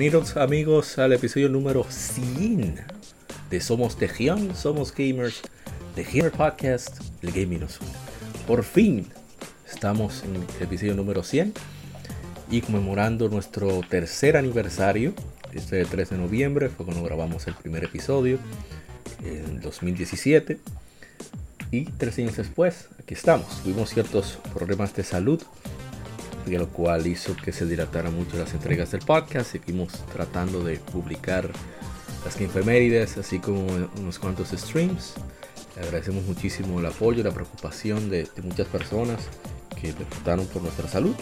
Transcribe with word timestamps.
Bienvenidos 0.00 0.38
amigos 0.38 0.98
al 0.98 1.12
episodio 1.12 1.50
número 1.50 1.84
100 1.86 2.86
de 3.50 3.60
Somos 3.60 3.98
Tejión, 3.98 4.56
Somos 4.56 4.94
Gamers, 4.94 5.42
The 5.94 6.04
Gamer 6.04 6.32
Podcast, 6.32 7.02
el 7.20 7.32
Gaming 7.32 7.60
nos. 7.60 7.78
Por 8.46 8.64
fin 8.64 9.08
estamos 9.70 10.24
en 10.24 10.36
el 10.36 10.62
episodio 10.62 10.94
número 10.94 11.22
100 11.22 11.52
y 12.50 12.62
conmemorando 12.62 13.28
nuestro 13.28 13.82
tercer 13.90 14.38
aniversario. 14.38 15.12
Este 15.52 15.84
3 15.84 16.08
de 16.08 16.16
noviembre 16.16 16.70
fue 16.70 16.86
cuando 16.86 17.04
grabamos 17.04 17.46
el 17.46 17.52
primer 17.52 17.84
episodio 17.84 18.38
en 19.22 19.60
2017. 19.60 20.60
Y 21.72 21.84
tres 21.84 22.18
años 22.18 22.38
después, 22.38 22.88
aquí 22.98 23.12
estamos. 23.12 23.62
Tuvimos 23.62 23.90
ciertos 23.90 24.38
problemas 24.54 24.96
de 24.96 25.04
salud 25.04 25.42
y 26.46 26.56
lo 26.56 26.68
cual 26.68 27.06
hizo 27.06 27.36
que 27.36 27.52
se 27.52 27.66
dilataran 27.66 28.14
mucho 28.14 28.36
las 28.36 28.52
entregas 28.54 28.90
del 28.90 29.00
podcast. 29.00 29.52
Seguimos 29.52 29.92
tratando 30.12 30.64
de 30.64 30.76
publicar 30.78 31.48
las 32.24 32.40
infemérides, 32.40 33.16
así 33.18 33.38
como 33.38 33.66
unos 33.98 34.18
cuantos 34.18 34.48
streams. 34.50 35.14
Le 35.76 35.82
agradecemos 35.82 36.24
muchísimo 36.24 36.80
el 36.80 36.86
apoyo 36.86 37.22
la 37.22 37.30
preocupación 37.30 38.10
de, 38.10 38.28
muchas 38.42 38.66
personas 38.68 39.20
que 39.80 39.92
reportaron 39.92 40.46
por 40.46 40.62
nuestra 40.62 40.88
salud. 40.88 41.14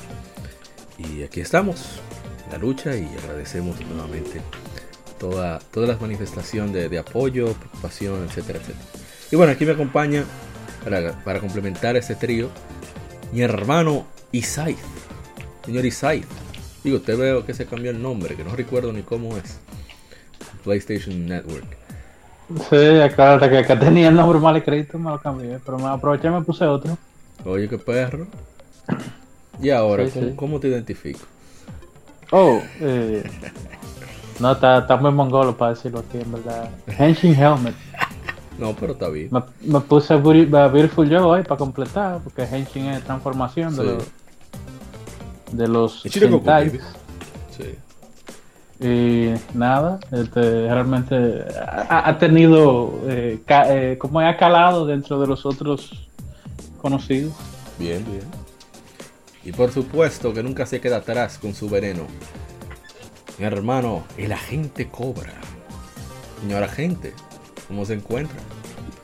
Y 0.98 1.22
aquí 1.22 1.40
estamos, 1.40 2.00
en 2.46 2.52
la 2.52 2.58
lucha, 2.58 2.96
y 2.96 3.06
agradecemos 3.22 3.78
nuevamente 3.86 4.40
toda, 5.18 5.58
todas 5.72 5.88
las 5.88 6.00
manifestaciones 6.00 6.72
de, 6.72 6.88
de, 6.88 6.98
apoyo, 6.98 7.52
preocupación, 7.52 8.24
etcétera, 8.24 8.58
etcétera. 8.58 8.84
Y 9.30 9.36
bueno, 9.36 9.52
aquí 9.52 9.64
me 9.64 9.72
acompaña 9.72 10.24
para, 10.82 11.22
para 11.22 11.38
complementar 11.40 11.96
este 11.96 12.14
trío 12.14 12.50
mi 13.32 13.42
hermano 13.42 14.06
Isaif. 14.32 14.78
Señor 15.68 15.84
Isai, 15.84 16.24
digo, 16.82 16.98
te 16.98 17.14
veo 17.14 17.44
que 17.44 17.52
se 17.52 17.66
cambió 17.66 17.90
el 17.90 18.00
nombre, 18.00 18.34
que 18.34 18.42
no 18.42 18.56
recuerdo 18.56 18.90
ni 18.90 19.02
cómo 19.02 19.36
es. 19.36 19.60
PlayStation 20.64 21.26
Network. 21.26 21.66
Sí, 22.70 23.00
acá, 23.02 23.38
que 23.38 23.58
acá 23.58 23.78
tenía 23.78 24.08
el 24.08 24.14
nombre 24.14 24.38
mal 24.38 24.56
escrito, 24.56 24.98
me 24.98 25.10
lo 25.10 25.20
cambié, 25.20 25.58
pero 25.62 25.78
me 25.78 25.84
aproveché 25.84 26.28
y 26.28 26.30
me 26.30 26.40
puse 26.40 26.64
otro. 26.64 26.96
Oye, 27.44 27.68
qué 27.68 27.76
perro. 27.76 28.26
Y 29.60 29.68
ahora, 29.68 30.06
¿cómo, 30.36 30.58
te 30.58 30.68
identifico? 30.68 31.20
Oh, 32.30 32.62
eh, 32.80 33.22
no, 34.40 34.52
está, 34.52 34.78
está, 34.78 34.96
muy 34.96 35.12
mongolo 35.12 35.54
para 35.54 35.74
decirlo 35.74 35.98
aquí, 35.98 36.16
en 36.16 36.32
verdad. 36.32 36.70
Henshin 36.86 37.34
Helmet. 37.34 37.74
No, 38.58 38.74
pero 38.74 38.94
está 38.94 39.10
bien. 39.10 39.28
Me, 39.60 39.80
puse 39.80 40.16
Beautiful 40.16 41.06
Joe 41.06 41.18
hoy 41.18 41.42
para 41.42 41.58
completar, 41.58 42.20
porque 42.24 42.44
Henshin 42.44 42.86
es 42.86 43.04
transformación 43.04 43.76
de 43.76 43.84
los 43.84 44.04
de 45.52 45.68
los 45.68 46.02
Sentai. 46.02 46.80
Sí. 47.56 47.74
Y 48.80 49.34
nada, 49.54 49.98
este, 50.12 50.40
realmente 50.40 51.44
ha, 51.88 52.16
tenido, 52.18 53.00
eh, 53.08 53.40
eh, 53.48 53.96
como 53.98 54.20
ha 54.20 54.36
calado 54.36 54.86
dentro 54.86 55.20
de 55.20 55.26
los 55.26 55.44
otros 55.44 56.08
conocidos. 56.80 57.32
Bien, 57.78 58.04
bien. 58.04 58.22
Y 59.44 59.52
por 59.52 59.72
supuesto 59.72 60.32
que 60.32 60.42
nunca 60.42 60.64
se 60.64 60.80
queda 60.80 60.98
atrás 60.98 61.38
con 61.38 61.54
su 61.54 61.68
veneno. 61.68 62.02
Mi 63.38 63.46
hermano, 63.46 64.04
el 64.16 64.32
agente 64.32 64.88
cobra. 64.88 65.32
Señor 66.40 66.62
agente, 66.62 67.14
¿cómo 67.66 67.84
se 67.84 67.94
encuentra? 67.94 68.38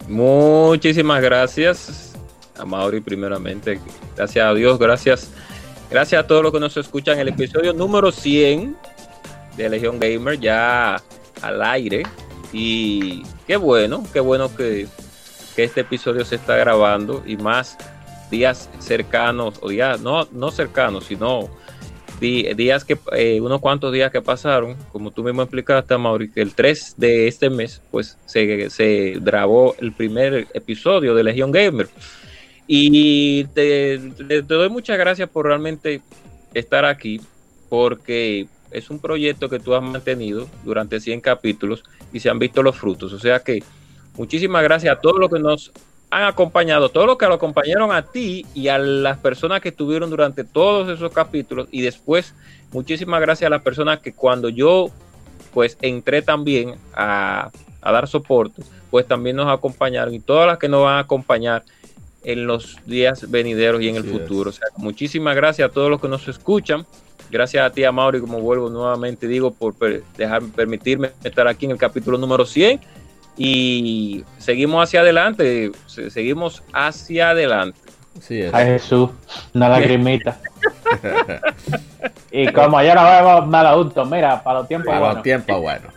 Muchísimas 0.09 1.21
gracias 1.21 2.13
a 2.57 2.65
Mauri 2.65 3.01
primeramente. 3.01 3.81
Gracias 4.17 4.47
a 4.47 4.55
Dios, 4.55 4.79
gracias 4.79 5.31
Gracias 5.95 6.25
a 6.25 6.27
todos 6.27 6.43
los 6.43 6.53
que 6.53 6.59
nos 6.59 6.77
escuchan. 6.77 7.21
El 7.21 7.29
episodio 7.29 7.73
número 7.73 8.11
100 8.11 8.77
de 9.57 9.69
Legion 9.69 10.01
Gamer 10.01 10.41
ya 10.41 11.01
al 11.41 11.63
aire. 11.63 12.03
Y 12.53 13.23
qué 13.47 13.57
bueno, 13.57 14.05
qué 14.13 14.19
bueno 14.19 14.53
que, 14.57 14.89
este 15.57 15.83
episodio 15.83 16.25
se 16.25 16.35
está 16.35 16.57
grabando 16.57 17.23
y 17.25 17.37
más 17.37 17.79
días 18.29 18.69
cercanos, 18.81 19.61
o 19.61 19.69
días 19.69 20.01
no, 20.01 20.27
no 20.33 20.51
cercanos, 20.51 21.05
sino 21.05 21.49
días 22.19 22.85
que, 22.85 22.99
eh, 23.13 23.41
unos 23.41 23.61
cuantos 23.61 23.93
días 23.93 24.11
que 24.11 24.21
pasaron, 24.21 24.75
como 24.91 25.13
tú 25.13 25.23
mismo 25.23 25.43
explicaste, 25.43 25.97
Mauri, 25.97 26.29
que 26.29 26.43
el 26.43 26.57
3 26.57 26.95
de 26.97 27.29
este 27.29 27.51
mes, 27.51 27.81
pues 27.93 28.19
se, 28.27 28.69
se 28.69 29.19
grabó 29.21 29.77
el 29.79 29.93
primer 29.93 30.49
episodio 30.55 31.15
de 31.15 31.23
Legion 31.23 31.53
Gamer. 31.53 31.89
Y 32.67 33.45
te, 33.45 33.99
doy 34.47 34.69
muchas 34.71 34.99
gracias 34.99 35.29
por 35.29 35.47
realmente 35.47 36.01
estar 36.55 36.85
aquí, 36.85 37.21
porque 37.69 38.47
es 38.71 38.91
un 38.91 38.99
proyecto 38.99 39.49
que 39.49 39.61
tú 39.61 39.75
has 39.75 39.83
mantenido 39.83 40.49
durante 40.65 41.01
100 41.01 41.21
capítulos 41.21 41.85
y 42.13 42.21
se 42.21 42.31
han 42.31 42.39
visto 42.39 42.63
los 42.63 42.77
frutos. 42.77 43.13
O 43.13 43.19
sea 43.19 43.41
que 43.41 43.63
muchísimas 44.17 44.63
gracias 44.63 44.97
a 44.97 45.01
todos 45.01 45.19
los 45.19 45.31
que 45.31 45.39
nos 45.39 45.73
han 46.11 46.25
acompañado, 46.25 46.89
todos 46.89 47.07
los 47.07 47.19
que 47.19 47.27
lo 47.27 47.35
acompañaron 47.35 47.93
a 47.93 48.03
ti 48.03 48.47
y 48.55 48.69
a 48.69 48.79
las 48.79 49.19
personas 49.19 49.61
que 49.61 49.71
estuvieron 49.71 50.11
durante 50.11 50.45
todos 50.45 50.89
esos 50.89 51.13
capítulos 51.13 51.69
y 51.71 51.83
después 51.83 52.35
muchísimas 52.73 53.21
gracias 53.21 53.49
a 53.49 53.51
las 53.51 53.63
personas 53.63 53.99
que 53.99 54.13
cuando 54.13 54.49
yo 54.49 54.91
pues 55.53 55.77
entré 55.83 56.23
también 56.23 56.77
a, 56.95 57.51
a 57.81 57.93
dar 57.93 58.07
soporte, 58.09 58.63
pues 58.91 59.07
también 59.07 59.37
nos 59.37 59.49
acompañaron 59.49 60.15
y 60.15 60.21
todas 60.21 60.47
las 60.47 60.59
que 60.59 60.69
nos 60.69 60.85
van 60.85 60.97
a 60.97 61.01
acompañar 61.01 61.65
en 62.25 62.47
los 62.47 62.79
días 62.87 63.31
venideros 63.31 63.83
y 63.83 63.89
en 63.89 63.97
el 63.97 64.05
futuro. 64.05 64.51
O 64.51 64.53
sea, 64.53 64.67
muchísimas 64.77 65.37
gracias 65.37 65.69
a 65.69 65.73
todos 65.73 65.91
los 65.91 66.01
que 66.01 66.09
nos 66.09 66.27
escuchan. 66.27 66.87
Gracias 67.31 67.65
a 67.65 67.71
ti, 67.71 67.85
a 67.85 67.93
Mauri, 67.93 68.21
como 68.21 68.41
vuelvo 68.41 68.69
nuevamente, 68.71 69.27
digo, 69.27 69.53
por 69.53 69.75
dejar, 70.17 70.43
permitirme 70.55 71.11
estar 71.23 71.49
aquí 71.49 71.67
en 71.67 71.73
el 71.73 71.79
capítulo 71.79 72.19
número 72.19 72.45
100. 72.45 72.81
Y 73.37 74.25
seguimos 74.39 74.85
hacia 74.85 75.01
adelante, 75.01 75.73
seguimos 75.87 76.63
hacia 76.73 77.31
adelante. 77.31 77.79
Sí, 78.21 78.43
Ay, 78.53 78.67
Jesús, 78.67 79.11
una 79.53 79.69
lagrimita. 79.69 80.39
y 82.31 82.47
como 82.53 82.81
ya 82.81 82.95
no 82.95 83.03
vemos 83.05 83.49
nada 83.49 83.75
juntos, 83.75 84.09
mira, 84.09 84.41
para 84.43 84.61
los 84.61 84.69
tiempos 84.69 84.87
buenos. 84.87 85.03
Para 85.03 85.15
los 85.15 85.23
tiempos 85.25 85.61
buenos. 85.61 85.95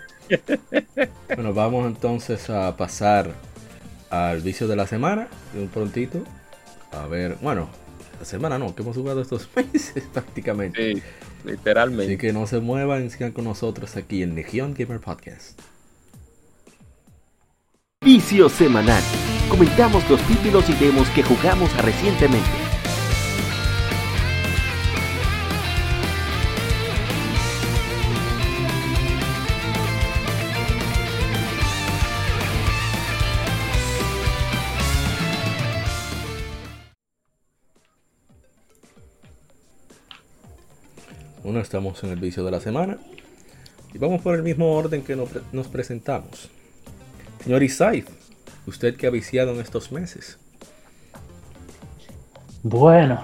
bueno, 1.28 1.54
vamos 1.54 1.86
entonces 1.86 2.50
a 2.50 2.76
pasar 2.76 3.30
al 4.10 4.42
vicio 4.42 4.68
de 4.68 4.76
la 4.76 4.88
semana, 4.88 5.28
de 5.54 5.62
un 5.62 5.68
prontito. 5.68 6.24
A 6.92 7.08
ver, 7.08 7.38
bueno, 7.42 7.70
la 8.20 8.26
semana 8.26 8.58
no, 8.58 8.74
que 8.76 8.82
hemos 8.82 8.96
jugado 8.96 9.22
estos 9.22 9.50
meses 9.56 10.04
prácticamente. 10.12 10.94
Sí, 10.94 11.02
literalmente. 11.46 12.14
Así 12.14 12.18
que 12.18 12.34
no 12.34 12.48
se 12.48 12.60
muevan, 12.60 13.10
sigan 13.10 13.32
con 13.32 13.46
nosotros 13.46 13.96
aquí 13.96 14.24
en 14.24 14.36
Legion 14.36 14.74
Gamer 14.74 15.00
Podcast. 15.00 15.60
Vicio 18.04 18.48
semanal. 18.50 19.04
Comentamos 19.50 20.08
los 20.10 20.22
títulos 20.22 20.70
y 20.70 20.74
demos 20.74 21.10
que 21.10 21.24
jugamos 21.24 21.76
recientemente. 21.84 22.67
Estamos 41.68 42.02
en 42.06 42.12
el 42.12 42.20
vicio 42.20 42.46
de 42.46 42.52
la 42.52 42.62
semana. 42.62 42.98
Y 43.94 43.98
vamos 43.98 44.22
por 44.22 44.36
el 44.36 44.42
mismo 44.42 44.72
orden 44.72 45.02
que 45.04 45.18
nos, 45.18 45.68
presentamos. 45.68 46.50
Señor 47.44 47.62
Isaif, 47.62 48.08
¿usted 48.66 48.96
qué 48.96 49.08
ha 49.08 49.10
viciado 49.10 49.52
en 49.52 49.60
estos 49.60 49.92
meses? 49.92 50.40
Bueno, 52.64 53.22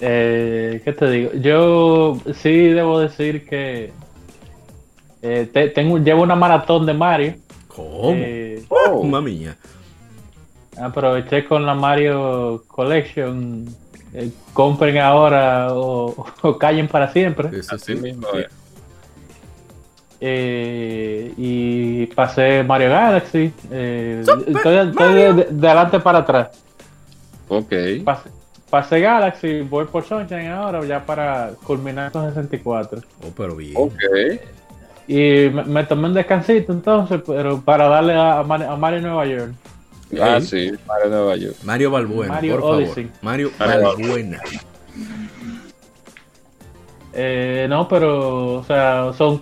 eh, 0.00 0.80
¿qué 0.82 0.92
te 0.94 1.10
digo? 1.10 1.32
Yo 1.34 2.18
sí 2.34 2.68
debo 2.68 3.00
decir 3.00 3.46
que 3.46 3.92
eh, 5.20 5.72
tengo, 5.74 5.98
llevo 5.98 6.22
una 6.22 6.36
maratón 6.36 6.86
de 6.86 6.94
Mario. 6.94 7.34
¿Cómo? 7.68 8.12
Eh, 8.14 8.64
oh, 8.70 9.04
mía. 9.20 9.58
Aproveché 10.78 11.44
con 11.44 11.66
la 11.66 11.74
Mario 11.74 12.64
Collection 12.66 13.66
eh, 14.14 14.30
compren 14.52 14.98
ahora 14.98 15.68
o, 15.72 16.14
callen 16.58 16.88
para 16.88 17.12
siempre. 17.12 17.50
Eh, 20.20 21.34
y 21.36 22.06
pasé 22.06 22.62
Mario 22.62 22.90
Galaxy. 22.90 23.52
estoy, 23.70 24.54
de, 24.54 25.68
adelante 25.68 26.00
para 26.00 26.18
atrás. 26.20 26.50
Ok. 27.48 27.72
Pasé, 28.70 29.00
Galaxy, 29.00 29.60
voy 29.60 29.84
por 29.84 30.04
Sunshine 30.04 30.48
ahora 30.48 30.84
ya 30.84 31.04
para 31.04 31.50
culminar 31.64 32.10
con 32.10 32.28
64. 32.28 33.02
Oh, 33.22 33.32
pero 33.36 33.54
bien. 33.54 33.74
Ok. 33.76 33.94
Y 35.06 35.50
me, 35.50 35.84
tomé 35.84 36.08
un 36.08 36.14
descansito 36.14 36.72
entonces, 36.72 37.20
pero 37.26 37.60
para 37.60 37.88
darle 37.88 38.14
a, 38.14 38.42
Mario, 38.42 39.00
Nueva 39.00 39.26
York. 39.26 39.52
Ah, 40.20 40.40
sí, 40.40 40.72
Mario 40.86 41.08
Nueva 41.10 41.36
York. 41.36 41.56
Mario 41.64 41.90
Balbuena, 41.90 42.40
por 42.40 42.60
favor. 42.60 42.88
Mario 43.22 43.50
Balbuena. 43.58 44.40
Eh, 47.12 47.66
no, 47.68 47.86
pero, 47.88 48.56
o 48.56 48.64
sea, 48.64 49.12
son 49.16 49.40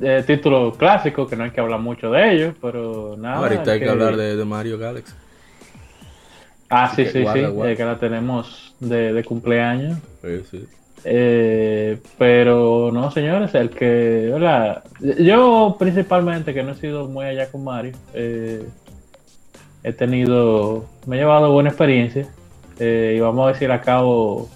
eh, 0.00 0.22
títulos 0.26 0.76
clásicos 0.76 1.28
que 1.28 1.36
no 1.36 1.44
hay 1.44 1.50
que 1.50 1.60
hablar 1.60 1.80
mucho 1.80 2.10
de 2.10 2.34
ellos, 2.34 2.54
pero 2.60 3.16
nada. 3.18 3.38
Ahorita 3.38 3.72
hay 3.72 3.80
que, 3.80 3.88
hablar 3.88 4.16
de, 4.16 4.44
Mario 4.44 4.78
Galaxy. 4.78 5.14
Ah, 6.70 6.92
sí, 6.94 7.04
sí, 7.06 7.24
sí, 7.32 7.38
eh, 7.38 7.74
que 7.76 7.84
la 7.84 7.98
tenemos 7.98 8.74
de, 8.80 9.12
de 9.12 9.24
cumpleaños. 9.24 9.98
Sí, 10.22 10.42
sí. 10.50 10.66
Eh, 11.06 11.98
pero 12.16 12.90
no, 12.90 13.10
señores, 13.10 13.54
el 13.54 13.68
que, 13.68 14.32
yo 15.18 15.76
principalmente 15.78 16.54
que 16.54 16.62
no 16.62 16.72
he 16.72 16.76
sido 16.76 17.06
muy 17.08 17.26
allá 17.26 17.50
con 17.50 17.62
Mario, 17.62 17.92
eh, 18.14 18.64
he 19.84 19.92
tenido, 19.92 20.86
me 21.06 21.16
he 21.16 21.18
llevado 21.20 21.52
buena 21.52 21.68
experiencia 21.68 22.26
eh, 22.80 23.14
y 23.16 23.20
vamos 23.20 23.46
a 23.46 23.52
decir 23.52 23.70
a 23.70 23.80
cabo 23.80 24.48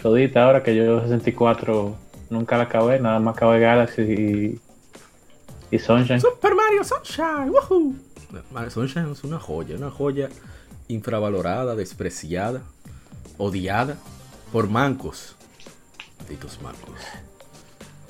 todita 0.00 0.44
ahora 0.44 0.62
que 0.62 0.76
yo 0.76 1.00
64 1.00 1.96
nunca 2.30 2.56
la 2.56 2.64
acabé, 2.64 3.00
nada 3.00 3.18
más 3.18 3.36
acabé 3.36 3.58
Galaxy 3.58 4.02
y, 4.02 4.60
y 5.74 5.78
Sunshine. 5.78 6.20
Super 6.20 6.54
Mario 6.54 6.84
Sunshine, 6.84 7.50
woohoo. 7.50 7.94
Mario 8.52 8.70
Sunshine 8.70 9.10
es 9.10 9.24
una 9.24 9.40
joya, 9.40 9.76
una 9.76 9.90
joya 9.90 10.28
infravalorada, 10.86 11.74
despreciada, 11.74 12.62
odiada 13.38 13.96
por 14.52 14.68
mancos 14.68 15.36
Marcos. 16.62 16.94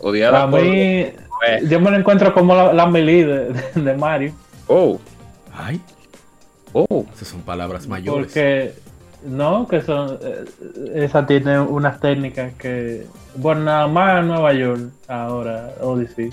Odiada 0.01 0.47
mí, 0.47 1.13
yo 1.69 1.81
me 1.81 1.91
lo 1.91 1.97
encuentro 1.97 2.33
como 2.35 2.55
la, 2.55 2.73
la 2.73 2.91
de, 2.91 3.97
Mario. 3.99 4.33
Oh. 4.69 4.99
Ay. 5.55 5.81
Oh. 6.73 7.07
Esas 7.15 7.29
son 7.29 7.43
palabras 7.43 7.87
mayores. 7.87 8.27
Porque, 8.27 8.75
no, 9.25 9.67
que 9.69 9.83
son. 9.83 10.19
Eh, 10.23 10.45
esa 10.95 11.27
tiene 11.27 11.61
unas 11.61 12.01
técnicas 12.01 12.53
que. 12.55 13.07
Bueno, 13.37 13.63
nada 13.63 13.87
más 13.87 14.21
en 14.21 14.29
Nueva 14.29 14.53
York, 14.53 14.81
ahora, 15.09 15.75
Odyssey. 15.81 16.31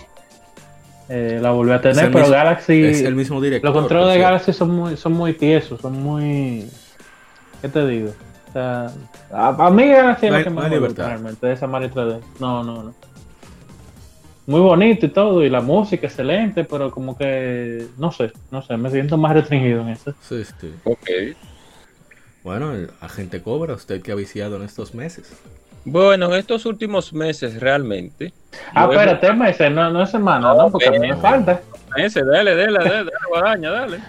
Eh, 1.09 1.39
la 1.41 1.51
volvió 1.51 1.73
a 1.73 1.81
tener, 1.81 2.11
pero 2.11 2.29
Galaxy. 2.29 2.83
Es 2.83 3.01
el 3.01 3.15
mismo 3.15 3.41
director. 3.41 3.69
Los 3.69 3.81
controles 3.81 4.13
de 4.13 4.19
Galaxy 4.19 4.53
son 4.53 4.71
muy, 4.71 4.97
son 4.97 5.13
muy 5.13 5.33
tiesos, 5.33 5.81
son 5.81 6.01
muy. 6.01 6.69
¿Qué 7.61 7.67
te 7.67 7.85
digo? 7.87 8.11
O 8.49 8.51
sea, 8.51 8.91
a, 9.31 9.69
mí 9.69 9.83
es 9.83 10.03
lo 10.03 10.15
que 10.17 10.49
me 10.49 10.79
gusta 10.79 11.07
realmente 11.07 11.47
de 11.47 11.53
esa 11.53 11.67
Mario 11.67 11.91
3D. 11.91 12.19
No, 12.39 12.63
no, 12.63 12.83
no. 12.83 12.93
Muy 14.49 14.61
bonito 14.61 15.05
y 15.05 15.09
todo, 15.09 15.43
y 15.43 15.49
la 15.49 15.61
música 15.61 16.07
excelente, 16.07 16.63
pero 16.63 16.89
como 16.89 17.15
que, 17.15 17.85
no 17.99 18.11
sé, 18.11 18.31
no 18.49 18.63
sé, 18.63 18.77
me 18.77 18.89
siento 18.89 19.15
más 19.15 19.33
restringido 19.35 19.81
en 19.81 19.89
eso. 19.89 20.11
Sí, 20.21 20.43
sí. 20.43 20.73
Ok. 20.85 21.07
Bueno, 22.43 22.73
el 22.73 22.89
agente 22.99 23.43
Cobra, 23.43 23.75
¿usted 23.75 24.01
qué 24.01 24.11
ha 24.11 24.15
viciado 24.15 24.55
en 24.55 24.63
estos 24.63 24.95
meses? 24.95 25.39
Bueno, 25.85 26.33
en 26.33 26.39
estos 26.39 26.65
últimos 26.65 27.13
meses 27.13 27.59
realmente. 27.59 28.33
Ah, 28.73 28.87
espérate, 28.89 29.31
meses, 29.33 29.71
no, 29.71 29.91
no 29.91 30.01
es 30.01 30.09
semana, 30.09 30.51
¿no? 30.55 30.71
Porque 30.71 30.87
a 30.87 30.91
mí 30.93 30.99
me 30.99 31.15
falta. 31.17 31.61
Meses, 31.95 32.25
dale, 32.25 32.55
dale, 32.55 32.79
dale, 32.79 32.89
dale, 32.89 33.11
guadaña, 33.29 33.69
dale. 33.69 33.99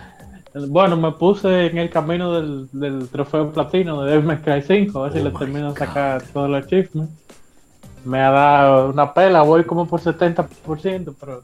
Bueno, 0.69 0.97
me 0.97 1.13
puse 1.13 1.67
en 1.67 1.77
el 1.77 1.91
camino 1.91 2.33
del, 2.33 2.67
del 2.73 3.11
trofeo 3.11 3.53
platino 3.53 4.05
de 4.05 4.13
Devil 4.13 4.39
Cry 4.41 4.63
5, 4.63 4.99
a 4.99 5.03
ver 5.03 5.13
si 5.13 5.19
oh 5.19 5.25
le 5.25 5.39
termino 5.39 5.75
de 5.75 5.79
sacar 5.79 6.23
todo 6.33 6.47
el 6.47 6.55
achievement. 6.55 7.11
Me 8.05 8.21
ha 8.21 8.31
dado 8.31 8.91
una 8.91 9.13
pela, 9.13 9.43
voy 9.43 9.65
como 9.65 9.87
por 9.87 10.01
70%, 10.01 11.15
pero 11.19 11.43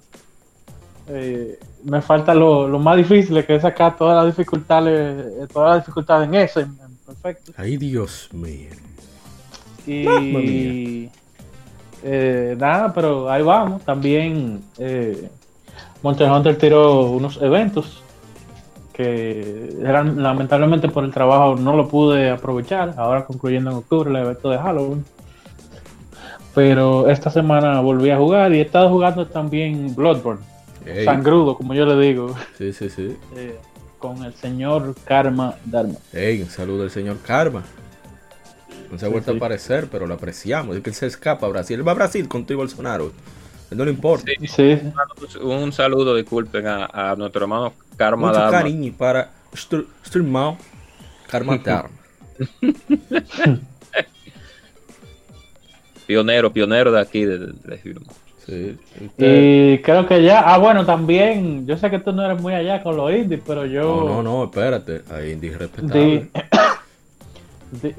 eh, 1.08 1.58
me 1.84 2.00
falta 2.00 2.34
lo, 2.34 2.66
lo, 2.66 2.78
más 2.78 2.96
difícil, 2.96 3.44
que 3.44 3.56
es 3.56 3.62
sacar 3.62 3.96
todas 3.96 4.16
las 4.16 4.34
dificultades, 4.34 5.48
todas 5.52 5.76
las 5.76 5.84
dificultades 5.84 6.28
en 6.28 6.34
ese, 6.34 6.66
perfecto. 7.04 7.52
Ay, 7.56 7.76
Dios 7.76 8.28
mío. 8.32 8.70
Y 9.86 11.08
eh, 12.02 12.56
nada, 12.58 12.92
pero 12.92 13.30
ahí 13.30 13.42
vamos. 13.42 13.82
También 13.82 14.62
eh, 14.78 15.28
Monster 16.02 16.30
Hunter 16.30 16.58
tiró 16.58 17.10
unos 17.10 17.40
eventos 17.40 18.02
que 18.92 19.76
eran, 19.80 20.22
lamentablemente 20.22 20.88
por 20.88 21.04
el 21.04 21.12
trabajo 21.12 21.56
no 21.56 21.76
lo 21.76 21.86
pude 21.86 22.30
aprovechar, 22.30 22.94
ahora 22.96 23.26
concluyendo 23.26 23.70
en 23.70 23.76
octubre 23.76 24.10
el 24.10 24.16
evento 24.16 24.48
de 24.50 24.58
Halloween. 24.58 25.04
Pero 26.56 27.10
esta 27.10 27.28
semana 27.30 27.80
volví 27.80 28.08
a 28.08 28.16
jugar 28.16 28.50
y 28.54 28.60
he 28.60 28.62
estado 28.62 28.88
jugando 28.88 29.26
también 29.26 29.94
Bloodborne, 29.94 30.40
sangrudo, 31.04 31.54
como 31.54 31.74
yo 31.74 31.84
le 31.84 32.02
digo. 32.02 32.34
Sí, 32.56 32.72
sí, 32.72 32.88
sí. 32.88 33.14
Eh, 33.36 33.58
con 33.98 34.24
el 34.24 34.32
señor 34.32 34.94
Karma 35.04 35.56
Dharma. 35.66 35.96
Hey, 36.14 36.40
un 36.40 36.48
saludo 36.48 36.84
al 36.84 36.90
señor 36.90 37.18
Karma. 37.20 37.62
No 38.90 38.98
se 38.98 39.04
ha 39.04 39.10
vuelto 39.10 39.32
a 39.32 39.34
aparecer, 39.34 39.88
pero 39.92 40.06
lo 40.06 40.14
apreciamos. 40.14 40.76
Es 40.76 40.82
que 40.82 40.88
él 40.88 40.96
se 40.96 41.06
escapa 41.06 41.44
a 41.44 41.50
Brasil. 41.50 41.78
Él 41.78 41.86
va 41.86 41.92
a 41.92 41.96
Brasil 41.96 42.26
con 42.26 42.46
tu 42.46 42.56
Bolsonaro. 42.56 43.12
No 43.70 43.84
le 43.84 43.90
importa. 43.90 44.30
Sí, 44.48 44.78
Un 45.42 45.72
saludo, 45.72 46.14
disculpen, 46.14 46.66
a, 46.66 46.86
a 46.86 47.16
nuestro 47.16 47.42
hermano 47.42 47.74
Karma 47.98 48.28
Mucho 48.28 48.50
cariño 48.50 48.94
para 48.96 49.30
nuestro, 49.52 49.84
hermano 50.14 50.56
Karma 51.28 51.58
Dharma. 51.64 51.90
pionero, 56.06 56.52
pionero 56.52 56.92
de 56.92 57.00
aquí, 57.00 57.24
de, 57.24 57.38
de, 57.38 57.96
Sí, 58.46 58.78
y 59.18 59.78
creo 59.78 60.06
que 60.06 60.22
ya, 60.22 60.38
ah 60.40 60.58
bueno, 60.58 60.86
también, 60.86 61.66
yo 61.66 61.76
sé 61.76 61.90
que 61.90 61.98
tú 61.98 62.12
no 62.12 62.24
eres 62.24 62.40
muy 62.40 62.54
allá 62.54 62.80
con 62.80 62.96
los 62.96 63.12
indies, 63.12 63.40
pero 63.44 63.66
yo... 63.66 63.82
No, 63.82 64.04
no, 64.06 64.22
no, 64.22 64.44
espérate, 64.44 65.02
hay 65.10 65.32
indies 65.32 65.58
respetables. 65.58 66.28
Di, 67.72 67.92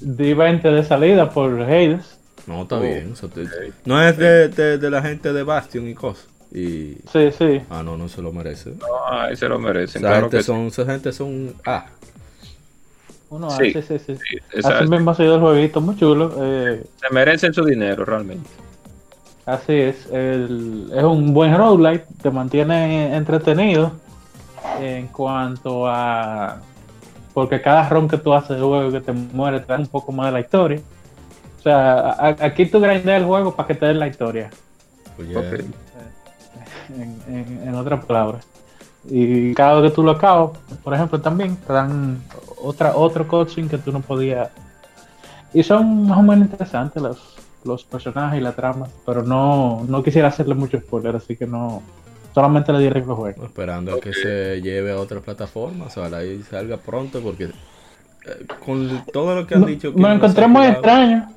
di, 0.00 0.34
20 0.34 0.70
de 0.70 0.84
salida 0.84 1.30
por 1.30 1.62
Hades. 1.62 2.18
No, 2.46 2.62
está 2.62 2.76
oh, 2.76 2.80
bien. 2.80 3.14
No 3.86 4.02
es 4.02 4.16
de, 4.18 4.48
de, 4.48 4.90
la 4.90 5.00
gente 5.00 5.32
de 5.32 5.42
Bastion 5.42 5.88
y 5.88 5.94
cosas. 5.94 6.26
Y... 6.52 6.96
Sí, 7.10 7.30
sí. 7.36 7.62
Ah, 7.70 7.82
no, 7.82 7.96
no 7.96 8.08
se 8.08 8.20
lo 8.20 8.32
merece. 8.32 8.70
No, 8.78 8.86
ahí 9.10 9.36
se 9.36 9.48
lo 9.48 9.58
merecen. 9.58 10.04
Esa, 10.04 10.20
gente, 10.20 10.42
son, 10.42 10.66
esa 10.66 10.84
gente 10.84 11.12
son 11.12 11.54
Ah. 11.64 11.86
Uno, 13.30 13.50
sí, 13.50 13.72
sí, 13.72 13.82
sí. 13.82 13.98
sí. 13.98 14.16
sí 14.16 14.60
Así 14.64 14.86
mismo 14.88 15.10
ha 15.10 15.14
sido 15.14 15.34
el 15.34 15.40
jueguito, 15.40 15.80
muy 15.80 15.96
chulo. 15.96 16.32
Eh, 16.40 16.84
se 16.96 17.14
merecen 17.14 17.52
su 17.52 17.64
dinero, 17.64 18.04
realmente. 18.04 18.48
Así 19.48 19.72
es. 19.72 20.06
El, 20.12 20.90
es 20.94 21.04
un 21.04 21.32
buen 21.32 21.56
roguelike, 21.56 22.06
te 22.22 22.30
mantiene 22.30 23.16
entretenido 23.16 23.92
en 24.78 25.08
cuanto 25.08 25.86
a. 25.86 26.60
Porque 27.32 27.60
cada 27.60 27.88
ron 27.88 28.08
que 28.08 28.18
tú 28.18 28.34
haces 28.34 28.56
de 28.56 28.62
juego 28.62 28.90
que 28.90 29.00
te 29.00 29.12
muere 29.12 29.60
te 29.60 29.72
da 29.72 29.78
un 29.78 29.86
poco 29.86 30.12
más 30.12 30.26
de 30.26 30.32
la 30.32 30.40
historia. 30.40 30.80
O 31.58 31.62
sea, 31.62 32.36
aquí 32.40 32.66
tú 32.66 32.78
grindeas 32.80 33.20
el 33.20 33.26
juego 33.26 33.54
para 33.54 33.66
que 33.66 33.74
te 33.74 33.86
den 33.86 33.98
la 33.98 34.08
historia. 34.08 34.50
En, 36.90 37.74
otras 37.74 38.04
palabras. 38.04 38.46
Y 39.08 39.54
cada 39.54 39.80
vez 39.80 39.90
que 39.90 39.96
tú 39.96 40.02
lo 40.02 40.12
acabas, 40.12 40.58
por 40.82 40.92
ejemplo, 40.92 41.20
también 41.20 41.56
te 41.56 41.72
dan 41.72 42.20
otra, 42.62 42.96
otro 42.96 43.26
coaching 43.26 43.68
que 43.68 43.78
tú 43.78 43.92
no 43.92 44.00
podías. 44.00 44.50
Y 45.52 45.62
son 45.62 46.06
más 46.06 46.18
o 46.18 46.22
menos 46.22 46.46
interesantes 46.46 47.02
los, 47.02 47.36
los 47.64 47.84
personajes 47.84 48.40
y 48.40 48.42
la 48.42 48.52
trama, 48.52 48.86
pero 49.06 49.22
no, 49.22 49.84
no 49.88 50.02
quisiera 50.02 50.28
hacerle 50.28 50.54
mucho 50.54 50.78
spoiler, 50.78 51.16
así 51.16 51.36
que 51.36 51.46
no. 51.46 51.82
Solamente 52.34 52.72
le 52.72 52.80
diré 52.80 53.00
que 53.00 53.06
lo 53.06 53.16
juegue. 53.16 53.42
Esperando 53.42 53.94
a 53.94 54.00
que 54.00 54.12
se 54.12 54.60
lleve 54.60 54.92
a 54.92 54.98
otras 54.98 55.22
plataformas, 55.24 55.96
ojalá 55.96 56.22
y 56.24 56.42
salga 56.42 56.76
pronto, 56.76 57.20
porque 57.20 57.44
eh, 57.44 58.46
con 58.64 59.04
todo 59.12 59.34
lo 59.34 59.46
que 59.46 59.54
han 59.54 59.64
dicho. 59.64 59.92
me 59.94 60.08
lo 60.08 60.14
encontré 60.14 60.46
muy 60.46 60.66
extraño 60.66 61.28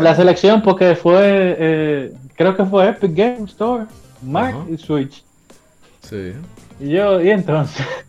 la 0.00 0.14
selección 0.14 0.62
porque 0.62 0.94
fue, 0.94 1.56
eh, 1.58 2.12
creo 2.34 2.56
que 2.56 2.64
fue 2.64 2.88
Epic 2.88 3.14
Game 3.14 3.44
Store, 3.44 3.84
Mac 4.22 4.54
y 4.70 4.76
Switch. 4.76 5.22
Sí. 6.02 6.32
Y 6.80 6.90
yo, 6.90 7.20
y 7.20 7.30
entonces. 7.30 7.84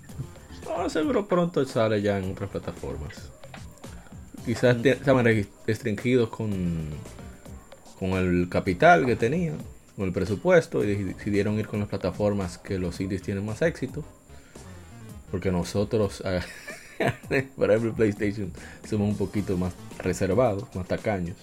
seguro 0.87 1.27
pronto 1.27 1.65
sale 1.65 2.01
ya 2.01 2.17
en 2.17 2.31
otras 2.31 2.49
plataformas. 2.49 3.29
Quizás 4.45 4.77
estaban 4.85 5.25
restringidos 5.67 6.29
con, 6.29 6.51
con 7.99 8.11
el 8.11 8.47
capital 8.49 9.05
que 9.05 9.15
tenían, 9.15 9.57
con 9.95 10.05
el 10.05 10.13
presupuesto, 10.13 10.83
y 10.83 11.03
decidieron 11.03 11.59
ir 11.59 11.67
con 11.67 11.79
las 11.79 11.89
plataformas 11.89 12.57
que 12.57 12.79
los 12.79 12.99
indies 13.01 13.21
tienen 13.21 13.45
más 13.45 13.61
éxito. 13.61 14.03
Porque 15.29 15.51
nosotros 15.51 16.23
Para 17.57 17.75
ejemplo, 17.75 17.93
PlayStation 17.93 18.51
somos 18.87 19.09
un 19.09 19.17
poquito 19.17 19.57
más 19.57 19.73
reservados, 19.99 20.63
más 20.75 20.87
tacaños. 20.87 21.37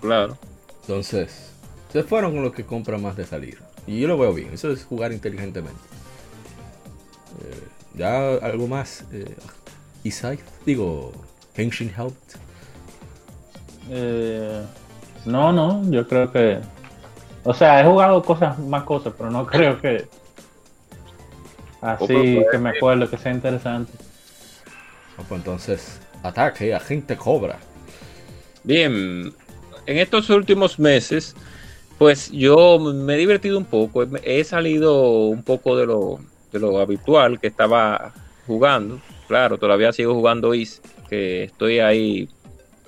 Claro. 0.00 0.38
Entonces, 0.82 1.50
se 1.92 2.02
fueron 2.02 2.32
con 2.32 2.42
los 2.42 2.52
que 2.52 2.64
compran 2.64 3.02
más 3.02 3.16
de 3.16 3.24
salir. 3.24 3.58
Y 3.86 4.00
yo 4.00 4.08
lo 4.08 4.18
veo 4.18 4.32
bien. 4.32 4.50
Eso 4.52 4.70
es 4.72 4.84
jugar 4.84 5.12
inteligentemente. 5.12 5.80
Eh, 7.42 7.68
ya 7.96 8.34
algo 8.34 8.68
más. 8.68 9.04
Eh, 9.12 9.34
Isai, 10.04 10.38
digo, 10.64 11.12
Henshin 11.56 11.92
Helped. 11.96 12.38
Eh, 13.90 14.62
no, 15.24 15.52
no, 15.52 15.82
yo 15.90 16.06
creo 16.06 16.30
que. 16.30 16.60
O 17.44 17.54
sea, 17.54 17.80
he 17.80 17.84
jugado 17.84 18.22
cosas, 18.22 18.58
más 18.58 18.84
cosas, 18.84 19.12
pero 19.16 19.30
no 19.30 19.46
creo 19.46 19.80
que. 19.80 20.08
Así 21.80 22.42
que 22.50 22.58
me 22.58 22.70
acuerdo 22.70 23.08
que 23.08 23.16
sea 23.16 23.32
interesante. 23.32 23.92
pues 25.16 25.30
entonces, 25.30 26.00
ataque, 26.22 26.74
agente 26.74 27.16
cobra. 27.16 27.58
Bien, 28.64 29.32
en 29.86 29.98
estos 29.98 30.28
últimos 30.30 30.78
meses, 30.78 31.36
pues 31.98 32.30
yo 32.32 32.78
me 32.78 33.14
he 33.14 33.16
divertido 33.16 33.58
un 33.58 33.64
poco. 33.64 34.04
He 34.24 34.42
salido 34.42 35.26
un 35.28 35.44
poco 35.44 35.76
de 35.76 35.86
lo, 35.86 36.18
de 36.58 36.72
lo 36.72 36.78
habitual 36.78 37.38
que 37.40 37.46
estaba 37.46 38.12
jugando. 38.46 39.00
Claro, 39.28 39.58
todavía 39.58 39.92
sigo 39.92 40.14
jugando 40.14 40.54
Is, 40.54 40.80
que 41.08 41.44
estoy 41.44 41.80
ahí 41.80 42.28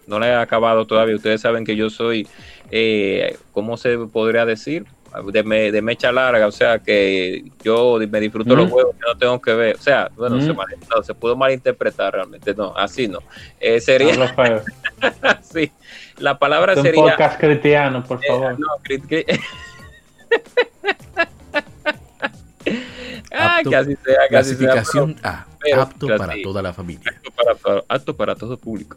no 0.08 0.18
la 0.18 0.28
he 0.28 0.34
acabado 0.34 0.87
todavía. 0.87 1.14
Ustedes 1.14 1.40
saben 1.40 1.64
que 1.64 1.76
yo 1.76 1.90
soy, 1.90 2.26
eh, 2.70 3.37
¿cómo 3.52 3.76
se 3.76 3.98
podría 3.98 4.44
decir? 4.44 4.87
De, 5.32 5.42
de, 5.72 5.82
mecha 5.82 6.12
larga, 6.12 6.46
o 6.46 6.52
sea 6.52 6.80
que 6.80 7.42
yo 7.64 7.98
me 8.10 8.20
disfruto 8.20 8.54
los 8.54 8.70
juegos 8.70 8.94
que 8.94 9.06
no 9.06 9.16
tengo 9.16 9.40
que 9.40 9.54
ver. 9.54 9.76
O 9.76 9.80
sea, 9.80 10.10
bueno, 10.14 10.38
se, 10.40 10.54
se, 11.02 11.14
pudo 11.14 11.34
malinterpretar 11.34 12.12
realmente. 12.12 12.54
No, 12.54 12.75
así 12.76 13.08
no. 13.08 13.20
Eh, 13.58 13.80
sería. 13.80 14.14
sí, 15.42 15.72
la 16.18 16.38
palabra 16.38 16.75
un 16.75 16.82
sería. 16.82 17.02
podcast 17.02 17.40
cristiano, 17.40 18.04
por 18.04 18.22
eh, 18.22 18.28
favor. 18.28 18.58
no, 18.58 18.66
ah, 23.38 23.61
que 23.68 23.76
así 23.76 23.97
sea, 24.04 24.28
clasificación 24.28 25.16
A, 25.23 25.47
apto 25.76 26.07
para 26.16 26.35
toda 26.42 26.62
la 26.62 26.73
familia. 26.73 27.14
Apto 27.16 27.30
para, 27.30 27.85
apto 27.88 28.16
para 28.16 28.35
todo 28.35 28.57
público. 28.57 28.97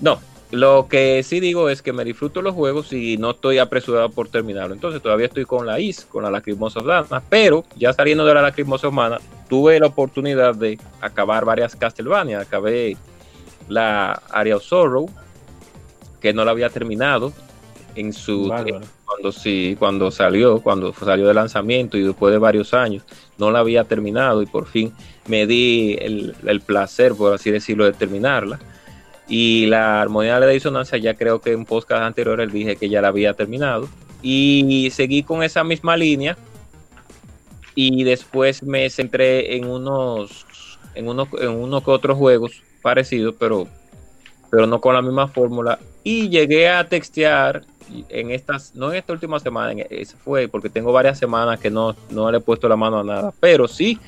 No, 0.00 0.20
lo 0.50 0.88
que 0.88 1.22
sí 1.22 1.38
digo 1.38 1.68
es 1.68 1.80
que 1.80 1.92
me 1.92 2.04
disfruto 2.04 2.42
los 2.42 2.54
juegos 2.54 2.92
y 2.92 3.16
no 3.18 3.30
estoy 3.30 3.58
apresurado 3.58 4.10
por 4.10 4.28
terminarlo. 4.28 4.74
Entonces 4.74 5.00
todavía 5.00 5.26
estoy 5.26 5.44
con 5.44 5.66
la 5.66 5.78
IS, 5.78 6.06
con 6.06 6.24
la 6.24 6.30
Lacrimosa 6.30 6.80
Humana, 6.80 7.22
pero 7.28 7.64
ya 7.76 7.92
saliendo 7.92 8.24
de 8.24 8.34
la 8.34 8.42
Lacrimosa 8.42 8.88
Humana, 8.88 9.18
tuve 9.48 9.78
la 9.78 9.86
oportunidad 9.86 10.54
de 10.56 10.78
acabar 11.00 11.44
varias 11.44 11.76
Castlevania. 11.76 12.40
Acabé 12.40 12.96
la 13.68 14.20
Area 14.30 14.56
of 14.56 14.64
Sorrow, 14.64 15.08
que 16.20 16.32
no 16.32 16.44
la 16.44 16.50
había 16.50 16.68
terminado 16.68 17.32
en 17.94 18.12
su 18.12 18.52
cuando 19.20 19.38
sí, 19.38 19.76
cuando 19.78 20.10
salió, 20.10 20.60
cuando 20.62 20.94
salió 20.94 21.28
de 21.28 21.34
lanzamiento 21.34 21.98
y 21.98 22.02
después 22.02 22.32
de 22.32 22.38
varios 22.38 22.72
años, 22.72 23.04
no 23.36 23.50
la 23.50 23.58
había 23.58 23.84
terminado 23.84 24.42
y 24.42 24.46
por 24.46 24.66
fin 24.66 24.94
me 25.26 25.46
di 25.46 25.96
el, 26.00 26.62
placer, 26.64 27.14
por 27.14 27.34
así 27.34 27.50
decirlo, 27.50 27.84
de 27.84 27.92
terminarla. 27.92 28.58
Y 29.28 29.66
la 29.66 30.00
armonía 30.00 30.40
de 30.40 30.46
la 30.46 30.52
disonancia, 30.52 30.96
ya 30.96 31.14
creo 31.14 31.40
que 31.40 31.52
en 31.52 31.66
podcast 31.66 32.02
anteriores 32.02 32.50
dije 32.50 32.76
que 32.76 32.88
ya 32.88 33.02
la 33.02 33.08
había 33.08 33.34
terminado. 33.34 33.88
Y 34.22 34.88
seguí 34.92 35.22
con 35.22 35.42
esa 35.42 35.64
misma 35.64 35.96
línea. 35.96 36.36
Y 37.74 38.02
después 38.04 38.62
me 38.62 38.88
centré 38.88 39.56
en 39.56 39.66
unos, 39.66 40.46
en 40.94 41.08
unos, 41.08 41.28
en 41.38 41.50
unos 41.50 41.82
otros 41.86 42.16
juegos 42.16 42.62
parecidos, 42.82 43.34
pero, 43.38 43.68
pero 44.50 44.66
no 44.66 44.80
con 44.80 44.94
la 44.94 45.02
misma 45.02 45.28
fórmula. 45.28 45.78
Y 46.02 46.28
llegué 46.28 46.68
a 46.68 46.88
textear 46.88 47.64
en 48.08 48.30
estas, 48.30 48.74
no 48.74 48.90
en 48.90 48.98
esta 48.98 49.12
última 49.12 49.40
semana, 49.40 49.82
fue 50.24 50.48
porque 50.48 50.70
tengo 50.70 50.92
varias 50.92 51.18
semanas 51.18 51.58
que 51.58 51.70
no, 51.70 51.94
no 52.10 52.30
le 52.30 52.38
he 52.38 52.40
puesto 52.40 52.68
la 52.68 52.76
mano 52.76 53.00
a 53.00 53.04
nada, 53.04 53.32
pero 53.40 53.66
sí 53.66 53.98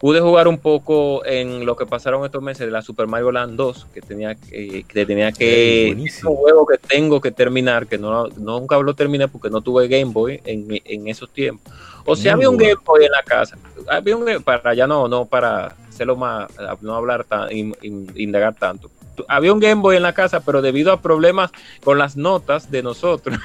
Pude 0.00 0.18
jugar 0.18 0.48
un 0.48 0.56
poco 0.56 1.22
en 1.26 1.66
lo 1.66 1.76
que 1.76 1.84
pasaron 1.84 2.24
estos 2.24 2.42
meses 2.42 2.64
de 2.64 2.72
la 2.72 2.80
Super 2.80 3.06
Mario 3.06 3.32
Land 3.32 3.54
2, 3.54 3.88
que 3.92 4.00
tenía 4.00 4.34
que, 4.34 4.82
que 4.88 5.04
tenía 5.04 5.30
que 5.30 5.94
un 6.24 6.36
juego 6.36 6.64
que 6.64 6.78
tengo 6.78 7.20
que 7.20 7.30
terminar, 7.30 7.86
que 7.86 7.98
no 7.98 8.28
nunca 8.28 8.78
lo 8.78 8.94
terminé 8.94 9.28
porque 9.28 9.50
no 9.50 9.60
tuve 9.60 9.88
Game 9.88 10.10
Boy 10.10 10.40
en, 10.46 10.80
en 10.86 11.06
esos 11.06 11.30
tiempos. 11.30 11.70
O 12.06 12.16
sea, 12.16 12.32
había 12.32 12.48
un 12.48 12.56
Game 12.56 12.80
Boy 12.82 13.04
en 13.04 13.12
la 13.12 13.22
casa. 13.22 13.58
Había 13.88 14.16
un 14.16 14.42
para 14.42 14.72
ya 14.72 14.86
no, 14.86 15.06
no 15.06 15.26
para 15.26 15.76
hacerlo 15.90 16.16
más, 16.16 16.50
no 16.80 16.94
hablar 16.94 17.24
tan, 17.24 17.50
indagar 17.52 18.54
tanto. 18.54 18.90
Había 19.28 19.52
un 19.52 19.60
Game 19.60 19.82
Boy 19.82 19.96
en 19.96 20.02
la 20.02 20.14
casa, 20.14 20.40
pero 20.40 20.62
debido 20.62 20.92
a 20.92 21.00
problemas 21.00 21.50
con 21.84 21.98
las 21.98 22.16
notas 22.16 22.70
de 22.70 22.82
nosotros, 22.82 23.38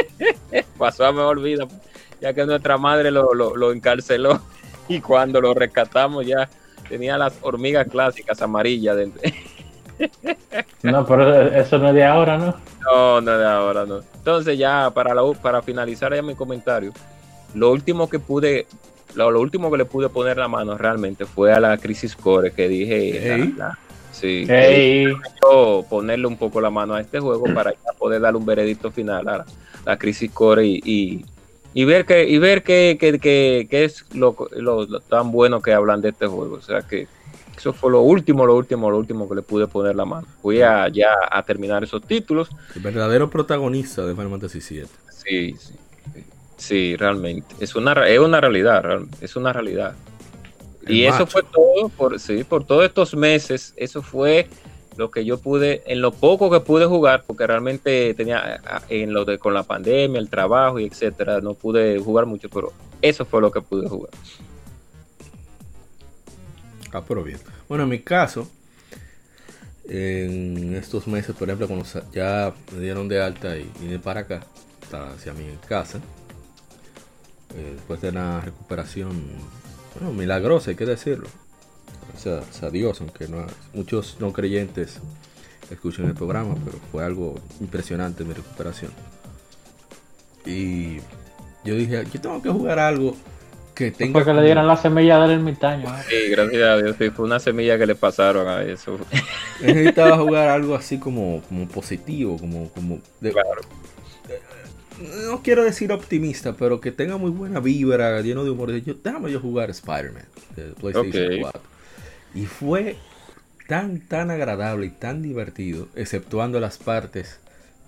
pasó 0.78 1.04
a 1.04 1.12
mejor 1.12 1.40
vida, 1.40 1.66
ya 2.20 2.32
que 2.32 2.46
nuestra 2.46 2.78
madre 2.78 3.10
lo, 3.10 3.34
lo, 3.34 3.56
lo 3.56 3.72
encarceló. 3.72 4.40
y 4.88 5.00
cuando 5.00 5.40
lo 5.40 5.54
rescatamos 5.54 6.26
ya 6.26 6.48
tenía 6.88 7.16
las 7.18 7.34
hormigas 7.40 7.88
clásicas 7.88 8.40
amarillas 8.42 8.96
dentro. 8.96 9.22
No, 10.82 11.06
pero 11.06 11.40
eso 11.40 11.78
no 11.78 11.90
es 11.90 11.94
de 11.94 12.04
ahora, 12.04 12.36
¿no? 12.36 12.54
No, 12.82 13.20
no 13.20 13.32
es 13.32 13.38
de 13.38 13.46
ahora, 13.46 13.86
no. 13.86 14.00
Entonces 14.16 14.58
ya 14.58 14.90
para, 14.92 15.14
para 15.40 15.62
finalizar 15.62 16.12
ya 16.12 16.20
mi 16.20 16.34
comentario, 16.34 16.92
lo 17.54 17.70
último 17.70 18.10
que 18.10 18.18
pude, 18.18 18.66
lo, 19.14 19.40
último 19.40 19.70
que 19.70 19.78
le 19.78 19.84
pude 19.84 20.08
poner 20.08 20.36
la 20.36 20.48
mano 20.48 20.76
realmente 20.76 21.26
fue 21.26 21.52
a 21.52 21.60
la 21.60 21.78
Crisis 21.78 22.16
Core 22.16 22.50
que 22.50 22.68
dije, 22.68 23.54
sí, 24.24 25.06
ponerle 25.88 26.26
un 26.26 26.36
poco 26.36 26.60
la 26.60 26.70
mano 26.70 26.94
a 26.94 27.00
este 27.00 27.20
juego 27.20 27.44
para 27.54 27.72
poder 27.98 28.20
darle 28.20 28.38
un 28.38 28.46
veredicto 28.46 28.90
final 28.90 29.28
a 29.28 29.44
la, 29.84 29.96
Crisis 29.98 30.30
Core 30.30 30.66
y 30.66 31.24
y 31.74 31.84
ver 31.84 32.06
que 32.06 32.26
y 32.26 32.38
ver 32.38 32.62
qué 32.62 32.96
que, 32.98 33.84
es 33.84 34.06
lo, 34.14 34.34
tan 35.08 35.32
bueno 35.32 35.60
que 35.60 35.72
hablan 35.72 36.00
de 36.00 36.10
este 36.10 36.26
juego. 36.26 36.54
O 36.54 36.62
sea 36.62 36.82
que 36.82 37.08
eso 37.56 37.72
fue 37.72 37.90
lo 37.90 38.00
último, 38.02 38.46
lo 38.46 38.56
último, 38.56 38.90
lo 38.90 38.98
último 38.98 39.28
que 39.28 39.34
le 39.34 39.42
pude 39.42 39.66
poner 39.66 39.96
la 39.96 40.04
mano. 40.04 40.26
Fui 40.40 40.62
a, 40.62 40.88
ya 40.88 41.10
a 41.30 41.42
terminar 41.42 41.82
esos 41.82 42.02
títulos. 42.02 42.48
El 42.76 42.82
verdadero 42.82 43.28
protagonista 43.28 44.06
de 44.06 44.14
Final 44.14 44.30
Fantasy 44.30 44.60
VII. 44.60 44.86
Sí, 45.10 45.56
sí, 45.58 45.74
sí, 46.56 46.96
realmente. 46.96 47.56
Es 47.58 47.74
una, 47.74 47.92
es 48.06 48.20
una 48.20 48.40
realidad, 48.40 49.00
es 49.20 49.34
una 49.34 49.52
realidad. 49.52 49.96
Y 50.86 51.04
eso 51.04 51.26
fue 51.26 51.42
todo, 51.42 51.88
por, 51.88 52.18
sí, 52.20 52.44
por 52.44 52.64
todos 52.64 52.84
estos 52.84 53.14
meses, 53.14 53.74
eso 53.76 54.02
fue 54.02 54.48
lo 54.96 55.10
que 55.10 55.24
yo 55.24 55.38
pude, 55.38 55.82
en 55.86 56.00
lo 56.00 56.12
poco 56.12 56.50
que 56.50 56.60
pude 56.60 56.86
jugar, 56.86 57.24
porque 57.26 57.46
realmente 57.46 58.14
tenía 58.14 58.60
en 58.88 59.12
lo 59.12 59.24
de 59.24 59.38
con 59.38 59.54
la 59.54 59.62
pandemia, 59.62 60.20
el 60.20 60.28
trabajo 60.28 60.78
y 60.78 60.84
etcétera, 60.84 61.40
no 61.40 61.54
pude 61.54 61.98
jugar 61.98 62.26
mucho, 62.26 62.48
pero 62.48 62.72
eso 63.02 63.24
fue 63.24 63.40
lo 63.40 63.50
que 63.50 63.60
pude 63.60 63.88
jugar. 63.88 64.12
Ah, 66.92 67.02
pero 67.06 67.24
bien. 67.24 67.38
Bueno, 67.68 67.84
en 67.84 67.90
mi 67.90 67.98
caso, 68.00 68.48
en 69.88 70.74
estos 70.74 71.06
meses, 71.08 71.34
por 71.34 71.48
ejemplo, 71.48 71.66
cuando 71.66 71.86
ya 72.12 72.54
me 72.72 72.80
dieron 72.80 73.08
de 73.08 73.20
alta 73.20 73.56
y 73.56 73.70
vine 73.80 73.98
para 73.98 74.20
acá, 74.20 74.46
hacia 74.92 75.32
mi 75.32 75.44
casa, 75.66 75.98
eh, 77.56 77.72
después 77.74 78.00
de 78.00 78.10
una 78.10 78.40
recuperación, 78.40 79.22
bueno, 79.94 80.12
milagrosa, 80.12 80.70
hay 80.70 80.76
que 80.76 80.86
decirlo 80.86 81.28
gracias 82.22 82.62
a 82.62 82.70
Dios, 82.70 83.00
aunque 83.00 83.28
no, 83.28 83.46
muchos 83.72 84.16
no 84.20 84.32
creyentes 84.32 85.00
escuchan 85.70 86.06
el 86.06 86.14
programa, 86.14 86.54
pero 86.64 86.78
fue 86.92 87.04
algo 87.04 87.40
impresionante 87.60 88.24
mi 88.24 88.34
recuperación. 88.34 88.92
Y 90.46 90.96
yo 91.64 91.74
dije, 91.74 92.04
yo 92.12 92.20
tengo 92.20 92.42
que 92.42 92.50
jugar 92.50 92.78
algo 92.78 93.16
que 93.74 93.90
tenga... 93.90 94.12
Porque 94.12 94.34
le 94.34 94.42
dieran 94.42 94.66
la 94.66 94.76
semilla 94.76 95.18
del 95.20 95.32
ermitaño. 95.32 95.88
¿eh? 95.88 96.02
Sí, 96.08 96.30
gracias 96.30 96.62
a 96.62 96.76
Dios, 96.76 96.96
fue 97.14 97.24
una 97.24 97.40
semilla 97.40 97.78
que 97.78 97.86
le 97.86 97.94
pasaron 97.94 98.46
a 98.46 98.62
eso. 98.62 98.98
Necesitaba 99.60 100.18
jugar 100.18 100.48
algo 100.48 100.74
así 100.74 100.98
como, 100.98 101.42
como 101.48 101.66
positivo, 101.66 102.36
como... 102.38 102.68
como 102.70 102.98
claro. 103.20 103.62
No 105.28 105.42
quiero 105.42 105.64
decir 105.64 105.92
optimista, 105.92 106.54
pero 106.54 106.80
que 106.80 106.92
tenga 106.92 107.16
muy 107.16 107.30
buena 107.30 107.60
vibra, 107.60 108.20
lleno 108.20 108.44
de 108.44 108.50
humor. 108.50 108.72
Yo, 108.72 108.94
déjame 109.02 109.30
yo 109.30 109.40
jugar 109.40 109.70
Spider-Man 109.70 110.24
de 110.56 110.62
PlayStation 110.74 111.40
4. 111.40 111.60
Y 112.34 112.46
fue 112.46 112.96
tan, 113.68 114.00
tan 114.00 114.30
agradable 114.30 114.86
y 114.86 114.90
tan 114.90 115.22
divertido, 115.22 115.88
exceptuando 115.94 116.60
las 116.60 116.78
partes 116.78 117.38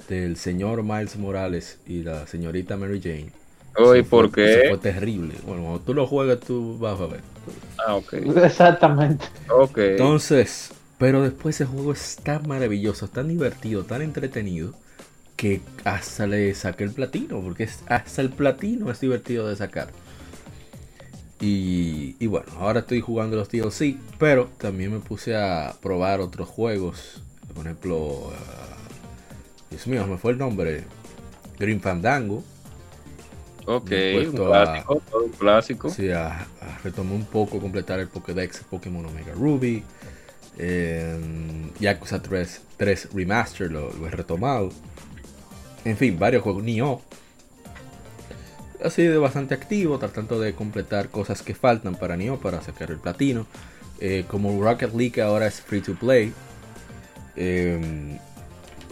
del 0.09 0.37
señor 0.37 0.83
Miles 0.83 1.17
Morales 1.17 1.79
y 1.87 2.03
la 2.03 2.27
señorita 2.27 2.77
Mary 2.77 3.01
Jane. 3.03 3.31
Uy, 3.79 4.03
¿por 4.03 4.33
qué? 4.33 4.67
Fue 4.69 4.79
terrible. 4.79 5.35
Bueno, 5.45 5.63
cuando 5.63 5.81
tú 5.81 5.95
lo 5.95 6.07
juegas, 6.07 6.41
tú 6.41 6.79
vas 6.79 6.99
a 7.01 7.07
ver. 7.07 7.21
Ah, 7.87 7.97
ok. 7.97 8.15
Exactamente. 8.43 9.27
Ok. 9.51 9.79
Entonces, 9.79 10.71
pero 10.99 11.23
después 11.23 11.57
ese 11.57 11.67
juego 11.67 11.93
es 11.93 12.17
tan 12.23 12.49
maravilloso, 12.49 13.09
tan 13.09 13.29
divertido, 13.29 13.85
tan 13.85 14.01
entretenido, 14.01 14.73
que 15.37 15.61
hasta 15.85 16.27
le 16.27 16.55
saqué 16.55 16.85
el 16.85 16.93
platino, 16.93 17.41
porque 17.41 17.69
hasta 17.87 18.23
el 18.23 18.31
platino 18.31 18.91
es 18.91 19.01
divertido 19.01 19.49
de 19.49 19.57
sacar. 19.57 19.89
Y, 21.39 22.27
bueno, 22.27 22.47
ahora 22.59 22.81
estoy 22.81 23.01
jugando 23.03 23.37
los 23.37 23.51
DLC, 23.51 23.97
pero 24.19 24.49
también 24.59 24.93
me 24.93 25.01
puse 25.01 25.37
a 25.37 25.75
probar 25.83 26.21
otros 26.21 26.49
juegos. 26.49 27.23
Por 27.55 27.67
ejemplo, 27.67 27.97
uh, 27.99 28.33
Dios 29.71 29.87
mío, 29.87 30.07
me 30.07 30.17
fue 30.17 30.33
el 30.33 30.39
nombre. 30.39 30.85
Green 31.59 31.81
Fandango. 31.81 32.43
Ok, 33.67 33.91
un 34.29 34.33
clásico, 34.33 35.03
un 35.25 35.31
clásico. 35.33 35.91
Sí, 35.91 36.11
a, 36.11 36.47
retomé 36.85 37.15
un 37.15 37.25
poco, 37.25 37.61
completar 37.61 37.99
el 37.99 38.09
Pokédex 38.09 38.61
Pokémon 38.71 39.05
Omega 39.05 39.33
Ruby. 39.35 39.83
Eh, 40.59 41.19
Yakuza 41.81 42.23
3, 42.23 42.63
3 42.77 43.09
Remaster 43.13 43.71
lo, 43.71 43.91
he 44.07 44.11
retomado. 44.11 44.71
En 45.87 45.97
fin, 45.97 46.19
varios 46.19 46.43
juegos. 46.43 46.65
Nioh. 46.65 47.01
Ha 48.83 48.91
sido 48.91 49.21
bastante 49.21 49.55
activo, 49.55 50.01
tratando 50.01 50.41
de 50.41 50.53
completar 50.53 51.11
cosas 51.11 51.43
que 51.43 51.55
faltan 51.55 51.95
para 51.95 52.17
Nioh 52.17 52.41
para 52.41 52.61
sacar 52.61 52.91
el 52.91 52.99
platino. 52.99 53.47
Eh, 54.01 54.25
como 54.27 54.61
Rocket 54.61 54.93
League 54.95 55.23
ahora 55.23 55.47
es 55.47 55.61
free 55.61 55.81
to 55.81 55.95
play. 55.95 56.33
Eh, 57.37 58.19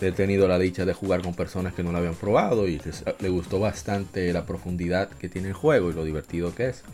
he 0.01 0.13
tenido 0.13 0.47
la 0.47 0.57
dicha 0.59 0.85
de 0.85 0.93
jugar 0.93 1.23
con 1.23 1.35
personas 1.35 1.75
que 1.75 1.83
no 1.83 1.91
lo 1.91 1.99
habían 1.99 2.15
probado 2.15 2.69
y 2.69 2.79
les, 2.79 3.03
le 3.19 3.29
gustó 3.29 3.59
bastante 3.59 4.33
la 4.33 4.47
profundidad 4.47 5.09
que 5.09 5.29
tiene 5.29 5.49
el 5.49 5.55
juego 5.55 5.91
y 5.91 5.95
lo 5.95 6.05
divertido 6.05 6.55
que 6.55 6.69
es. 6.69 6.85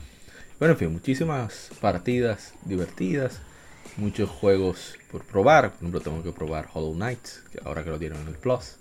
Bueno, 0.59 0.73
en 0.73 0.78
fin, 0.78 0.92
muchísimas 0.92 1.71
partidas 1.78 2.54
divertidas, 2.64 3.40
muchos 3.99 4.30
juegos 4.30 4.95
por 5.12 5.25
probar. 5.25 5.73
Por 5.73 5.76
ejemplo, 5.76 6.00
tengo 6.00 6.23
que 6.23 6.33
probar 6.33 6.69
Hollow 6.73 6.95
Knight, 6.95 7.28
ahora 7.66 7.85
que 7.85 7.90
lo 7.90 7.99
dieron 7.99 8.23
en 8.23 8.28
el 8.28 8.37
Plus. 8.37 8.79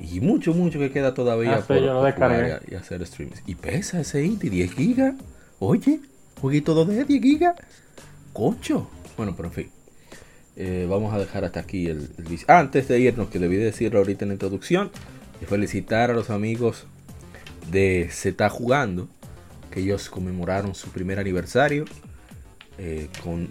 Y 0.00 0.20
mucho, 0.20 0.54
mucho 0.54 0.78
que 0.78 0.90
queda 0.90 1.14
todavía 1.14 1.56
ah, 1.56 1.60
por, 1.60 1.76
y, 1.76 2.74
hacer 2.74 3.06
streams. 3.06 3.42
Y 3.46 3.54
pesa 3.54 4.00
ese 4.00 4.24
indie, 4.24 4.50
10 4.50 4.74
gigas. 4.74 5.14
Oye, 5.58 6.00
jueguito 6.40 6.74
2 6.74 6.88
de 6.88 7.04
10 7.04 7.22
gigas. 7.22 7.56
Cocho. 8.32 8.88
Bueno, 9.16 9.34
pero 9.36 9.48
en 9.48 9.54
fin. 9.54 9.70
Eh, 10.56 10.86
vamos 10.88 11.14
a 11.14 11.18
dejar 11.18 11.44
hasta 11.44 11.60
aquí 11.60 11.86
el, 11.86 12.10
Antes 12.46 12.88
de 12.88 13.00
irnos, 13.00 13.28
que 13.28 13.38
debí 13.38 13.56
decirlo 13.56 14.00
ahorita 14.00 14.24
en 14.24 14.30
la 14.30 14.34
introducción, 14.34 14.90
y 15.40 15.44
felicitar 15.44 16.10
a 16.10 16.14
los 16.14 16.30
amigos 16.30 16.86
de 17.70 18.08
Z 18.10 18.48
Jugando, 18.50 19.08
que 19.70 19.80
ellos 19.80 20.10
conmemoraron 20.10 20.74
su 20.74 20.90
primer 20.90 21.18
aniversario 21.18 21.84
eh, 22.78 23.08
con 23.22 23.48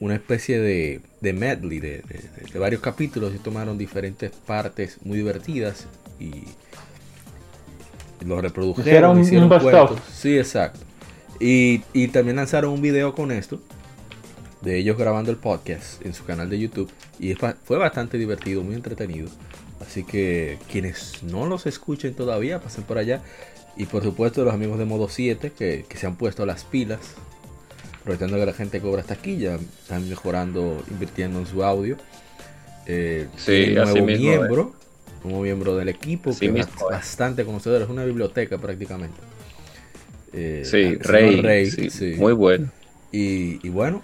una 0.00 0.14
especie 0.14 0.58
de, 0.58 1.00
medley 1.32 1.78
de, 1.78 2.02
varios 2.58 2.80
capítulos 2.80 3.34
y 3.34 3.38
tomaron 3.38 3.78
diferentes 3.78 4.30
partes 4.30 4.98
muy 5.04 5.18
divertidas 5.18 5.86
y 6.18 6.44
los 8.24 8.42
reprodujeron. 8.42 9.20
Hicieron, 9.20 9.50
hicieron 9.50 10.00
Sí, 10.12 10.38
exacto. 10.38 10.80
Y, 11.38 11.82
y 11.92 12.08
también 12.08 12.36
lanzaron 12.36 12.72
un 12.72 12.82
video 12.82 13.14
con 13.14 13.30
esto 13.30 13.60
de 14.62 14.76
ellos 14.76 14.98
grabando 14.98 15.30
el 15.30 15.38
podcast 15.38 16.04
en 16.04 16.12
su 16.12 16.24
canal 16.24 16.50
de 16.50 16.58
YouTube 16.58 16.90
y 17.18 17.34
fue 17.34 17.78
bastante 17.78 18.18
divertido, 18.18 18.62
muy 18.62 18.74
entretenido. 18.74 19.28
Así 19.80 20.04
que 20.04 20.58
quienes 20.70 21.22
no 21.22 21.46
los 21.46 21.66
escuchen 21.66 22.14
todavía, 22.14 22.60
pasen 22.60 22.84
por 22.84 22.98
allá. 22.98 23.22
Y 23.76 23.86
por 23.86 24.02
supuesto 24.02 24.44
los 24.44 24.52
amigos 24.52 24.78
de 24.78 24.84
Modo 24.84 25.08
7 25.08 25.52
que, 25.52 25.86
se 25.94 26.06
han 26.06 26.16
puesto 26.16 26.44
las 26.44 26.64
pilas, 26.64 27.00
aprovechando 28.00 28.36
que 28.38 28.46
la 28.46 28.52
gente 28.52 28.80
cobra 28.80 29.02
taquilla, 29.02 29.58
están 29.82 30.08
mejorando, 30.08 30.82
invirtiendo 30.90 31.38
en 31.38 31.46
su 31.46 31.62
audio. 31.62 31.96
Eh, 32.86 33.28
sí, 33.36 33.68
un 33.68 33.74
nuevo 33.74 34.06
miembro, 34.06 34.74
como 35.22 35.42
miembro 35.42 35.76
del 35.76 35.88
equipo, 35.88 36.36
que 36.38 36.46
es 36.46 36.68
bastante 36.90 37.44
conocedor, 37.44 37.82
es 37.82 37.88
una 37.88 38.04
biblioteca 38.04 38.58
prácticamente. 38.58 39.20
Eh, 40.32 40.62
sí, 40.64 40.94
Rey, 40.96 41.68
muy 42.16 42.32
bueno. 42.32 42.70
Y, 43.12 43.66
y, 43.66 43.70
bueno, 43.70 44.02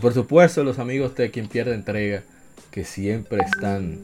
por 0.00 0.12
supuesto, 0.12 0.62
los 0.64 0.78
amigos 0.78 1.14
de 1.16 1.30
quien 1.30 1.48
pierde 1.48 1.74
entrega, 1.74 2.22
que 2.70 2.84
siempre 2.84 3.42
están 3.42 3.98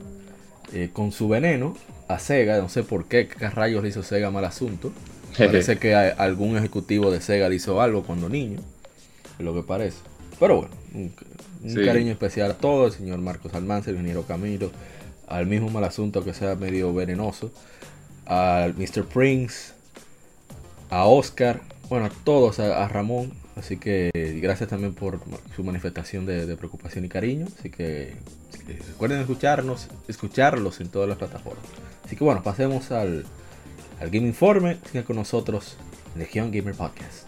eh, 0.72 0.90
con 0.92 1.12
su 1.12 1.28
veneno 1.28 1.76
a 2.08 2.18
Sega. 2.18 2.58
No 2.58 2.68
sé 2.68 2.82
por 2.82 3.06
qué, 3.06 3.28
qué 3.28 3.50
rayos 3.50 3.82
le 3.82 3.90
hizo 3.90 4.02
Sega 4.02 4.30
mal 4.30 4.44
asunto. 4.44 4.92
Parece 5.38 5.78
que 5.78 5.94
algún 5.94 6.56
ejecutivo 6.56 7.10
de 7.10 7.20
Sega 7.20 7.48
le 7.48 7.56
hizo 7.56 7.80
algo 7.80 8.02
cuando 8.02 8.28
niño, 8.28 8.60
es 9.38 9.44
lo 9.44 9.54
que 9.54 9.62
parece. 9.62 9.98
Pero 10.38 10.56
bueno, 10.56 10.74
un, 10.94 11.84
cariño 11.84 12.12
especial 12.12 12.50
a 12.50 12.54
todos, 12.54 12.94
el 12.94 13.00
señor 13.00 13.18
Marcos 13.18 13.54
Almanza, 13.54 13.90
el 13.90 13.96
ingeniero 13.96 14.22
Camilo, 14.22 14.70
al 15.26 15.46
mismo 15.46 15.68
mal 15.70 15.84
asunto 15.84 16.24
que 16.24 16.34
sea 16.34 16.54
medio 16.54 16.94
venenoso, 16.94 17.50
al 18.26 18.74
Mr. 18.74 19.04
Prince, 19.04 19.72
a 20.90 21.06
Oscar, 21.06 21.60
bueno, 21.88 22.06
a 22.06 22.10
todos, 22.24 22.60
a 22.60 22.86
Ramón, 22.88 23.32
Así 23.58 23.76
que 23.76 24.10
gracias 24.40 24.70
también 24.70 24.94
por 24.94 25.20
su 25.56 25.64
manifestación 25.64 26.26
de, 26.26 26.56
preocupación 26.56 27.04
y 27.04 27.08
cariño. 27.08 27.46
Así 27.58 27.70
que 27.70 28.14
recuerden 28.86 29.20
escucharnos, 29.20 29.88
escucharlos 30.06 30.80
en 30.80 30.88
todas 30.88 31.08
las 31.08 31.18
plataformas. 31.18 31.64
Así 32.04 32.14
que 32.16 32.24
bueno, 32.24 32.42
pasemos 32.42 32.92
al, 32.92 33.24
al 34.00 34.10
Game 34.10 34.28
Informe. 34.28 34.78
Sigan 34.86 35.04
con 35.04 35.16
nosotros 35.16 35.76
en 36.14 36.20
Legion 36.20 36.52
Gamer 36.52 36.74
Podcast. 36.74 37.27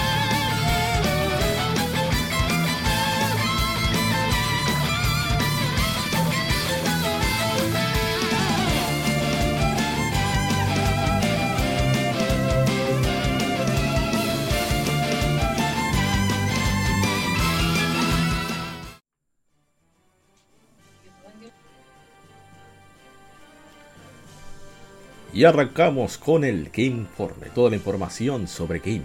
Y 25.41 25.45
arrancamos 25.45 26.19
con 26.19 26.43
el 26.43 26.65
Game 26.65 26.99
Informe, 26.99 27.47
toda 27.55 27.71
la 27.71 27.75
información 27.75 28.47
sobre 28.47 28.77
gaming 28.77 29.01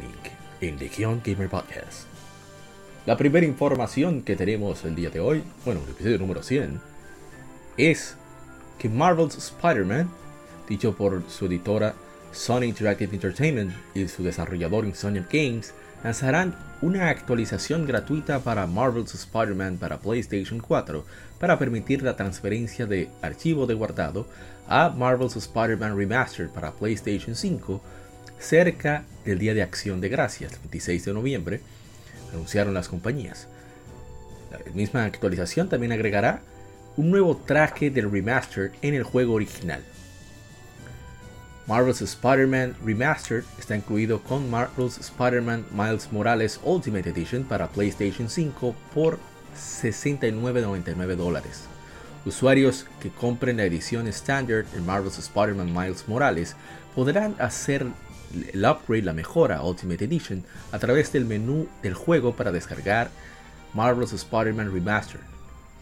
en 0.60 0.78
Legion 0.78 1.22
Gamer 1.24 1.48
Podcast. 1.48 2.02
La 3.06 3.16
primera 3.16 3.46
información 3.46 4.20
que 4.20 4.36
tenemos 4.36 4.84
el 4.84 4.94
día 4.94 5.08
de 5.08 5.18
hoy, 5.18 5.42
bueno, 5.64 5.80
el 5.82 5.92
episodio 5.92 6.18
número 6.18 6.42
100, 6.42 6.78
es 7.78 8.16
que 8.78 8.90
Marvel's 8.90 9.38
Spider-Man, 9.38 10.10
dicho 10.68 10.94
por 10.94 11.22
su 11.26 11.46
editora 11.46 11.94
Sony 12.32 12.64
Interactive 12.64 13.14
Entertainment 13.14 13.72
y 13.94 14.06
su 14.06 14.22
desarrollador 14.22 14.84
Insomniac 14.84 15.32
Games, 15.32 15.72
lanzarán 16.04 16.54
una 16.82 17.08
actualización 17.08 17.86
gratuita 17.86 18.40
para 18.40 18.66
Marvel's 18.66 19.14
Spider-Man 19.14 19.78
para 19.78 20.00
PlayStation 20.00 20.60
4 20.60 21.02
para 21.40 21.58
permitir 21.58 22.02
la 22.02 22.14
transferencia 22.14 22.84
de 22.84 23.08
archivo 23.22 23.66
de 23.66 23.72
guardado 23.72 24.26
a 24.68 24.88
Marvel's 24.90 25.36
Spider-Man 25.36 25.96
Remastered 25.96 26.50
para 26.50 26.72
PlayStation 26.72 27.34
5 27.34 27.80
cerca 28.38 29.04
del 29.24 29.38
Día 29.38 29.54
de 29.54 29.62
Acción 29.62 30.00
de 30.00 30.08
Gracias, 30.08 30.52
el 30.52 30.58
26 30.60 31.04
de 31.04 31.14
noviembre, 31.14 31.60
anunciaron 32.32 32.74
las 32.74 32.88
compañías. 32.88 33.48
La 34.50 34.58
misma 34.72 35.04
actualización 35.04 35.68
también 35.68 35.92
agregará 35.92 36.40
un 36.96 37.10
nuevo 37.10 37.36
traje 37.36 37.90
del 37.90 38.10
remastered 38.10 38.72
en 38.82 38.94
el 38.94 39.02
juego 39.02 39.34
original. 39.34 39.82
Marvel's 41.66 42.00
Spider-Man 42.00 42.76
Remastered 42.84 43.44
está 43.58 43.74
incluido 43.76 44.22
con 44.22 44.48
Marvel's 44.48 44.98
Spider-Man 44.98 45.66
Miles 45.72 46.12
Morales 46.12 46.60
Ultimate 46.62 47.10
Edition 47.10 47.42
para 47.42 47.68
PlayStation 47.68 48.28
5 48.28 48.74
por 48.94 49.18
69.99 49.56 51.16
dólares. 51.16 51.64
Usuarios 52.26 52.86
que 53.00 53.10
compren 53.10 53.58
la 53.58 53.64
edición 53.64 54.08
Standard 54.08 54.66
de 54.66 54.80
Marvel's 54.80 55.16
Spider-Man 55.16 55.72
Miles 55.72 56.08
Morales 56.08 56.56
podrán 56.96 57.36
hacer 57.38 57.86
el 58.52 58.64
upgrade, 58.64 59.04
la 59.04 59.12
mejora 59.12 59.62
Ultimate 59.62 60.04
Edition, 60.04 60.44
a 60.72 60.80
través 60.80 61.12
del 61.12 61.24
menú 61.24 61.68
del 61.84 61.94
juego 61.94 62.34
para 62.34 62.50
descargar 62.50 63.10
Marvel's 63.74 64.12
Spider-Man 64.12 64.72
Remastered. 64.74 65.22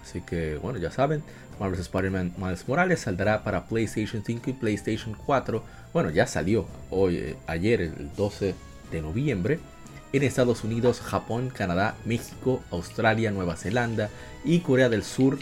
Así 0.03 0.21
que, 0.21 0.57
bueno, 0.57 0.79
ya 0.79 0.91
saben, 0.91 1.23
Marvel's 1.59 1.81
Spider-Man 1.81 2.35
Miles 2.37 2.69
Morales 2.69 3.01
saldrá 3.01 3.43
para 3.43 3.65
PlayStation 3.65 4.23
5 4.23 4.51
y 4.51 4.53
PlayStation 4.53 5.15
4. 5.15 5.65
Bueno, 5.95 6.11
ya 6.11 6.27
salió 6.27 6.67
hoy, 6.91 7.17
eh, 7.17 7.37
ayer, 7.47 7.81
el 7.81 8.15
12 8.17 8.55
de 8.93 9.01
noviembre. 9.01 9.61
En 10.13 10.23
Estados 10.23 10.63
Unidos, 10.63 11.01
Japón, 11.01 11.49
Canadá, 11.49 11.97
México, 12.05 12.63
Australia, 12.71 13.31
Nueva 13.31 13.57
Zelanda 13.57 14.11
y 14.45 14.61
Corea 14.61 14.91
del 14.91 15.05
Sur. 15.05 15.39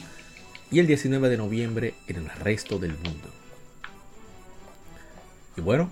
Y 0.73 0.79
el 0.79 0.87
19 0.87 1.29
de 1.29 1.37
noviembre 1.37 1.95
en 2.09 2.17
el 2.17 2.31
resto 2.31 2.79
del 2.79 2.93
mundo. 2.93 3.29
Y 5.57 5.61
bueno, 5.61 5.91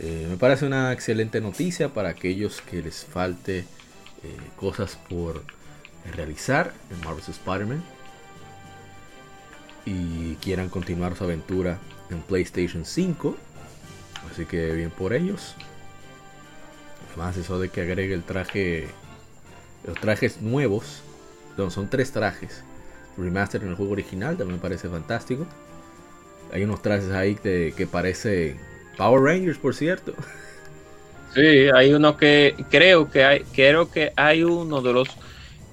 eh, 0.00 0.26
me 0.28 0.36
parece 0.36 0.66
una 0.66 0.92
excelente 0.92 1.40
noticia 1.40 1.94
para 1.94 2.08
aquellos 2.08 2.60
que 2.60 2.82
les 2.82 3.04
falte 3.04 3.60
eh, 3.60 3.64
cosas 4.56 4.98
por 5.08 5.44
realizar 6.14 6.74
en 6.90 7.00
Marvel's 7.00 7.28
Spider-Man 7.28 7.82
y 9.84 10.34
quieran 10.36 10.68
continuar 10.68 11.16
su 11.16 11.22
aventura 11.22 11.78
en 12.10 12.20
PlayStation 12.22 12.84
5. 12.84 13.36
Así 14.32 14.46
que 14.46 14.72
bien 14.72 14.90
por 14.90 15.14
ellos. 15.14 15.54
Además 17.08 17.36
eso 17.36 17.60
de 17.60 17.68
que 17.68 17.82
agregue 17.82 18.12
el 18.12 18.24
traje, 18.24 18.88
los 19.86 19.98
trajes 20.00 20.42
nuevos, 20.42 21.02
son 21.70 21.88
tres 21.88 22.10
trajes. 22.10 22.64
Remaster 23.16 23.62
en 23.62 23.70
el 23.70 23.74
juego 23.74 23.92
original 23.92 24.36
también 24.36 24.56
me 24.56 24.62
parece 24.62 24.88
fantástico. 24.88 25.46
Hay 26.52 26.62
unos 26.64 26.82
trajes 26.82 27.10
ahí 27.10 27.34
que 27.34 27.88
parece 27.90 28.56
Power 28.96 29.22
Rangers, 29.22 29.58
por 29.58 29.74
cierto. 29.74 30.14
Sí, 31.34 31.68
hay 31.74 31.92
uno 31.92 32.16
que 32.16 32.54
creo 32.70 33.10
que 33.10 33.22
hay, 33.24 33.40
creo 33.54 33.90
que 33.90 34.10
hay 34.16 34.42
uno 34.42 34.80
de 34.80 34.92
los 34.92 35.08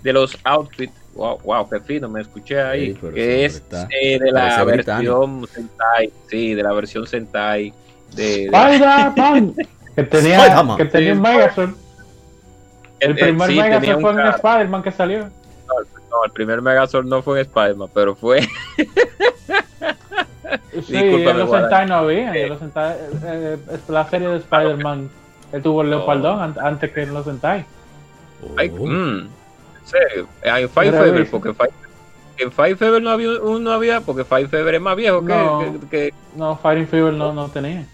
de 0.04 0.12
los 0.12 0.38
outfits. 0.44 0.94
Wow, 1.16 1.40
wow, 1.44 1.70
qué 1.70 1.80
fino, 1.80 2.10
me 2.10 2.22
escuché 2.22 2.62
ahí. 2.62 2.96
que 2.96 3.46
es 3.46 3.64
eh, 3.92 4.20
de 4.20 4.32
la 4.32 4.64
versión 4.66 5.48
Sentai, 5.48 6.12
sí, 6.28 6.54
de 6.54 6.64
la 6.64 6.74
versión 6.74 7.08
Sentai 7.08 7.72
de, 8.14 8.46
Spider-Man, 8.54 9.56
que 9.96 10.04
tenía, 10.04 10.66
que 10.76 10.86
tenía 10.86 11.14
un 11.14 11.22
Megazord. 11.22 11.76
El, 13.00 13.12
el 13.12 13.16
primer 13.18 13.50
sí, 13.50 13.56
Megazord 13.56 14.02
fue 14.02 14.12
en 14.12 14.20
Spider-Man 14.20 14.84
que 14.84 14.92
salió. 14.92 15.30
El 16.26 16.32
primer 16.32 16.62
Megazord 16.62 17.06
no 17.06 17.22
fue 17.22 17.40
en 17.40 17.46
Spider-Man, 17.46 17.90
pero 17.94 18.16
fue 18.16 18.42
Sí, 20.88 20.96
en 20.96 21.38
los 21.38 21.52
Sentai 21.52 21.88
no 21.88 21.96
había. 21.96 22.36
En 22.36 22.50
los 22.50 22.60
Sentai, 22.60 22.94
eh, 22.94 23.58
eh, 23.70 23.78
la 23.88 24.10
serie 24.10 24.28
de 24.28 24.38
Spider-Man, 24.38 25.10
él 25.52 25.62
tuvo 25.62 25.82
el 25.82 25.90
Leopardón 25.92 26.56
antes 26.60 26.92
que 26.92 27.04
en 27.04 27.14
los 27.14 27.26
Sentai. 27.26 27.66
Oh. 28.42 28.88
mm, 28.88 29.30
serio, 29.86 30.28
en 30.42 30.70
Five 30.70 30.92
Fever, 30.92 31.30
porque 31.30 31.54
Five, 31.54 31.72
en 32.38 32.52
Five 32.52 32.76
Fever 32.76 33.02
no 33.02 33.12
había, 33.12 33.30
no 33.40 33.72
había, 33.72 34.02
porque 34.02 34.26
Five 34.26 34.48
Fever 34.48 34.76
es 34.76 34.82
más 34.82 34.96
viejo 34.96 35.22
que, 35.22 35.34
no, 35.34 35.90
que, 35.90 36.14
No, 36.36 36.58
Fighting 36.58 36.88
Fever 36.88 37.14
no, 37.14 37.32
no 37.34 37.48
tenía. 37.50 37.86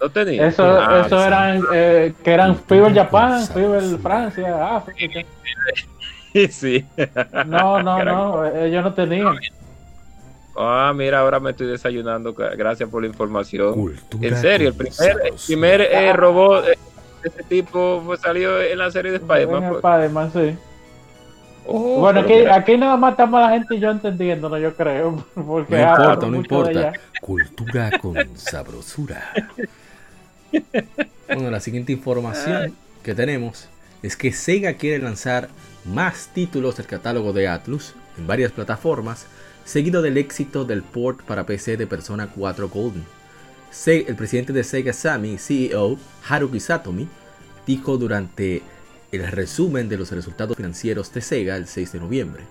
No 0.00 0.08
tenía. 0.08 0.46
Eso, 0.46 0.64
ah, 0.64 1.02
eso 1.04 1.22
eran, 1.24 1.62
eh, 1.74 2.14
que 2.24 2.32
eran 2.32 2.56
Fever 2.56 2.94
Japan, 2.94 3.46
Fever 3.46 3.98
Francia, 3.98 4.76
África. 4.76 5.20
Sí. 6.50 6.84
No, 7.46 7.82
no, 7.82 8.04
no, 8.04 8.46
ellos 8.46 8.84
no 8.84 8.94
tenían. 8.94 9.36
Ah, 10.56 10.92
mira, 10.94 11.20
ahora 11.20 11.40
me 11.40 11.50
estoy 11.50 11.68
desayunando. 11.68 12.34
Gracias 12.34 12.88
por 12.88 13.02
la 13.02 13.08
información. 13.08 13.94
en 14.20 14.36
serio, 14.36 14.68
el 14.68 14.74
primer, 14.74 15.32
primer 15.46 15.80
eh, 15.80 16.12
robot 16.12 16.66
de 16.66 16.78
este 17.24 17.42
tipo 17.44 18.02
fue 18.04 18.16
salido 18.16 18.60
en 18.60 18.78
la 18.78 18.90
serie 18.90 19.12
de 19.12 19.18
Spider-Man. 19.18 19.68
Pues. 19.68 19.84
Spider-Man, 19.84 20.32
sí. 20.32 20.58
Oh, 21.66 22.00
bueno, 22.00 22.20
aquí, 22.20 22.34
aquí 22.46 22.76
nada 22.76 22.96
más 22.96 23.12
estamos 23.12 23.40
la 23.40 23.50
gente 23.50 23.76
y 23.76 23.80
yo 23.80 23.90
entendiéndolo, 23.90 24.58
yo 24.58 24.74
creo. 24.74 25.24
Porque 25.34 25.76
no 25.76 25.90
importa, 25.90 26.26
no 26.26 26.36
importa. 26.36 26.92
Cultura 27.20 27.90
con 27.98 28.16
sabrosura. 28.36 29.32
Bueno, 31.32 31.48
la 31.48 31.60
siguiente 31.60 31.92
información 31.92 32.74
que 33.04 33.14
tenemos 33.14 33.68
es 34.02 34.16
que 34.16 34.32
Sega 34.32 34.72
quiere 34.72 34.98
lanzar 34.98 35.48
más 35.84 36.28
títulos 36.34 36.76
del 36.76 36.86
catálogo 36.86 37.32
de 37.32 37.48
Atlus 37.48 37.94
en 38.18 38.26
varias 38.26 38.52
plataformas 38.52 39.26
seguido 39.64 40.02
del 40.02 40.16
éxito 40.16 40.64
del 40.64 40.82
port 40.82 41.22
para 41.22 41.46
PC 41.46 41.76
de 41.76 41.86
Persona 41.86 42.28
4 42.28 42.68
Golden. 42.68 43.04
El 43.86 44.16
presidente 44.16 44.52
de 44.52 44.64
Sega 44.64 44.92
Sammy, 44.92 45.38
CEO 45.38 45.96
Haruki 46.28 46.58
Satomi, 46.58 47.06
dijo 47.66 47.96
durante 47.96 48.62
el 49.12 49.26
resumen 49.28 49.88
de 49.88 49.96
los 49.96 50.10
resultados 50.10 50.56
financieros 50.56 51.12
de 51.12 51.20
Sega 51.20 51.56
el 51.56 51.66
6 51.66 51.92
de 51.92 52.00
noviembre. 52.00 52.42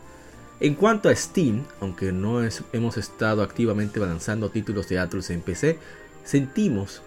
En 0.61 0.75
cuanto 0.75 1.09
a 1.09 1.15
Steam, 1.15 1.65
aunque 1.79 2.11
no 2.11 2.41
hemos 2.73 2.97
estado 2.97 3.43
activamente 3.43 3.99
lanzando 3.99 4.49
títulos 4.49 4.87
de 4.89 4.99
Atlus 4.99 5.29
en 5.29 5.41
PC, 5.41 5.77
sentimos 6.23 7.01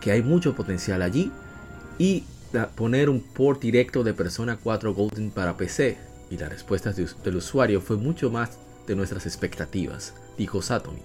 que 0.00 0.10
hay 0.10 0.22
mucho 0.22 0.54
potencial 0.54 1.02
allí 1.02 1.30
y 1.98 2.24
poner 2.74 3.10
un 3.10 3.20
port 3.20 3.60
directo 3.60 4.02
de 4.04 4.14
Persona 4.14 4.58
4 4.62 4.94
Golden 4.94 5.30
para 5.30 5.56
PC 5.56 5.96
y 6.30 6.38
la 6.38 6.48
respuesta 6.48 6.92
del 6.92 7.36
usuario 7.36 7.80
fue 7.80 7.96
mucho 7.96 8.30
más 8.30 8.58
de 8.86 8.96
nuestras 8.96 9.26
expectativas, 9.26 10.14
dijo 10.36 10.62
Satomi. 10.62 11.02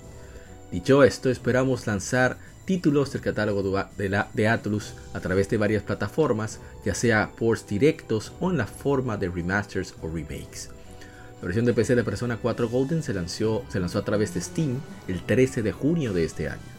Dicho 0.71 1.03
esto, 1.03 1.29
esperamos 1.29 1.87
lanzar 1.87 2.37
títulos 2.65 3.11
del 3.11 3.21
catálogo 3.21 3.87
de, 3.97 4.09
la, 4.09 4.29
de 4.33 4.47
Atlus 4.47 4.93
a 5.13 5.19
través 5.19 5.49
de 5.49 5.57
varias 5.57 5.81
plataformas, 5.81 6.59
ya 6.85 6.93
sea 6.93 7.31
ports 7.37 7.67
directos 7.67 8.31
o 8.39 8.51
en 8.51 8.57
la 8.57 8.67
forma 8.67 9.17
de 9.17 9.29
remasters 9.29 9.95
o 10.01 10.07
remakes. 10.07 10.69
La 11.41 11.45
versión 11.45 11.65
de 11.65 11.73
PC 11.73 11.95
de 11.95 12.03
Persona 12.03 12.37
4 12.37 12.69
Golden 12.69 13.01
se 13.01 13.13
lanzó, 13.13 13.63
se 13.69 13.79
lanzó 13.79 13.99
a 13.99 14.05
través 14.05 14.33
de 14.33 14.41
Steam 14.41 14.79
el 15.07 15.23
13 15.23 15.63
de 15.63 15.71
junio 15.71 16.13
de 16.13 16.25
este 16.25 16.49
año. 16.49 16.78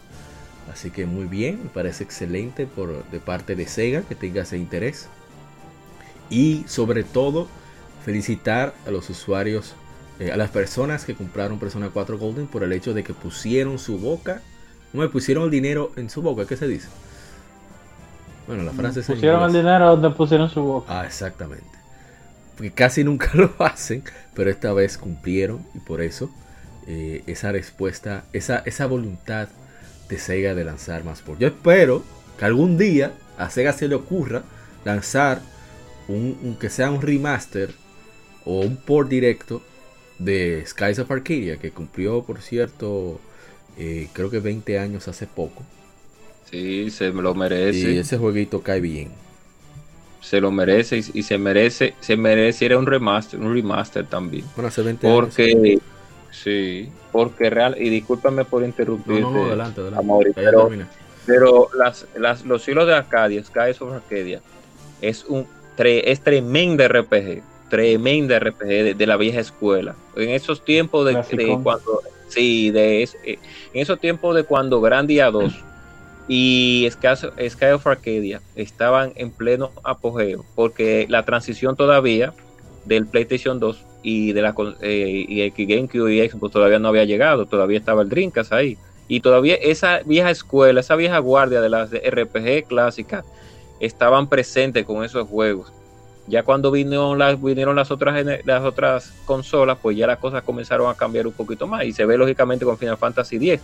Así 0.72 0.90
que 0.90 1.06
muy 1.06 1.26
bien, 1.26 1.60
me 1.64 1.68
parece 1.70 2.04
excelente 2.04 2.66
por, 2.66 3.04
de 3.10 3.20
parte 3.20 3.56
de 3.56 3.66
Sega 3.66 4.02
que 4.02 4.14
tenga 4.14 4.42
ese 4.42 4.58
interés. 4.58 5.08
Y 6.28 6.64
sobre 6.68 7.02
todo, 7.02 7.48
felicitar 8.04 8.74
a 8.86 8.90
los 8.90 9.10
usuarios 9.10 9.74
eh, 10.20 10.30
a 10.30 10.36
las 10.36 10.50
personas 10.50 11.06
que 11.06 11.14
compraron 11.14 11.58
Persona 11.58 11.88
4 11.90 12.18
Golden 12.18 12.46
por 12.46 12.62
el 12.62 12.72
hecho 12.74 12.92
de 12.92 13.02
que 13.02 13.14
pusieron 13.14 13.78
su 13.78 13.98
boca, 13.98 14.42
no 14.92 15.00
me 15.00 15.08
pusieron 15.08 15.44
el 15.44 15.50
dinero 15.50 15.92
en 15.96 16.10
su 16.10 16.20
boca, 16.20 16.44
¿qué 16.44 16.58
se 16.58 16.68
dice? 16.68 16.88
Bueno, 18.46 18.62
la 18.64 18.72
frase 18.72 19.00
es 19.00 19.06
Pusieron 19.06 19.44
el 19.44 19.52
dinero 19.54 19.96
donde 19.96 20.10
pusieron 20.10 20.50
su 20.50 20.62
boca. 20.62 21.00
Ah, 21.00 21.06
exactamente. 21.06 21.64
Porque 22.54 22.70
casi 22.70 23.02
nunca 23.02 23.30
lo 23.34 23.50
hacen, 23.60 24.04
pero 24.34 24.50
esta 24.50 24.74
vez 24.74 24.98
cumplieron 24.98 25.64
y 25.74 25.78
por 25.78 26.02
eso 26.02 26.30
eh, 26.86 27.22
esa 27.26 27.50
respuesta, 27.52 28.24
esa, 28.34 28.58
esa 28.66 28.86
voluntad 28.86 29.48
de 30.10 30.18
Sega 30.18 30.54
de 30.54 30.64
lanzar 30.64 31.04
más 31.04 31.22
por. 31.22 31.38
Yo 31.38 31.48
espero 31.48 32.02
que 32.38 32.44
algún 32.44 32.76
día 32.76 33.12
a 33.38 33.48
Sega 33.48 33.72
se 33.72 33.88
le 33.88 33.94
ocurra 33.94 34.42
lanzar 34.84 35.40
un, 36.08 36.56
que 36.60 36.68
sea 36.68 36.90
un 36.90 37.00
remaster 37.00 37.70
o 38.44 38.60
un 38.60 38.76
port 38.76 39.08
directo 39.08 39.62
de 40.18 40.64
Skies 40.66 40.98
of 40.98 41.10
Arcadia, 41.10 41.56
que 41.56 41.70
cumplió, 41.70 42.22
por 42.22 42.42
cierto, 42.42 43.20
eh, 43.78 44.08
creo 44.12 44.30
que 44.30 44.40
20 44.40 44.78
años 44.78 45.08
hace 45.08 45.26
poco. 45.26 45.62
Sí, 46.50 46.90
se 46.90 47.10
lo 47.10 47.34
merece. 47.34 47.92
Y 47.92 47.98
ese 47.98 48.18
jueguito 48.18 48.60
cae 48.60 48.80
bien. 48.80 49.08
Se 50.20 50.40
lo 50.40 50.50
merece 50.50 51.02
y, 51.14 51.22
se 51.22 51.38
merece, 51.38 51.94
se 52.00 52.16
mereciera 52.16 52.76
un 52.78 52.86
remaster, 52.86 53.40
un 53.40 53.54
remaster 53.54 54.06
también. 54.06 54.44
Bueno, 54.54 54.68
hace 54.68 54.82
20 54.82 55.08
porque, 55.08 55.78
Sí, 56.30 56.90
porque 57.12 57.50
real, 57.50 57.76
y 57.78 57.88
discúlpame 57.88 58.44
por 58.44 58.62
interrumpirte, 58.62 59.22
no, 59.22 59.30
no, 59.30 59.44
adelante, 59.46 59.80
adelante. 59.80 60.86
pero, 61.26 61.68
las, 61.76 62.06
las, 62.16 62.44
los 62.44 62.66
hilos 62.68 62.86
de 62.86 62.94
Arcadia, 62.94 63.42
Skies 63.42 63.82
of 63.82 63.92
Arcadia, 63.92 64.40
es 65.00 65.24
un 65.24 65.46
es 65.88 66.20
tremenda 66.20 66.88
RPG, 66.88 67.42
tremenda 67.68 68.38
RPG 68.38 68.96
de, 68.96 69.06
la 69.06 69.16
vieja 69.16 69.40
escuela. 69.40 69.94
En 70.16 70.30
esos 70.30 70.64
tiempos 70.64 71.06
de, 71.06 71.58
cuando, 71.62 72.00
sí, 72.28 72.70
de 72.70 73.02
eh, 73.02 73.38
en 73.72 73.80
esos 73.80 73.98
tiempos 73.98 74.36
de 74.36 74.44
cuando 74.44 74.80
Grandia 74.80 75.30
2 75.30 75.52
y 76.28 76.86
Sky, 76.90 77.66
of 77.72 77.86
Arcadia 77.86 78.40
estaban 78.56 79.12
en 79.16 79.30
pleno 79.30 79.72
apogeo, 79.82 80.44
porque 80.54 81.06
la 81.08 81.24
transición 81.24 81.76
todavía 81.76 82.34
del 82.84 83.06
PlayStation 83.06 83.58
2 83.58 83.84
y 84.02 84.32
de 84.32 84.42
la 84.42 84.54
eh, 84.80 85.24
y 85.28 85.66
GameCube 85.66 86.14
y 86.14 86.28
Xbox 86.28 86.52
todavía 86.52 86.78
no 86.78 86.88
había 86.88 87.04
llegado, 87.04 87.46
todavía 87.46 87.78
estaba 87.78 88.02
el 88.02 88.08
Dreamcast 88.08 88.52
ahí. 88.52 88.78
Y 89.08 89.20
todavía 89.20 89.56
esa 89.56 90.00
vieja 90.04 90.30
escuela, 90.30 90.80
esa 90.80 90.96
vieja 90.96 91.18
guardia 91.18 91.60
de 91.60 91.68
las 91.68 91.90
RPG 91.90 92.68
clásicas 92.68 93.24
estaban 93.80 94.28
presentes 94.28 94.84
con 94.84 95.04
esos 95.04 95.28
juegos. 95.28 95.72
Ya 96.28 96.44
cuando 96.44 96.70
vinieron 96.70 97.18
las, 97.18 97.42
vinieron 97.42 97.74
las 97.74 97.90
otras 97.90 98.24
las 98.44 98.62
otras 98.62 99.12
consolas, 99.24 99.78
pues 99.82 99.96
ya 99.96 100.06
las 100.06 100.18
cosas 100.18 100.44
comenzaron 100.44 100.88
a 100.88 100.94
cambiar 100.94 101.26
un 101.26 101.32
poquito 101.32 101.66
más. 101.66 101.84
Y 101.84 101.92
se 101.92 102.06
ve 102.06 102.16
lógicamente 102.16 102.64
con 102.64 102.78
Final 102.78 102.98
Fantasy 102.98 103.36
X, 103.36 103.60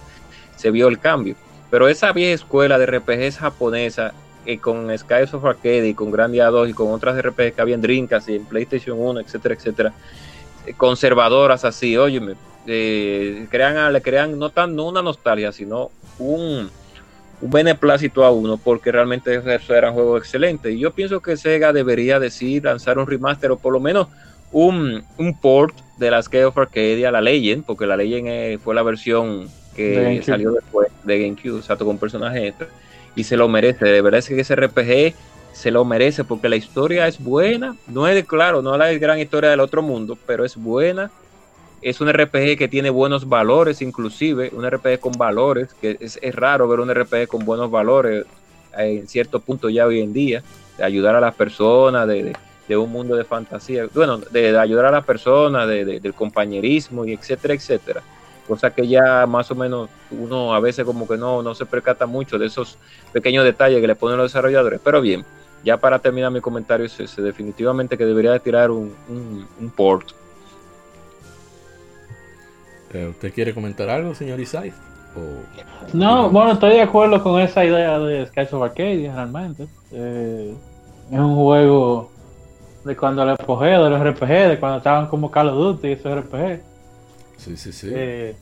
se 0.57 0.71
vio 0.73 0.89
el 0.89 0.99
cambio. 0.99 1.37
Pero 1.71 1.89
esa 1.89 2.13
vieja 2.13 2.35
escuela 2.35 2.79
de 2.79 2.87
RPGs 2.87 3.39
japonesa, 3.39 4.15
eh, 4.47 4.59
con 4.59 4.97
Skies 4.97 5.35
of 5.35 5.45
Arcade 5.45 5.89
y 5.89 5.95
con 5.95 6.11
Grandia 6.11 6.47
2 6.47 6.71
y 6.71 6.73
con 6.73 6.93
otras 6.93 7.21
RPGs 7.21 7.53
que 7.53 7.61
había 7.61 7.75
en 7.75 7.83
Dreamcast 7.83 8.29
y 8.29 8.37
en 8.37 8.45
PlayStation 8.45 8.99
1, 8.99 9.21
etcétera, 9.21 9.55
etcétera, 9.55 9.93
eh, 10.67 10.75
conservadoras 10.77 11.65
así, 11.65 11.97
óyeme, 11.97 12.35
eh, 12.67 13.47
crean, 13.51 13.93
le 13.93 14.03
crean 14.03 14.39
no 14.39 14.51
tan 14.51 14.75
no 14.75 14.87
una 14.89 15.03
nostalgia, 15.03 15.53
sino 15.53 15.91
un 16.19 16.71
un 17.41 17.51
beneplácito 17.51 18.25
a 18.25 18.31
uno 18.31 18.57
porque 18.57 18.91
realmente 18.91 19.35
eso 19.35 19.75
era 19.75 19.91
un 19.91 19.95
juego 19.95 20.17
excelente. 20.17 20.73
Y 20.73 20.79
yo 20.79 20.93
pienso 20.93 21.21
que 21.21 21.37
Sega 21.37 21.73
debería 21.73 22.19
decir 22.19 22.65
lanzar 22.65 22.99
un 22.99 23.07
remaster 23.07 23.51
o 23.51 23.59
por 23.59 23.73
lo 23.73 23.81
menos 23.81 24.09
un, 24.53 25.05
port 25.41 25.75
de 25.99 26.11
las 26.11 26.29
Game 26.31 26.47
of 26.47 26.57
Arcadia, 26.57 27.11
la 27.11 27.21
Legend, 27.21 27.65
porque 27.65 27.87
la 27.87 27.97
Legend 27.97 28.29
eh, 28.29 28.59
fue 28.63 28.75
la 28.75 28.83
versión 28.83 29.49
que 29.75 30.23
salió 30.25 30.53
después 30.53 30.89
de 31.05 31.21
GameCube, 31.21 31.59
exacto, 31.59 31.85
con 31.85 31.99
personajes 31.99 32.55
y 33.17 33.25
se 33.25 33.37
lo 33.37 33.49
merece. 33.49 33.87
De 33.87 34.01
verdad 34.01 34.21
es 34.21 34.29
que 34.29 34.41
ese 34.41 34.55
RPG 34.55 35.15
se 35.53 35.71
lo 35.73 35.85
merece 35.85 36.23
porque 36.23 36.49
la 36.49 36.57
historia 36.57 37.09
es 37.09 37.19
buena. 37.19 37.75
No 37.89 38.07
es, 38.07 38.25
claro, 38.25 38.63
no 38.63 38.75
es 38.75 38.79
la 38.79 38.93
gran 38.93 39.19
historia 39.19 39.51
del 39.51 39.61
otro 39.61 39.83
mundo, 39.83 40.17
pero 40.27 40.45
es 40.45 40.57
buena 40.57 41.11
es 41.83 42.01
un 42.01 42.13
RPG 42.13 42.57
que 42.59 42.69
tiene 42.69 42.91
buenos 42.91 43.29
valores, 43.29 43.83
inclusive, 43.83 44.51
un 44.53 44.69
RPG 44.69 44.99
con 44.99 45.13
valores, 45.13 45.73
que 45.75 45.97
es, 46.01 46.19
raro 46.35 46.67
ver 46.69 46.81
un 46.81 46.93
RPG 46.93 47.29
con 47.29 47.45
buenos 47.45 47.71
valores 47.71 48.25
eh, 48.77 48.99
en 48.99 49.07
cierto 49.07 49.41
punto 49.41 49.69
ya 49.69 49.87
hoy 49.87 50.01
en 50.01 50.13
día, 50.13 50.43
de 50.79 50.85
ayudar 50.85 51.15
a 51.15 51.21
las 51.21 51.35
personas, 51.35 52.09
de, 52.09 52.35
un 52.77 52.91
mundo 52.91 53.15
de 53.15 53.25
fantasía, 53.25 53.87
bueno, 53.95 54.19
de, 54.19 54.59
ayudar 54.59 54.87
a 54.87 54.91
las 54.91 55.05
personas, 55.05 55.69
del 55.69 56.15
compañerismo 56.15 57.05
y 57.05 57.13
etcétera, 57.13 57.55
etcétera. 57.55 58.03
Cosa 58.47 58.71
que 58.71 58.87
ya 58.87 59.27
más 59.27 59.51
o 59.51 59.55
menos 59.55 59.89
uno 60.11 60.55
a 60.55 60.61
veces 60.61 60.85
como 60.85 61.09
que 61.09 61.17
no, 61.17 61.43
no 61.43 61.55
se 61.55 61.67
percata 61.67 62.07
mucho 62.07 62.39
de 62.39 62.47
esos 62.47 62.79
pequeños 63.13 63.45
detalles 63.45 63.81
que 63.81 63.87
le 63.87 63.97
ponen 63.97 64.19
los 64.19 64.31
desarrolladores. 64.31 64.81
Pero 64.83 65.01
bien, 65.01 65.25
ya 65.65 65.77
para 65.77 65.99
terminar 65.99 66.31
mi 66.31 66.41
comentario 66.41 66.87
es 66.87 67.17
definitivamente 67.17 67.99
que 67.99 68.05
debería 68.05 68.33
de 68.33 68.41
tirar 68.41 68.71
un, 68.71 68.95
un 69.09 69.71
port 69.71 70.13
eh, 72.93 73.09
¿Usted 73.09 73.33
quiere 73.33 73.53
comentar 73.53 73.89
algo, 73.91 74.15
señor 74.15 74.41
Isai? 74.41 74.73
No, 75.93 76.29
bueno, 76.29 76.53
estoy 76.53 76.75
de 76.75 76.83
acuerdo 76.83 77.23
con 77.23 77.41
esa 77.41 77.65
idea 77.65 77.99
de 77.99 78.27
Skies 78.27 78.53
of 78.53 78.63
Arcadia, 78.63 79.15
realmente. 79.15 79.67
Eh, 79.93 80.55
es 81.11 81.19
un 81.19 81.35
juego 81.35 82.11
de 82.85 82.97
cuando 82.97 83.23
el 83.23 83.31
apogeo 83.31 83.85
de 83.85 83.91
los 83.91 84.01
RPG, 84.01 84.49
de 84.49 84.61
cuando 84.61 84.79
estaban 84.79 85.07
como 85.09 85.31
Call 85.31 85.49
of 85.49 85.57
Duty 85.57 85.89
y 85.89 85.93
esos 85.93 86.15
RPG. 86.21 86.61
Sí, 87.37 87.57
sí, 87.57 87.73
sí. 87.73 87.91
Eh, 87.93 88.35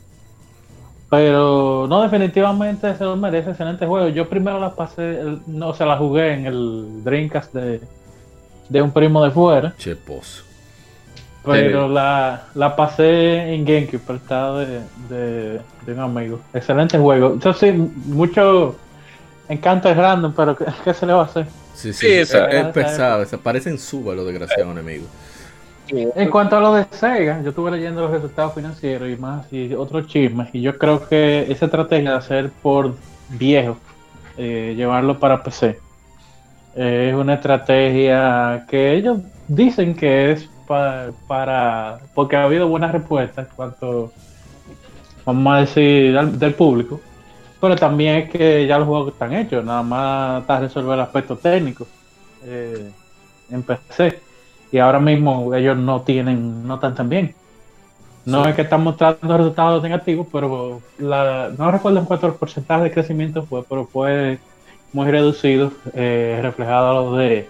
pero 1.10 1.86
no, 1.88 2.02
definitivamente 2.02 2.96
se 2.96 3.04
lo 3.04 3.16
merece, 3.16 3.50
excelente 3.50 3.86
juego. 3.86 4.08
Yo 4.08 4.28
primero 4.28 4.58
la 4.58 4.74
pasé, 4.74 5.20
no 5.46 5.74
se 5.74 5.84
la 5.84 5.96
jugué 5.96 6.32
en 6.32 6.46
el 6.46 7.04
Dreamcast 7.04 7.54
de, 7.54 7.80
de 8.68 8.82
un 8.82 8.90
primo 8.90 9.24
de 9.24 9.30
fuera. 9.30 9.74
Chepos. 9.78 10.44
Pero 11.44 11.88
la, 11.88 12.46
la 12.54 12.74
pasé 12.74 13.54
en 13.54 13.66
GameCube, 13.66 13.98
prestado 13.98 14.60
de, 14.60 14.80
de, 15.10 15.60
de, 15.84 15.92
un 15.92 16.00
amigo. 16.00 16.40
Excelente 16.54 16.96
juego. 16.96 17.36
Eso 17.38 17.52
sí, 17.52 17.70
mucho 17.72 18.76
encanto 19.48 19.90
es 19.90 19.96
random, 19.96 20.32
pero 20.34 20.56
¿qué, 20.56 20.94
se 20.94 21.04
le 21.04 21.12
va 21.12 21.22
a 21.22 21.24
hacer? 21.26 21.46
Sí, 21.74 21.92
sí, 21.92 22.06
es, 22.10 22.34
pesado. 22.72 23.26
Se 23.26 23.36
parecen 23.36 23.78
suba 23.78 24.14
los 24.14 24.26
desgraciados 24.26 24.72
enemigos. 24.72 25.08
En 25.88 26.30
cuanto 26.30 26.56
a 26.56 26.60
lo 26.60 26.74
de 26.74 26.86
Sega, 26.90 27.42
yo 27.42 27.50
estuve 27.50 27.70
leyendo 27.70 28.00
los 28.02 28.10
resultados 28.10 28.54
financieros 28.54 29.08
y 29.08 29.16
más 29.16 29.52
y 29.52 29.74
otros 29.74 30.06
chismes. 30.06 30.48
Y 30.54 30.62
yo 30.62 30.78
creo 30.78 31.06
que 31.06 31.42
esa 31.50 31.66
estrategia 31.66 32.12
de 32.12 32.16
hacer 32.16 32.50
por 32.62 32.94
viejo, 33.28 33.76
eh, 34.38 34.74
llevarlo 34.76 35.18
para 35.18 35.42
PC, 35.42 35.78
es 36.74 37.14
una 37.14 37.34
estrategia 37.34 38.64
que 38.68 38.94
ellos 38.94 39.18
dicen 39.46 39.94
que 39.94 40.32
es 40.32 40.48
para, 40.66 41.98
porque 42.14 42.36
ha 42.36 42.44
habido 42.44 42.68
buenas 42.68 42.92
respuestas 42.92 43.48
cuanto 43.54 44.12
vamos 45.24 45.54
a 45.54 45.60
decir 45.60 46.18
del, 46.32 46.54
público 46.54 47.00
pero 47.60 47.76
también 47.76 48.16
es 48.16 48.30
que 48.30 48.66
ya 48.66 48.78
los 48.78 48.88
juegos 48.88 49.12
están 49.12 49.34
hechos 49.34 49.64
nada 49.64 49.82
más 49.82 50.40
está 50.40 50.60
resolver 50.60 50.94
el 50.94 51.00
aspecto 51.00 51.36
técnico 51.36 51.86
eh, 52.44 52.90
en 53.50 53.62
PC 53.62 54.20
y 54.74 54.80
ahora 54.80 54.98
mismo 54.98 55.54
ellos 55.54 55.76
no 55.76 56.00
tienen 56.00 56.66
no 56.66 56.74
están 56.74 56.96
tan 56.96 57.08
bien 57.08 57.32
no 58.24 58.44
es 58.48 58.56
que 58.56 58.62
están 58.62 58.82
mostrando 58.82 59.38
resultados 59.38 59.80
negativos 59.84 60.26
pero 60.32 60.82
la, 60.98 61.52
no 61.56 61.70
recuerdo 61.70 62.00
en 62.00 62.06
cuánto 62.06 62.26
el 62.26 62.34
porcentaje 62.34 62.82
de 62.84 62.90
crecimiento 62.90 63.44
fue 63.44 63.62
pero 63.68 63.86
fue 63.86 64.40
muy 64.92 65.08
reducido 65.08 65.70
eh, 65.92 66.40
reflejado 66.42 66.90
a 66.90 66.94
lo 66.94 67.16
de 67.16 67.48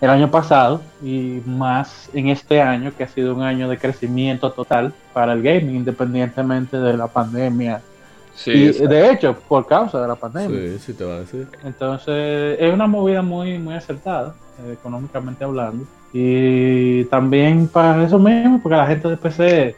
el 0.00 0.08
año 0.08 0.30
pasado 0.30 0.80
y 1.02 1.42
más 1.44 2.08
en 2.14 2.28
este 2.28 2.62
año, 2.62 2.90
que 2.96 3.04
ha 3.04 3.08
sido 3.08 3.34
un 3.34 3.42
año 3.42 3.68
de 3.68 3.76
crecimiento 3.76 4.50
total 4.50 4.94
para 5.12 5.34
el 5.34 5.42
gaming, 5.42 5.76
independientemente 5.76 6.78
de 6.78 6.96
la 6.96 7.06
pandemia. 7.06 7.82
Sí, 8.34 8.72
de 8.72 9.10
hecho, 9.10 9.36
por 9.46 9.66
causa 9.66 10.00
de 10.00 10.08
la 10.08 10.14
pandemia. 10.14 10.58
Sí, 10.58 10.78
sí 10.78 10.94
te 10.94 11.04
va 11.04 11.16
a 11.16 11.18
decir. 11.18 11.46
Entonces, 11.64 12.56
es 12.58 12.72
una 12.72 12.86
movida 12.86 13.20
muy, 13.20 13.58
muy 13.58 13.74
acertada, 13.74 14.34
eh, 14.64 14.72
económicamente 14.72 15.44
hablando. 15.44 15.84
Y 16.12 17.04
también 17.04 17.68
para 17.68 18.04
eso 18.04 18.18
mismo, 18.18 18.60
porque 18.62 18.76
la 18.76 18.86
gente 18.86 19.08
de 19.08 19.16
PC 19.16 19.76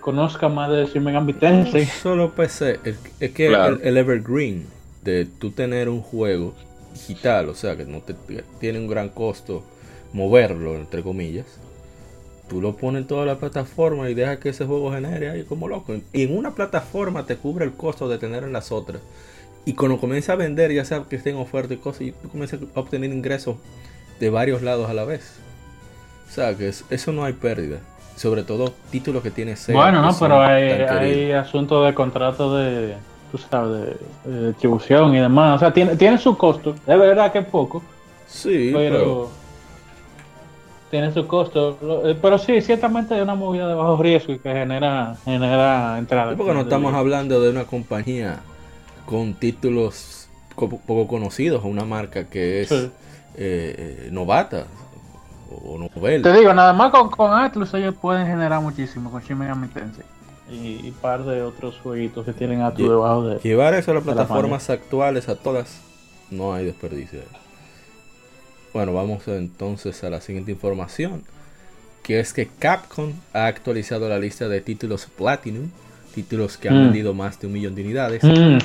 conozca 0.00 0.48
más 0.48 0.70
de 0.70 0.86
Shin 0.86 1.04
Megami 1.04 1.34
No 1.40 1.66
solo 2.02 2.30
PC, 2.30 2.80
es 3.20 3.30
que 3.32 3.48
el 3.48 3.96
Evergreen 3.96 4.66
de 5.02 5.26
tú 5.26 5.50
tener 5.50 5.88
un 5.88 6.00
juego 6.00 6.54
digital, 6.94 7.48
o 7.50 7.54
sea 7.54 7.76
que 7.76 7.84
no 7.84 8.00
te 8.00 8.14
tiene 8.58 8.78
un 8.78 8.88
gran 8.88 9.10
costo 9.10 9.62
moverlo, 10.12 10.74
entre 10.76 11.02
comillas, 11.02 11.46
tú 12.48 12.60
lo 12.60 12.76
pones 12.76 13.02
en 13.02 13.08
toda 13.08 13.26
la 13.26 13.38
plataforma 13.38 14.08
y 14.08 14.14
dejas 14.14 14.38
que 14.38 14.48
ese 14.48 14.64
juego 14.64 14.90
genere 14.92 15.30
ahí 15.30 15.44
como 15.44 15.68
loco. 15.68 15.94
Y 16.12 16.22
en 16.22 16.36
una 16.36 16.54
plataforma 16.54 17.26
te 17.26 17.36
cubre 17.36 17.64
el 17.64 17.72
costo 17.72 18.08
de 18.08 18.18
tener 18.18 18.44
en 18.44 18.52
las 18.52 18.72
otras. 18.72 19.02
Y 19.64 19.74
cuando 19.74 20.00
comienza 20.00 20.32
a 20.32 20.36
vender, 20.36 20.72
ya 20.72 20.84
sea 20.84 21.04
que 21.08 21.16
estén 21.16 21.36
en 21.36 21.42
oferta 21.42 21.74
y 21.74 21.76
cosas, 21.76 22.02
y 22.02 22.12
tú 22.12 22.30
comienzas 22.30 22.60
a 22.74 22.80
obtener 22.80 23.12
ingresos 23.12 23.56
de 24.18 24.30
varios 24.30 24.62
lados 24.62 24.88
a 24.88 24.94
la 24.94 25.04
vez. 25.04 25.38
O 26.28 26.30
sea 26.30 26.54
que 26.54 26.68
eso 26.68 27.12
no 27.12 27.24
hay 27.24 27.32
pérdida. 27.32 27.78
Sobre 28.16 28.42
todo 28.42 28.72
títulos 28.90 29.22
que 29.22 29.30
tiene 29.30 29.54
Bueno, 29.68 30.02
no, 30.02 30.16
pero 30.18 30.40
hay, 30.40 30.70
hay 30.70 31.32
asuntos 31.32 31.86
de 31.86 31.94
contrato 31.94 32.56
de, 32.56 32.94
tú 33.30 33.38
sabes, 33.38 33.96
de, 34.24 34.48
distribución 34.48 35.14
y 35.14 35.20
demás. 35.20 35.56
O 35.56 35.58
sea, 35.60 35.72
tiene, 35.72 35.96
tiene 35.96 36.18
su 36.18 36.36
costo. 36.36 36.74
Es 36.86 36.98
verdad 36.98 37.30
que 37.30 37.38
es 37.38 37.46
poco. 37.46 37.80
Sí, 38.26 38.72
pero, 38.74 39.30
tiene 40.90 41.12
su 41.12 41.26
costo. 41.26 41.78
Eh, 42.04 42.16
pero 42.20 42.38
sí, 42.38 42.60
ciertamente 42.60 43.16
es 43.16 43.22
una 43.22 43.34
movida 43.34 43.68
de 43.68 43.74
bajo 43.74 44.02
riesgo 44.02 44.32
y 44.32 44.38
que 44.38 44.52
genera, 44.52 45.16
genera 45.24 45.98
entrada. 45.98 46.34
porque 46.36 46.54
no 46.54 46.62
estamos 46.62 46.94
hablando 46.94 47.40
de 47.40 47.50
una 47.50 47.64
compañía 47.64 48.40
con 49.06 49.34
títulos 49.34 50.28
poco 50.54 51.06
conocidos, 51.06 51.62
una 51.64 51.84
marca 51.84 52.24
que 52.24 52.62
es 52.62 52.72
eh, 52.72 52.90
eh, 53.36 54.08
novata 54.10 54.66
o. 55.50 55.88
Te 56.22 56.32
digo, 56.32 56.52
nada 56.52 56.72
más 56.72 56.90
con, 56.90 57.10
con 57.10 57.32
Atlus 57.32 57.72
ellos 57.74 57.94
pueden 58.00 58.26
generar 58.26 58.60
muchísimo 58.60 59.10
con 59.10 59.22
Shin 59.22 59.38
Megami 59.38 59.68
y, 60.50 60.88
un 60.88 60.94
par 60.94 61.24
de 61.24 61.42
otros 61.42 61.78
jueguitos 61.82 62.24
que 62.24 62.32
tienen 62.32 62.62
a 62.62 62.72
tu 62.72 62.88
debajo 62.88 63.26
de. 63.26 63.38
Llevar 63.40 63.74
eso 63.74 63.90
a 63.90 63.94
las 63.94 64.04
plataformas 64.04 64.70
actuales, 64.70 65.28
a 65.28 65.36
todas, 65.36 65.80
no 66.30 66.54
hay 66.54 66.64
desperdicio. 66.64 67.20
Bueno, 68.72 68.92
vamos 68.92 69.26
entonces 69.28 70.02
a 70.04 70.10
la 70.10 70.20
siguiente 70.20 70.52
información, 70.52 71.24
que 72.02 72.20
es 72.20 72.32
que 72.32 72.46
Capcom 72.46 73.12
ha 73.32 73.46
actualizado 73.46 74.08
la 74.08 74.18
lista 74.18 74.48
de 74.48 74.60
títulos 74.60 75.06
Platinum, 75.06 75.70
títulos 76.14 76.56
que 76.56 76.68
han 76.68 76.76
mm. 76.78 76.84
vendido 76.84 77.14
más 77.14 77.38
de 77.40 77.46
un 77.46 77.52
millón 77.52 77.74
de 77.74 77.82
unidades, 77.82 78.22
mm. 78.24 78.58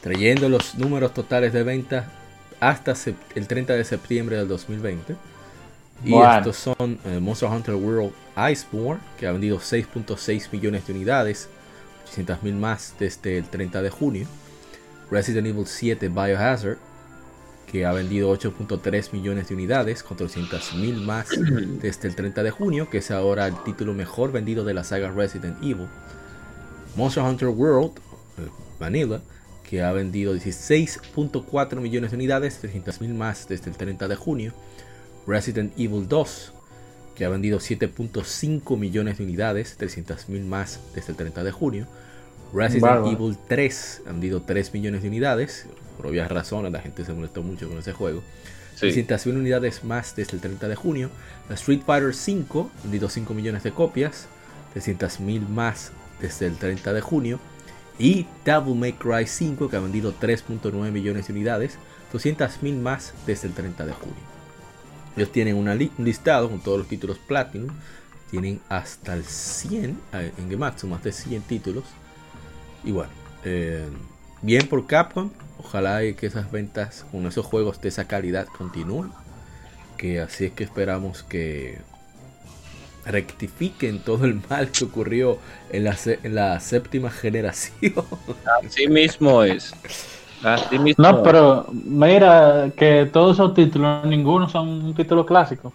trayendo 0.00 0.48
los 0.48 0.74
números 0.76 1.14
totales 1.14 1.52
de 1.52 1.62
venta 1.62 2.10
hasta 2.60 2.94
el 3.34 3.46
30 3.46 3.74
de 3.74 3.84
septiembre 3.84 4.36
del 4.36 4.48
2020. 4.48 5.16
Y 6.04 6.14
estos 6.14 6.56
son 6.56 6.98
eh, 7.04 7.20
Monster 7.20 7.48
Hunter 7.48 7.74
World 7.74 8.12
Iceborne, 8.50 9.00
que 9.18 9.26
ha 9.26 9.32
vendido 9.32 9.58
6.6 9.58 10.48
millones 10.50 10.86
de 10.86 10.92
unidades, 10.92 11.48
800.000 12.16 12.54
más 12.54 12.94
desde 12.98 13.38
el 13.38 13.44
30 13.44 13.82
de 13.82 13.90
junio. 13.90 14.26
Resident 15.10 15.46
Evil 15.46 15.66
7 15.66 16.08
Biohazard, 16.08 16.78
que 17.70 17.86
ha 17.86 17.92
vendido 17.92 18.34
8.3 18.34 19.12
millones 19.12 19.48
de 19.48 19.54
unidades, 19.54 20.04
400.000 20.04 21.00
más 21.02 21.28
desde 21.80 22.08
el 22.08 22.16
30 22.16 22.42
de 22.42 22.50
junio, 22.50 22.90
que 22.90 22.98
es 22.98 23.10
ahora 23.10 23.46
el 23.46 23.62
título 23.62 23.94
mejor 23.94 24.32
vendido 24.32 24.64
de 24.64 24.74
la 24.74 24.84
saga 24.84 25.10
Resident 25.10 25.56
Evil. 25.62 25.88
Monster 26.96 27.22
Hunter 27.22 27.48
World 27.48 27.92
eh, 28.38 28.48
Vanilla, 28.80 29.20
que 29.68 29.82
ha 29.82 29.92
vendido 29.92 30.34
16.4 30.34 31.80
millones 31.80 32.10
de 32.10 32.16
unidades, 32.16 32.62
300.000 32.62 33.14
más 33.14 33.48
desde 33.48 33.70
el 33.70 33.76
30 33.76 34.08
de 34.08 34.16
junio. 34.16 34.52
Resident 35.26 35.72
Evil 35.78 36.08
2, 36.08 36.52
que 37.14 37.24
ha 37.24 37.28
vendido 37.28 37.58
7.5 37.58 38.76
millones 38.78 39.18
de 39.18 39.24
unidades, 39.24 39.78
300.000 39.78 40.44
más 40.44 40.80
desde 40.94 41.12
el 41.12 41.16
30 41.16 41.44
de 41.44 41.52
junio. 41.52 41.86
Resident 42.52 43.06
Evil 43.06 43.36
3 43.48 44.02
ha 44.06 44.12
vendido 44.12 44.42
3 44.42 44.74
millones 44.74 45.02
de 45.02 45.08
unidades, 45.08 45.66
por 45.96 46.06
obvias 46.06 46.30
razones, 46.30 46.72
la 46.72 46.80
gente 46.80 47.04
se 47.04 47.12
molestó 47.12 47.42
mucho 47.42 47.68
con 47.68 47.78
ese 47.78 47.92
juego. 47.92 48.22
300.000 48.80 49.36
unidades 49.36 49.84
más 49.84 50.16
desde 50.16 50.34
el 50.34 50.40
30 50.40 50.68
de 50.68 50.74
junio. 50.74 51.10
Street 51.50 51.82
Fighter 51.86 52.14
5 52.14 52.70
ha 52.76 52.82
vendido 52.82 53.08
5 53.08 53.34
millones 53.34 53.62
de 53.62 53.72
copias, 53.72 54.26
300.000 54.74 55.46
más 55.48 55.92
desde 56.20 56.46
el 56.46 56.56
30 56.56 56.92
de 56.92 57.00
junio. 57.00 57.38
Y 57.98 58.26
Devil 58.44 58.74
May 58.74 58.94
Cry 58.94 59.26
5 59.26 59.68
que 59.68 59.76
ha 59.76 59.80
vendido 59.80 60.14
3.9 60.18 60.90
millones 60.90 61.26
de 61.26 61.32
unidades, 61.32 61.78
200.000 62.12 62.80
más 62.80 63.12
desde 63.26 63.48
el 63.48 63.54
30 63.54 63.86
de 63.86 63.92
junio. 63.92 64.41
Ellos 65.16 65.30
tienen 65.30 65.56
un 65.56 65.90
listado 65.98 66.48
con 66.48 66.60
todos 66.60 66.78
los 66.78 66.88
títulos 66.88 67.18
Platinum. 67.18 67.70
Tienen 68.30 68.60
hasta 68.68 69.14
el 69.14 69.24
100 69.24 69.98
eh, 70.14 70.32
en 70.38 70.48
Gematsu, 70.48 70.86
más 70.86 71.02
de 71.04 71.12
100 71.12 71.42
títulos. 71.42 71.84
Y 72.82 72.92
bueno, 72.92 73.10
eh, 73.44 73.86
bien 74.40 74.66
por 74.68 74.86
Capcom. 74.86 75.30
Ojalá 75.58 76.00
que 76.14 76.26
esas 76.26 76.50
ventas 76.50 77.04
con 77.12 77.26
esos 77.26 77.44
juegos 77.44 77.80
de 77.80 77.88
esa 77.88 78.06
calidad 78.08 78.46
continúen. 78.46 79.12
Que 79.98 80.20
así 80.20 80.46
es 80.46 80.52
que 80.52 80.64
esperamos 80.64 81.22
que 81.22 81.78
rectifiquen 83.04 84.00
todo 84.00 84.24
el 84.24 84.40
mal 84.48 84.70
que 84.70 84.84
ocurrió 84.84 85.38
en 85.70 85.84
la, 85.84 85.96
en 86.04 86.34
la 86.34 86.58
séptima 86.60 87.10
generación. 87.10 88.04
Así 88.64 88.88
mismo 88.88 89.42
es. 89.42 89.74
No, 90.98 91.22
pero 91.22 91.66
mira 91.72 92.70
que 92.76 93.08
todos 93.12 93.36
esos 93.36 93.54
títulos, 93.54 94.04
ninguno 94.04 94.48
son 94.48 94.68
un 94.68 94.94
título 94.94 95.24
clásico. 95.24 95.72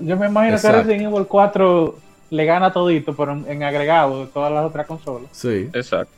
Yo 0.00 0.16
me 0.16 0.26
imagino 0.26 0.58
que 0.60 0.72
Resident 0.72 1.02
Evil 1.02 1.26
4 1.26 1.94
le 2.30 2.44
gana 2.44 2.72
todito, 2.72 3.14
pero 3.14 3.32
en, 3.32 3.62
agregado 3.62 4.24
de 4.24 4.26
todas 4.26 4.52
las 4.52 4.64
otras 4.64 4.86
consolas. 4.86 5.28
Sí. 5.32 5.68
Exacto. 5.72 6.12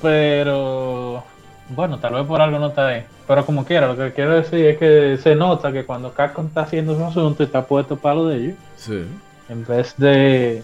Pero 0.00 1.24
bueno, 1.70 1.98
tal 1.98 2.14
vez 2.14 2.26
por 2.26 2.40
algo 2.40 2.58
no 2.58 2.68
está 2.68 2.88
ahí. 2.88 3.04
Pero 3.26 3.44
como 3.44 3.64
quiera, 3.64 3.88
lo 3.88 3.96
que 3.96 4.12
quiero 4.12 4.34
decir 4.34 4.64
es 4.66 4.78
que 4.78 5.18
se 5.20 5.34
nota 5.34 5.72
que 5.72 5.84
cuando 5.84 6.12
Capcom 6.12 6.46
está 6.46 6.62
haciendo 6.62 6.96
su 6.96 7.04
asunto 7.04 7.42
está 7.42 7.66
puesto 7.66 7.96
para 7.96 8.14
lo 8.14 8.26
de 8.26 8.36
ellos. 8.36 8.56
Sí. 8.76 9.04
En 9.48 9.64
vez 9.66 9.94
de, 9.96 10.62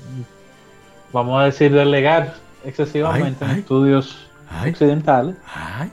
vamos 1.13 1.41
a 1.41 1.47
decir, 1.47 1.73
delegar 1.73 2.35
excesivamente 2.65 3.45
en 3.45 3.51
estudios 3.53 4.29
occidentales. 4.67 5.37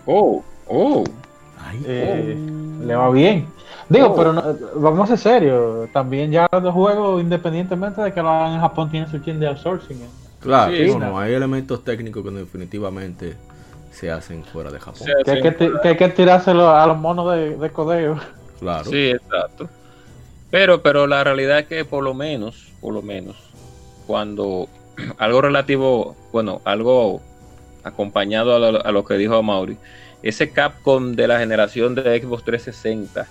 Oh, 0.06 0.43
oh. 0.67 1.04
Eh, 1.86 2.36
le 2.86 2.95
va 2.95 3.10
bien. 3.12 3.48
Digo, 3.89 4.08
oh. 4.08 4.15
pero 4.15 4.58
vamos 4.76 5.10
a 5.10 5.17
ser 5.17 5.34
serios. 5.34 5.89
También 5.91 6.32
ya 6.32 6.48
los 6.52 6.74
juegos, 6.74 7.22
independientemente 7.22 8.02
de 8.02 8.13
que 8.13 8.22
lo 8.22 8.30
hagan 8.30 8.54
en 8.54 8.62
Japón, 8.62 8.89
tienen 8.89 9.10
su 9.10 9.19
chin 9.19 9.39
de 9.39 9.48
outsourcing. 9.48 10.00
Claro, 10.39 11.17
hay 11.17 11.34
elementos 11.34 11.84
técnicos 11.84 12.24
que 12.24 12.32
definitivamente 12.32 13.36
se 13.91 14.10
hacen 14.10 14.43
fuera 14.43 14.72
de 14.72 14.80
Japón. 14.80 15.08
que, 15.26 15.32
hay 15.84 15.98
que, 15.98 16.10
tirárselo 16.10 16.69
a 16.69 16.86
los 16.88 16.98
monos 16.98 17.34
de, 17.34 17.58
de 17.58 17.69
codeo. 17.72 18.17
Claro. 18.60 18.86
Sí, 18.86 19.12
exacto. 19.12 19.67
Pero, 20.52 20.82
pero 20.82 21.08
la 21.08 21.24
realidad 21.24 21.60
es 21.60 21.67
que 21.67 21.86
por 21.86 22.04
lo 22.04 22.13
menos, 22.13 22.72
por 22.82 22.93
lo 22.93 23.02
menos, 23.02 23.36
cuando 24.08 24.67
algo 25.17 25.41
relativo, 25.41 26.15
bueno, 26.32 26.62
algo 26.65 27.22
acompañado 27.83 28.55
a 28.55 28.91
lo, 28.91 29.05
que 29.05 29.15
dijo 29.15 29.41
Mauri, 29.41 29.77
ese 30.21 30.51
Capcom 30.51 31.13
de 31.13 31.27
la 31.27 31.39
generación 31.39 31.95
de 31.95 32.21
Xbox 32.21 32.43
360 32.43 33.27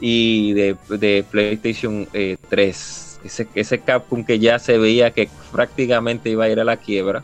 y 0.00 0.52
de, 0.52 1.24
PlayStation 1.30 2.06
3, 2.12 2.12
eh, 2.12 3.26
ese, 3.26 3.48
ese 3.54 3.78
Capcom 3.80 4.24
que 4.24 4.38
ya 4.38 4.58
se 4.58 4.78
veía 4.78 5.10
que 5.10 5.28
prácticamente 5.52 6.30
iba 6.30 6.44
a 6.44 6.48
ir 6.48 6.60
a 6.60 6.64
la 6.64 6.76
quiebra 6.76 7.22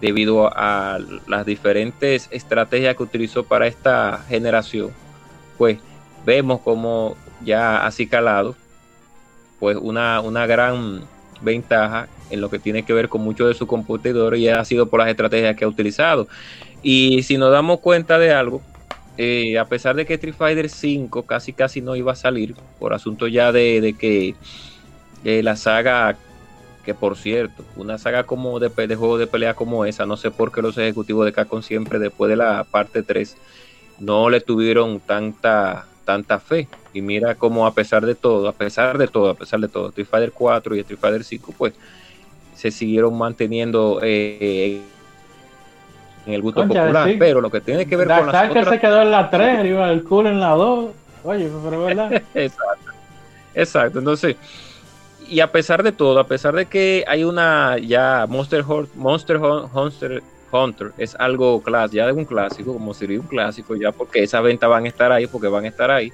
debido 0.00 0.50
a 0.54 0.98
las 1.26 1.46
diferentes 1.46 2.28
estrategias 2.30 2.96
que 2.96 3.02
utilizó 3.02 3.44
para 3.44 3.66
esta 3.66 4.24
generación, 4.28 4.90
pues 5.56 5.78
vemos 6.24 6.60
como 6.60 7.16
ya 7.42 7.86
así 7.86 8.06
calado, 8.06 8.54
pues 9.58 9.76
una, 9.80 10.20
una 10.20 10.46
gran 10.46 11.02
ventaja 11.40 12.08
en 12.30 12.40
lo 12.40 12.50
que 12.50 12.58
tiene 12.58 12.84
que 12.84 12.92
ver 12.92 13.08
con 13.08 13.22
mucho 13.22 13.46
de 13.46 13.54
su 13.54 13.66
computador 13.66 14.36
y 14.36 14.48
ha 14.48 14.64
sido 14.64 14.86
por 14.86 15.00
las 15.00 15.08
estrategias 15.08 15.56
que 15.56 15.64
ha 15.64 15.68
utilizado. 15.68 16.28
Y 16.82 17.22
si 17.22 17.38
nos 17.38 17.52
damos 17.52 17.80
cuenta 17.80 18.18
de 18.18 18.32
algo, 18.32 18.62
eh, 19.18 19.58
a 19.58 19.64
pesar 19.64 19.96
de 19.96 20.04
que 20.04 20.14
Street 20.14 20.34
Fighter 20.36 20.68
5 20.68 21.22
casi 21.22 21.52
casi 21.52 21.80
no 21.80 21.96
iba 21.96 22.12
a 22.12 22.16
salir, 22.16 22.54
por 22.78 22.92
asunto 22.92 23.26
ya 23.26 23.50
de, 23.52 23.94
que 23.98 24.34
eh, 25.24 25.42
la 25.42 25.56
saga, 25.56 26.16
que 26.84 26.94
por 26.94 27.16
cierto, 27.16 27.64
una 27.76 27.98
saga 27.98 28.24
como 28.24 28.60
de, 28.60 28.68
de 28.68 28.96
juego 28.96 29.18
de 29.18 29.26
pelea 29.26 29.54
como 29.54 29.84
esa, 29.84 30.04
no 30.04 30.16
sé 30.16 30.30
por 30.30 30.52
qué 30.52 30.62
los 30.62 30.76
ejecutivos 30.76 31.24
de 31.24 31.32
Capcom 31.32 31.62
siempre 31.62 31.98
después 31.98 32.28
de 32.28 32.36
la 32.36 32.64
parte 32.64 33.02
3 33.02 33.36
no 33.98 34.28
le 34.28 34.40
tuvieron 34.40 35.00
tanta 35.00 35.86
tanta 36.06 36.38
fe. 36.40 36.68
Y 36.94 37.02
mira 37.02 37.34
cómo 37.34 37.66
a 37.66 37.74
pesar 37.74 38.06
de 38.06 38.14
todo, 38.14 38.48
a 38.48 38.52
pesar 38.52 38.96
de 38.96 39.08
todo, 39.08 39.28
a 39.28 39.34
pesar 39.34 39.60
de 39.60 39.68
todo, 39.68 39.88
Street 39.88 40.08
Fighter 40.08 40.32
4 40.32 40.76
y 40.76 40.80
Street 40.80 40.98
Fighter 40.98 41.24
5, 41.24 41.54
pues 41.58 41.74
se 42.54 42.70
siguieron 42.70 43.18
manteniendo 43.18 44.00
eh, 44.02 44.80
en 46.24 46.32
el 46.32 46.40
gusto 46.40 46.66
popular. 46.66 47.14
Pero 47.18 47.42
lo 47.42 47.50
que 47.50 47.60
tiene 47.60 47.86
que 47.86 47.96
ver 47.96 48.08
con 48.08 48.32
las 48.32 48.48
otras... 48.50 48.68
se 48.70 48.80
quedó 48.80 49.02
en 49.02 49.10
la 49.10 49.28
3, 49.28 49.66
iba 49.66 49.90
el 49.90 50.02
cool 50.04 50.28
en 50.28 50.40
la 50.40 50.50
2. 50.50 50.90
Oye, 51.24 51.50
pero 51.62 51.84
verdad. 51.84 52.12
Exacto. 52.34 52.92
Exacto. 53.54 53.98
Entonces, 53.98 54.36
y 55.28 55.40
a 55.40 55.50
pesar 55.50 55.82
de 55.82 55.92
todo, 55.92 56.18
a 56.18 56.26
pesar 56.26 56.54
de 56.54 56.66
que 56.66 57.04
hay 57.06 57.24
una 57.24 57.76
ya 57.78 58.26
Monster 58.28 58.64
Monster 58.94 59.36
Hunter 59.38 60.22
Hunter 60.50 60.92
es 60.98 61.14
algo 61.16 61.62
clásico, 61.62 61.96
ya 61.96 62.06
de 62.06 62.12
un 62.12 62.24
clásico, 62.24 62.72
como 62.72 62.94
sería 62.94 63.20
un 63.20 63.26
clásico 63.26 63.76
ya, 63.76 63.92
porque 63.92 64.22
esas 64.22 64.42
ventas 64.42 64.68
van 64.68 64.84
a 64.84 64.88
estar 64.88 65.12
ahí, 65.12 65.26
porque 65.26 65.48
van 65.48 65.64
a 65.64 65.68
estar 65.68 65.90
ahí. 65.90 66.12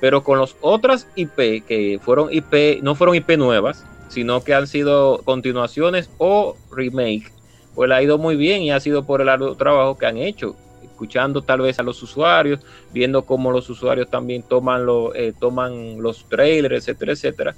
Pero 0.00 0.22
con 0.22 0.38
los 0.38 0.56
otras 0.60 1.06
IP 1.16 1.64
que 1.66 1.98
fueron 2.02 2.32
IP, 2.32 2.82
no 2.82 2.94
fueron 2.94 3.16
IP 3.16 3.36
nuevas, 3.36 3.84
sino 4.08 4.42
que 4.44 4.54
han 4.54 4.66
sido 4.66 5.22
continuaciones 5.24 6.10
o 6.18 6.56
remake, 6.70 7.32
pues 7.74 7.90
ha 7.90 8.02
ido 8.02 8.18
muy 8.18 8.36
bien 8.36 8.62
y 8.62 8.70
ha 8.70 8.80
sido 8.80 9.04
por 9.04 9.20
el 9.20 9.26
largo 9.26 9.54
trabajo 9.56 9.96
que 9.98 10.06
han 10.06 10.18
hecho, 10.18 10.56
escuchando 10.82 11.42
tal 11.42 11.60
vez 11.60 11.78
a 11.78 11.82
los 11.82 12.02
usuarios, 12.02 12.60
viendo 12.92 13.22
cómo 13.22 13.50
los 13.50 13.68
usuarios 13.68 14.08
también 14.08 14.42
toman, 14.42 14.86
eh, 15.14 15.32
toman 15.38 16.00
los 16.00 16.28
trailers, 16.28 16.76
etcétera, 16.76 17.12
etcétera 17.12 17.56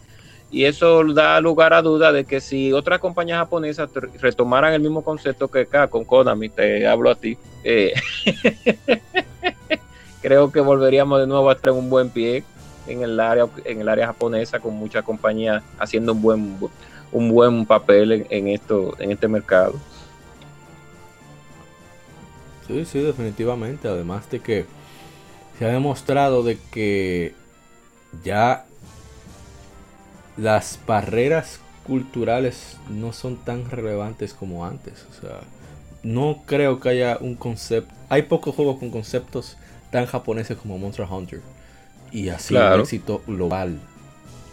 y 0.51 0.65
eso 0.65 1.05
da 1.13 1.41
lugar 1.41 1.75
a 1.75 1.83
duda 1.83 2.13
de 2.13 2.25
que 2.25 2.41
si 2.41 2.73
otras 2.73 3.01
compañías 3.01 3.39
japonesas 3.39 3.91
retomaran 4.21 4.73
el 4.73 4.81
mismo 4.81 5.03
concepto 5.03 5.49
que 5.49 5.61
acá 5.61 5.89
con 5.89 6.05
Konami, 6.05 6.49
te 6.49 6.87
hablo 6.87 7.11
a 7.11 7.15
ti, 7.15 7.37
eh, 7.65 7.93
creo 10.23 10.51
que 10.51 10.61
volveríamos 10.61 11.21
de 11.21 11.27
nuevo 11.27 11.51
a 11.51 11.53
estar 11.53 11.73
en 11.73 11.79
un 11.79 11.91
buen 11.91 12.11
pie 12.11 12.45
en 12.87 13.03
el 13.03 13.21
área 13.21 13.47
en 13.65 13.81
el 13.83 13.89
área 13.89 14.07
japonesa 14.07 14.61
con 14.61 14.75
muchas 14.75 15.05
compañías 15.05 15.63
haciendo 15.79 16.13
un 16.13 16.23
buen 16.23 16.59
un 17.13 17.31
buen 17.31 17.67
papel 17.67 18.27
en, 18.29 18.49
esto 18.49 18.95
en 18.99 19.13
este 19.13 19.29
mercado. 19.29 19.75
Sí, 22.67 22.85
sí, 22.85 23.01
definitivamente. 23.01 23.89
Además 23.89 24.31
de 24.31 24.41
que 24.41 24.67
se 25.59 25.65
ha 25.65 25.69
demostrado 25.69 26.43
de 26.43 26.59
que 26.71 27.35
ya 28.23 28.67
las 30.39 30.79
barreras 30.87 31.61
culturales 31.87 32.77
no 32.89 33.13
son 33.13 33.37
tan 33.37 33.69
relevantes 33.71 34.35
como 34.35 34.65
antes. 34.65 35.07
O 35.11 35.21
sea, 35.21 35.41
no 36.03 36.43
creo 36.47 36.81
que 36.81 36.91
haya 36.91 37.19
un 37.21 37.35
concepto. 37.35 37.93
Hay 38.09 38.23
pocos 38.23 38.55
juegos 38.55 38.79
con 38.79 38.91
conceptos 38.91 39.57
tan 39.91 40.07
japoneses 40.07 40.57
como 40.57 40.79
Monster 40.79 41.07
Hunter. 41.11 41.41
Y 42.13 42.29
así 42.29 42.55
un 42.55 42.81
éxito 42.81 43.23
global. 43.27 43.79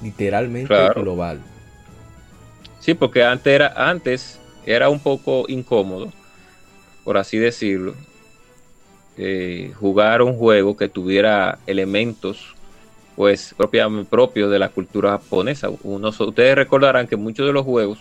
Literalmente 0.02 0.74
global. 0.96 1.40
Sí, 2.80 2.94
porque 2.94 3.24
antes 3.24 3.54
era, 3.54 3.74
antes 3.90 4.40
era 4.66 4.90
un 4.90 5.00
poco 5.00 5.46
incómodo, 5.48 6.12
por 7.04 7.18
así 7.18 7.38
decirlo, 7.38 7.96
eh, 9.18 9.74
jugar 9.80 10.22
un 10.22 10.38
juego 10.38 10.76
que 10.76 10.90
tuviera 10.90 11.58
elementos 11.66 12.55
pues 13.16 13.56
propios 13.58 14.52
de 14.52 14.60
la 14.60 14.70
cultura 14.70 15.12
japonesa. 15.12 15.70
ustedes 15.70 16.56
recordarán 16.56 17.08
que 17.08 17.16
muchos 17.16 17.46
de 17.48 17.54
los 17.54 17.64
juegos 17.64 18.00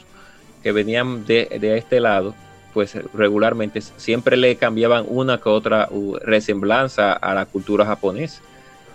que 0.63 0.73
venían 0.73 1.25
de, 1.25 1.47
de 1.61 1.79
este 1.79 2.01
lado 2.01 2.35
pues 2.75 2.99
regularmente 3.15 3.81
siempre 3.81 4.37
le 4.37 4.57
cambiaban 4.57 5.07
una 5.09 5.39
que 5.39 5.49
otra 5.49 5.89
resemblanza 6.23 7.13
a 7.13 7.33
la 7.33 7.47
cultura 7.47 7.87
japonesa. 7.87 8.43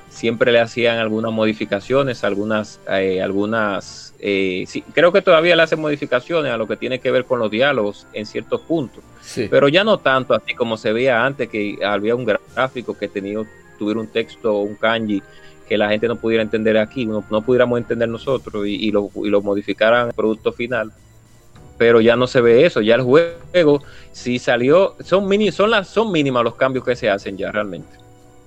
Siempre 0.09 0.51
le 0.51 0.59
hacían 0.59 0.97
algunas 0.97 1.31
modificaciones, 1.31 2.23
algunas, 2.23 2.81
eh, 2.89 3.21
algunas, 3.21 4.13
eh, 4.19 4.65
creo 4.93 5.13
que 5.13 5.21
todavía 5.21 5.55
le 5.55 5.61
hacen 5.61 5.79
modificaciones 5.79 6.51
a 6.51 6.57
lo 6.57 6.67
que 6.67 6.75
tiene 6.75 6.99
que 6.99 7.11
ver 7.11 7.25
con 7.25 7.39
los 7.39 7.49
diálogos 7.49 8.05
en 8.11 8.25
ciertos 8.25 8.61
puntos, 8.61 9.03
pero 9.49 9.69
ya 9.69 9.83
no 9.83 9.99
tanto 9.99 10.33
así 10.33 10.55
como 10.55 10.77
se 10.77 10.91
veía 10.91 11.23
antes 11.23 11.47
que 11.47 11.77
había 11.85 12.15
un 12.15 12.25
gráfico 12.25 12.97
que 12.97 13.07
tenía, 13.07 13.39
tuviera 13.77 13.99
un 13.99 14.07
texto, 14.07 14.57
un 14.57 14.75
kanji 14.75 15.21
que 15.69 15.77
la 15.77 15.89
gente 15.89 16.07
no 16.07 16.17
pudiera 16.17 16.43
entender 16.43 16.77
aquí, 16.77 17.05
no, 17.05 17.23
no 17.29 17.41
pudiéramos 17.41 17.77
entender 17.79 18.09
nosotros 18.09 18.65
y, 18.67 18.91
lo, 18.91 19.09
y 19.23 19.29
lo 19.29 19.41
modificaran 19.41 20.07
el 20.07 20.13
producto 20.13 20.51
final 20.51 20.91
pero 21.79 22.01
ya 22.01 22.17
no 22.17 22.27
se 22.27 22.41
ve 22.41 22.65
eso, 22.65 22.81
ya 22.81 22.95
el 22.95 23.03
juego 23.03 23.81
si 24.11 24.37
salió, 24.37 24.97
son 24.99 25.29
mini, 25.29 25.49
son 25.49 25.71
las, 25.71 25.87
son 25.87 26.11
mínimas 26.11 26.43
los 26.43 26.55
cambios 26.55 26.83
que 26.83 26.93
se 26.93 27.09
hacen 27.09 27.37
ya 27.37 27.53
realmente. 27.53 27.97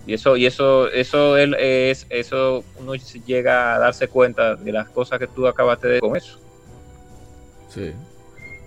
Y 0.06 0.12
eso, 0.12 0.36
y 0.36 0.44
eso, 0.44 0.88
eso 0.88 1.38
es, 1.38 2.06
eso 2.10 2.62
uno 2.78 2.94
llega 2.94 3.74
a 3.74 3.78
darse 3.78 4.08
cuenta 4.08 4.54
de 4.54 4.70
las 4.70 4.90
cosas 4.90 5.18
que 5.18 5.26
tú 5.26 5.46
acabaste 5.46 5.88
de 5.88 6.00
con 6.00 6.14
eso. 6.14 6.38
Sí. 7.70 7.92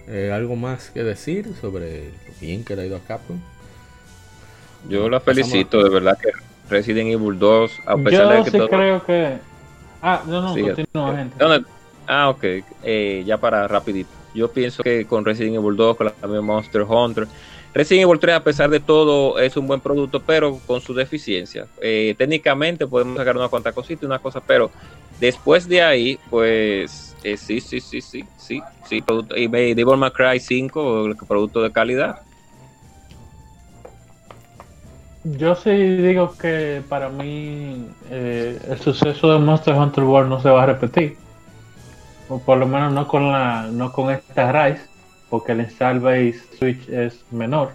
Eh, 0.07 0.31
¿Algo 0.33 0.55
más 0.55 0.89
que 0.89 1.03
decir 1.03 1.53
sobre 1.61 2.05
lo 2.05 2.33
bien 2.41 2.65
que 2.65 2.75
le 2.75 2.81
ha 2.81 2.85
ido 2.87 2.95
a 2.95 3.01
Capcom? 3.01 3.39
Yo 4.89 5.09
la 5.09 5.19
felicito, 5.19 5.83
de 5.83 5.89
verdad 5.89 6.17
que 6.17 6.29
Resident 6.69 7.09
Evil 7.09 7.37
2, 7.37 7.81
a 7.85 7.97
pesar 7.97 8.37
de 8.37 8.43
que 8.43 8.51
sí 8.51 8.67
creo 8.67 9.05
que... 9.05 9.37
Ah, 10.01 10.21
no, 10.27 10.41
no, 10.41 10.49
continúa, 10.49 11.17
gente. 11.17 11.35
Ah, 12.07 12.29
ok, 12.29 12.43
eh, 12.83 13.23
ya 13.25 13.37
para 13.37 13.67
rapidito. 13.67 14.09
Yo 14.33 14.51
pienso 14.51 14.83
que 14.83 15.05
con 15.05 15.25
Resident 15.25 15.55
Evil 15.55 15.75
2, 15.75 15.97
con 15.97 16.05
la 16.05 16.41
Monster 16.41 16.83
Hunter, 16.83 17.27
Resident 17.73 18.03
Evil 18.07 18.19
3 18.19 18.35
a 18.35 18.43
pesar 18.43 18.69
de 18.69 18.79
todo 18.79 19.37
es 19.39 19.57
un 19.57 19.67
buen 19.67 19.81
producto, 19.81 20.21
pero 20.21 20.59
con 20.65 20.79
su 20.81 20.93
deficiencia. 20.93 21.67
Eh, 21.81 22.15
técnicamente 22.17 22.87
podemos 22.87 23.17
sacar 23.17 23.35
una 23.35 23.49
cuanta 23.49 23.73
cosita, 23.73 24.05
una 24.05 24.19
cosa, 24.19 24.39
pero 24.39 24.71
después 25.19 25.67
de 25.67 25.81
ahí, 25.81 26.19
pues 26.29 27.15
eh, 27.23 27.37
sí, 27.37 27.59
sí, 27.59 27.81
sí, 27.81 28.01
sí, 28.01 28.23
sí, 28.37 28.61
sí, 28.87 29.01
producto, 29.01 29.35
y 29.35 29.47
Devil 29.47 29.97
May 29.97 30.11
Cry 30.11 30.39
5, 30.39 31.15
producto 31.27 31.61
de 31.63 31.71
calidad. 31.71 32.21
Yo 35.25 35.55
sí 35.55 35.71
digo 35.71 36.35
que 36.37 36.83
para 36.87 37.09
mí 37.09 37.87
eh, 38.09 38.59
el 38.69 38.79
suceso 38.79 39.33
de 39.33 39.39
Monster 39.39 39.75
Hunter 39.75 40.03
World 40.03 40.29
no 40.29 40.41
se 40.41 40.49
va 40.49 40.63
a 40.63 40.65
repetir 40.67 41.17
o 42.29 42.39
por 42.39 42.57
lo 42.57 42.65
menos 42.67 42.93
no 42.93 43.07
con 43.07 43.31
la 43.31 43.67
no 43.71 43.91
con 43.91 44.11
esta 44.11 44.51
Rise, 44.51 44.85
porque 45.29 45.51
el 45.51 45.61
install 45.61 45.99
base 45.99 46.41
Switch 46.57 46.89
es 46.89 47.23
menor. 47.31 47.71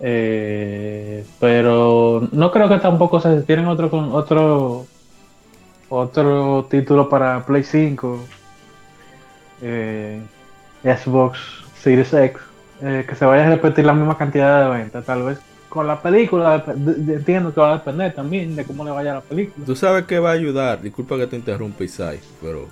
Eh, 0.00 1.24
pero 1.38 2.28
no 2.32 2.50
creo 2.50 2.68
que 2.68 2.78
tampoco 2.78 3.20
se 3.20 3.42
tienen 3.42 3.66
otro 3.66 3.90
con 3.90 4.12
otro 4.12 4.86
otro 5.88 6.66
título 6.68 7.08
para 7.08 7.44
Play 7.44 7.62
5 7.62 8.18
eh, 9.60 10.20
Xbox 10.82 11.38
Series 11.80 12.12
X 12.12 12.40
eh, 12.82 13.04
que 13.08 13.14
se 13.14 13.24
vaya 13.26 13.46
a 13.46 13.50
repetir 13.50 13.84
la 13.84 13.92
misma 13.92 14.18
cantidad 14.18 14.64
de 14.64 14.76
ventas 14.78 15.04
tal 15.04 15.22
vez 15.22 15.38
con 15.72 15.86
la 15.86 16.02
película 16.02 16.62
entiendo 16.66 17.54
que 17.54 17.60
va 17.60 17.70
a 17.70 17.78
depender 17.78 18.14
también 18.14 18.54
de 18.54 18.64
cómo 18.64 18.84
le 18.84 18.90
vaya 18.90 19.12
a 19.12 19.14
la 19.14 19.20
película 19.22 19.64
tú 19.64 19.74
sabes 19.74 20.04
que 20.04 20.18
va 20.18 20.30
a 20.30 20.34
ayudar 20.34 20.82
disculpa 20.82 21.16
que 21.16 21.26
te 21.26 21.36
interrumpa 21.36 21.82
Isai 21.82 22.20
pero 22.42 22.68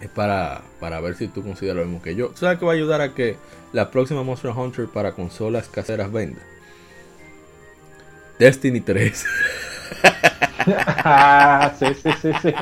es 0.00 0.08
para, 0.08 0.60
para 0.78 1.00
ver 1.00 1.16
si 1.16 1.26
tú 1.26 1.42
consideras 1.42 1.78
lo 1.78 1.84
mismo 1.84 2.02
que 2.02 2.14
yo. 2.14 2.30
¿Sabes 2.34 2.58
que 2.58 2.64
va 2.64 2.72
a 2.72 2.74
ayudar 2.74 3.00
a 3.00 3.14
que 3.14 3.36
la 3.72 3.90
próxima 3.90 4.22
Monster 4.22 4.52
Hunter 4.52 4.86
para 4.86 5.12
consolas 5.12 5.68
caseras 5.68 6.12
venda? 6.12 6.40
Destiny 8.38 8.80
3. 8.80 9.26
ah, 11.04 11.72
sí, 11.78 11.86
sí, 11.94 12.10
sí, 12.22 12.30
sí. 12.40 12.54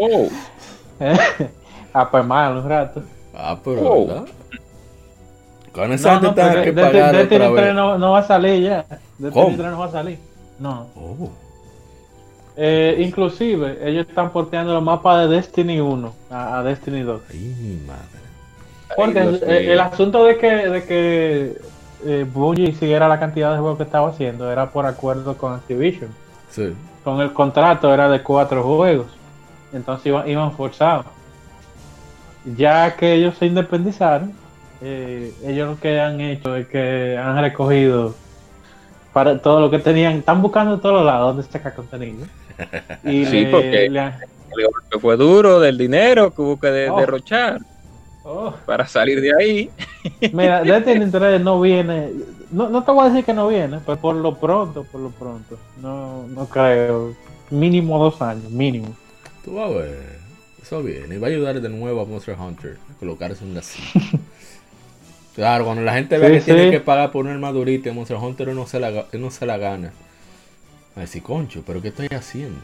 Oh. 0.00 0.28
ah, 1.94 2.10
pues 2.10 2.24
mal, 2.24 2.56
un 2.56 2.68
rato. 2.68 3.02
Ah, 3.32 3.56
pero 3.62 3.80
oh. 3.80 4.06
¿verdad? 4.08 4.41
Con 5.72 5.92
esa 5.92 6.20
no, 6.20 6.28
no, 6.28 6.34
que 6.34 6.72
pagar 6.72 7.16
Destiny 7.16 7.54
3 7.54 7.74
no, 7.74 7.98
no, 7.98 8.12
va 8.12 8.18
a 8.18 8.22
salir 8.22 8.62
ya. 8.62 8.84
Destiny 9.18 9.56
3 9.56 9.70
no 9.70 9.78
va 9.78 9.86
a 9.86 9.90
salir. 9.90 10.18
No. 10.58 10.86
Oh. 10.94 11.30
Eh, 12.56 12.96
inclusive, 13.00 13.78
ellos 13.82 14.06
están 14.06 14.30
porteando 14.30 14.74
los 14.74 14.82
mapas 14.82 15.28
de 15.28 15.36
Destiny 15.36 15.80
1 15.80 16.12
a, 16.30 16.62
Destiny 16.62 17.00
2. 17.00 17.22
Ay, 17.30 17.38
mi 17.58 17.86
madre. 17.86 18.02
Porque 18.94 19.72
el, 19.72 19.80
asunto 19.80 20.24
de 20.24 20.36
que, 20.36 20.50
de 20.50 20.84
que 20.84 21.56
eh, 22.04 22.26
Bungie 22.30 22.74
siguiera 22.74 23.08
la 23.08 23.18
cantidad 23.18 23.52
de 23.52 23.58
juegos 23.58 23.78
que 23.78 23.84
estaba 23.84 24.10
haciendo 24.10 24.52
era 24.52 24.70
por 24.70 24.84
acuerdo 24.84 25.38
con 25.38 25.54
Activision. 25.54 26.10
Sí. 26.50 26.74
Con 27.02 27.22
el 27.22 27.32
contrato 27.32 27.92
era 27.92 28.10
de 28.10 28.22
cuatro 28.22 28.62
juegos. 28.62 29.06
Entonces 29.72 30.06
iban, 30.06 30.28
iban 30.28 30.52
forzados. 30.52 31.06
Ya 32.44 32.94
que 32.96 33.14
ellos 33.14 33.38
se 33.38 33.46
independizaron, 33.46 34.34
eh, 34.82 35.32
ellos 35.44 35.68
lo 35.68 35.80
que 35.80 36.00
han 36.00 36.20
hecho 36.20 36.56
es 36.56 36.66
que 36.66 37.16
han 37.16 37.40
recogido 37.40 38.14
para 39.12 39.38
todo 39.40 39.60
lo 39.60 39.70
que 39.70 39.78
tenían. 39.78 40.14
Están 40.14 40.42
buscando 40.42 40.76
de 40.76 40.82
todos 40.82 41.04
lados 41.04 41.36
donde 41.36 41.50
sacar 41.50 41.74
contenido. 41.74 42.26
Y 43.04 43.24
sí, 43.24 43.46
porque 43.50 43.88
fue 45.00 45.16
duro 45.16 45.58
del 45.58 45.78
dinero 45.78 46.32
que 46.34 46.42
hubo 46.42 46.60
que 46.60 46.88
oh. 46.88 46.98
derrochar 46.98 47.60
oh. 48.24 48.54
para 48.66 48.86
salir 48.86 49.20
de 49.20 49.32
ahí. 49.34 49.70
Mira, 50.32 50.62
Destiny 50.62 51.10
3 51.10 51.40
no 51.40 51.60
viene, 51.60 52.10
no, 52.50 52.68
no, 52.68 52.84
te 52.84 52.92
voy 52.92 53.06
a 53.06 53.08
decir 53.08 53.24
que 53.24 53.32
no 53.32 53.48
viene, 53.48 53.80
pero 53.84 53.98
por 53.98 54.14
lo 54.14 54.38
pronto, 54.38 54.84
por 54.84 55.00
lo 55.00 55.10
pronto, 55.10 55.58
no, 55.80 56.26
no 56.28 56.46
creo, 56.46 57.14
mínimo 57.50 57.98
dos 57.98 58.20
años, 58.20 58.50
mínimo. 58.50 58.94
Tú 59.44 59.54
vas 59.54 59.70
a 59.70 59.74
ver, 59.74 60.18
eso 60.60 60.82
viene, 60.82 61.14
y 61.14 61.18
va 61.18 61.28
a 61.28 61.30
ayudar 61.30 61.60
de 61.60 61.68
nuevo 61.68 62.02
a 62.02 62.04
Monster 62.04 62.36
Hunter 62.38 62.76
a 62.90 62.98
colocarse 62.98 63.44
en 63.44 63.54
la 63.54 63.62
Claro, 65.34 65.64
cuando 65.64 65.82
la 65.82 65.94
gente 65.94 66.18
ve 66.18 66.32
que 66.32 66.40
tiene 66.40 66.70
que 66.70 66.80
pagar 66.80 67.10
por 67.10 67.24
una 67.24 67.34
armadurita 67.34 67.88
en 67.88 67.96
Monster 67.96 68.18
Hunter 68.18 68.48
no 68.48 68.66
se 68.66 68.78
la, 68.78 69.06
no 69.12 69.30
se 69.30 69.46
la 69.46 69.56
gana. 69.56 69.92
A 70.94 71.00
decir, 71.00 71.22
concho, 71.22 71.62
¿pero 71.66 71.80
qué 71.80 71.88
estoy 71.88 72.08
haciendo? 72.08 72.58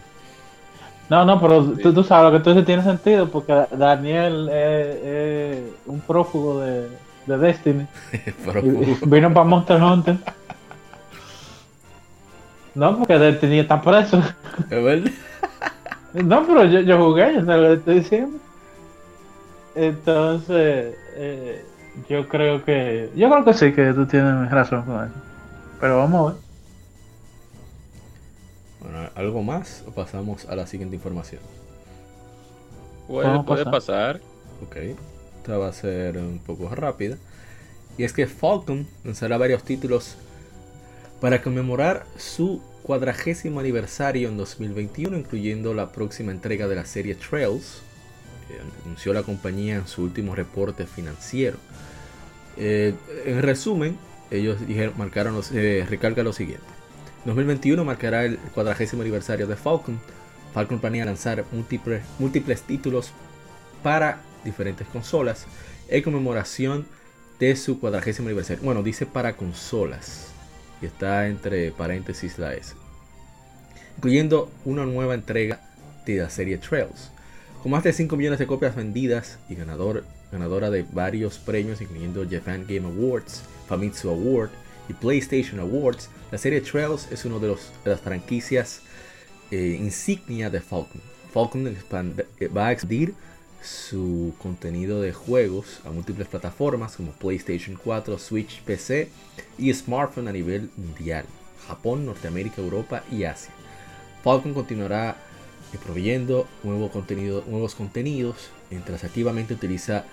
No, 1.09 1.25
no, 1.25 1.41
pero 1.41 1.64
tú, 1.64 2.05
sabes 2.05 2.31
lo 2.31 2.39
que 2.39 2.45
tú 2.45 2.51
dices 2.51 2.66
tiene 2.66 2.83
sentido 2.83 3.31
porque 3.31 3.64
Daniel 3.73 4.51
es, 4.53 5.59
un 5.87 6.01
prófugo 6.01 6.61
de, 6.61 6.89
de 7.27 7.39
Destiny. 7.39 7.87
vino 9.07 9.33
para 9.33 9.45
Monster 9.45 9.83
Hunter. 9.83 10.16
No, 12.75 12.99
porque 12.99 13.19
Destiny 13.19 13.61
está 13.61 13.81
preso. 13.81 14.23
¿Es 14.71 14.85
verdad? 14.85 15.11
No, 16.12 16.47
pero 16.47 16.64
yo, 16.66 16.81
yo 16.81 16.99
jugué, 16.99 17.35
yo 17.35 17.41
sé 17.41 17.57
lo 17.57 17.69
que 17.69 17.73
estoy 17.75 17.95
diciendo. 18.01 18.39
Entonces, 19.75 20.95
eh, 21.16 21.64
yo 22.09 22.28
creo 22.28 22.64
que. 22.64 23.11
Yo 23.14 23.30
creo 23.30 23.44
que 23.44 23.55
sí, 23.55 23.72
que 23.72 23.92
tú 23.92 24.07
tienes 24.07 24.51
razón 24.51 24.82
con 24.82 25.05
eso. 25.05 25.14
Pero 25.80 25.99
vamos 25.99 26.20
a 26.20 26.32
ver. 26.32 26.42
Bueno, 28.80 29.11
¿algo 29.14 29.42
más 29.42 29.84
o 29.86 29.90
pasamos 29.90 30.46
a 30.46 30.57
la 30.57 30.66
siguiente 30.66 30.96
información? 30.96 31.40
Puede, 33.07 33.42
puede 33.42 33.64
pasar. 33.64 34.20
Ok, 34.62 34.76
esta 35.38 35.59
va 35.59 35.68
a 35.68 35.72
ser 35.72 36.18
un 36.18 36.38
poco 36.38 36.68
rápida. 36.74 37.16
Y 37.96 38.05
es 38.05 38.12
que 38.12 38.26
Falcon 38.26 38.86
lanzará 39.05 39.38
varios 39.38 39.64
títulos 39.64 40.16
para 41.20 41.42
conmemorar 41.42 42.07
su 42.16 42.62
cuadragésimo 42.82 43.61
aniversario 43.61 44.28
en 44.28 44.36
2021, 44.36 45.16
incluyendo 45.18 45.74
la 45.74 45.90
próxima 45.90 46.32
entrega 46.32 46.68
de 46.68 46.76
la 46.76 46.84
serie 46.84 47.16
Trails, 47.16 47.82
que 48.46 48.55
anunció 48.84 49.12
la 49.12 49.24
compañía 49.24 49.76
en 49.76 49.86
su 49.86 50.05
último 50.05 50.34
reporte 50.34 50.86
financiero. 50.86 51.59
Eh, 52.59 52.95
en 53.25 53.43
resumen, 53.43 53.97
ellos 54.31 54.67
dijeron, 54.67 54.95
marcaron 54.99 55.35
los, 55.35 55.51
eh, 55.53 55.87
lo 56.17 56.33
siguiente. 56.33 56.67
2021 57.25 57.85
marcará 57.85 58.25
el 58.25 58.39
cuadragésimo 58.39 59.03
aniversario 59.03 59.47
de 59.47 59.57
Falcon, 59.57 60.01
Falcon 60.53 60.81
planea 60.81 61.05
lanzar 61.05 61.45
múltiples, 61.53 62.03
múltiples 62.19 62.63
títulos 62.63 63.13
para 63.83 64.21
diferentes 64.45 64.87
consolas 64.89 65.47
en 65.89 66.03
conmemoración 66.03 66.87
de 67.39 67.55
su 67.55 67.79
cuadragésimo 67.79 68.29
aniversario. 68.29 68.65
Bueno, 68.65 68.83
dice 68.83 69.07
para 69.07 69.37
consolas 69.37 70.29
y 70.81 70.87
está 70.87 71.29
entre 71.29 71.71
paréntesis 71.71 72.39
la 72.39 72.55
S, 72.55 72.75
incluyendo 73.97 74.51
una 74.65 74.85
nueva 74.85 75.15
entrega 75.15 75.61
de 76.07 76.17
la 76.17 76.31
serie 76.31 76.59
Trails. 76.59 77.11
Con 77.63 77.73
más 77.73 77.85
de 77.85 77.93
5 77.93 78.17
millones 78.17 78.39
de 78.39 78.47
copias 78.47 78.77
vendidas 78.77 79.39
y 79.49 79.55
ganador, 79.57 80.05
ganadora 80.31 80.70
de 80.70 80.83
varios 80.83 81.39
premios, 81.39 81.81
incluyendo 81.81 82.26
Japan 82.29 82.64
Game 82.68 82.87
Awards, 82.87 83.43
Famitsu 83.68 84.11
Award 84.11 84.51
y 84.89 84.93
PlayStation 84.93 85.61
Awards, 85.61 86.09
la 86.31 86.39
serie 86.39 86.61
Trails 86.61 87.09
es 87.11 87.24
una 87.24 87.39
de, 87.39 87.49
de 87.49 87.91
las 87.91 88.01
franquicias 88.01 88.83
eh, 89.51 89.76
insignia 89.81 90.51
de 90.51 90.61
Falcon. 90.61 91.01
Falcon 91.33 91.66
eh, 92.39 92.49
va 92.49 92.66
a 92.66 92.72
expandir 92.72 93.14
su 93.62 94.35
contenido 94.39 95.01
de 95.01 95.12
juegos 95.12 95.81
a 95.85 95.91
múltiples 95.91 96.29
plataformas 96.29 96.97
como 96.97 97.12
PlayStation 97.12 97.79
4, 97.83 98.18
Switch, 98.18 98.61
PC 98.62 99.09
y 99.57 99.72
smartphone 99.72 100.29
a 100.29 100.33
nivel 100.33 100.70
mundial, 100.76 101.24
Japón, 101.66 102.07
Norteamérica, 102.07 102.61
Europa 102.61 103.05
y 103.11 103.24
Asia. 103.24 103.53
Falcon 104.22 104.53
continuará 104.53 105.16
eh, 105.72 105.79
proveyendo 105.83 106.47
nuevo 106.62 106.91
contenido, 106.91 107.43
nuevos 107.49 107.74
contenidos 107.74 108.51
mientras 108.70 109.05
activamente 109.05 109.55
utiliza 109.55 110.05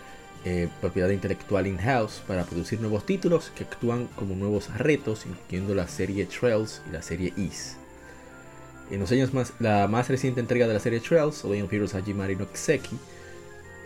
eh, 0.46 0.70
propiedad 0.80 1.10
intelectual 1.10 1.66
in-house 1.66 2.22
para 2.28 2.44
producir 2.44 2.80
nuevos 2.80 3.06
títulos 3.06 3.52
que 3.56 3.64
actúan 3.64 4.08
como 4.16 4.36
nuevos 4.36 4.72
retos, 4.78 5.26
incluyendo 5.26 5.74
la 5.74 5.88
serie 5.88 6.28
Trails 6.28 6.84
y 6.88 6.94
la 6.94 7.02
serie 7.02 7.34
Ease. 7.36 7.78
En 8.92 9.00
los 9.00 9.12
años 9.12 9.34
más, 9.34 9.54
la 9.60 9.88
más 9.88 10.08
reciente 10.08 10.40
entrega 10.40 10.68
de 10.68 10.76
la 10.76 10.80
serie 10.80 11.00
Trails, 11.00 11.44
of 11.44 11.52
Heroes 11.52 11.96
Hajimari 11.96 12.36
no 12.36 12.48
Kiseki, 12.52 12.96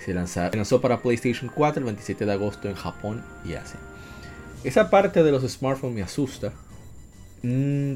se, 0.03 0.13
lanzó 0.13 0.81
para 0.81 1.01
PlayStation 1.01 1.49
4 1.53 1.79
el 1.79 1.85
27 1.85 2.25
de 2.25 2.33
agosto 2.33 2.67
en 2.67 2.75
Japón 2.75 3.23
y 3.45 3.53
Asia. 3.53 3.79
Esa 4.63 4.89
parte 4.89 5.23
de 5.23 5.31
los 5.31 5.49
smartphones 5.49 5.95
me 5.95 6.03
asusta. 6.03 6.51
Mm, 7.41 7.95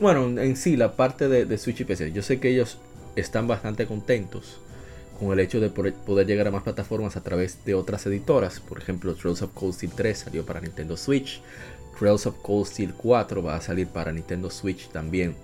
bueno, 0.00 0.40
en 0.40 0.56
sí, 0.56 0.76
la 0.76 0.96
parte 0.96 1.28
de, 1.28 1.58
Switch 1.58 1.80
y 1.80 1.84
PC. 1.84 2.12
Yo 2.12 2.22
sé 2.22 2.40
que 2.40 2.48
ellos 2.48 2.78
están 3.16 3.46
bastante 3.46 3.86
contentos 3.86 4.60
con 5.18 5.32
el 5.32 5.40
hecho 5.40 5.60
de 5.60 5.70
poder 5.70 6.26
llegar 6.26 6.48
a 6.48 6.50
más 6.50 6.62
plataformas 6.62 7.16
a 7.16 7.22
través 7.22 7.64
de 7.64 7.74
otras 7.74 8.06
editoras. 8.06 8.60
Por 8.60 8.78
ejemplo, 8.78 9.14
Trails 9.14 9.42
of 9.42 9.52
Cold 9.52 9.74
Steel 9.74 9.92
3 9.92 10.18
salió 10.18 10.46
para 10.46 10.60
Nintendo 10.60 10.96
Switch. 10.96 11.42
Trails 11.98 12.26
of 12.26 12.36
Cold 12.42 12.66
Steel 12.66 12.94
4 12.94 13.42
va 13.42 13.56
a 13.56 13.60
salir 13.60 13.88
para 13.88 14.12
Nintendo 14.12 14.50
Switch 14.50 14.88
también 14.90 15.34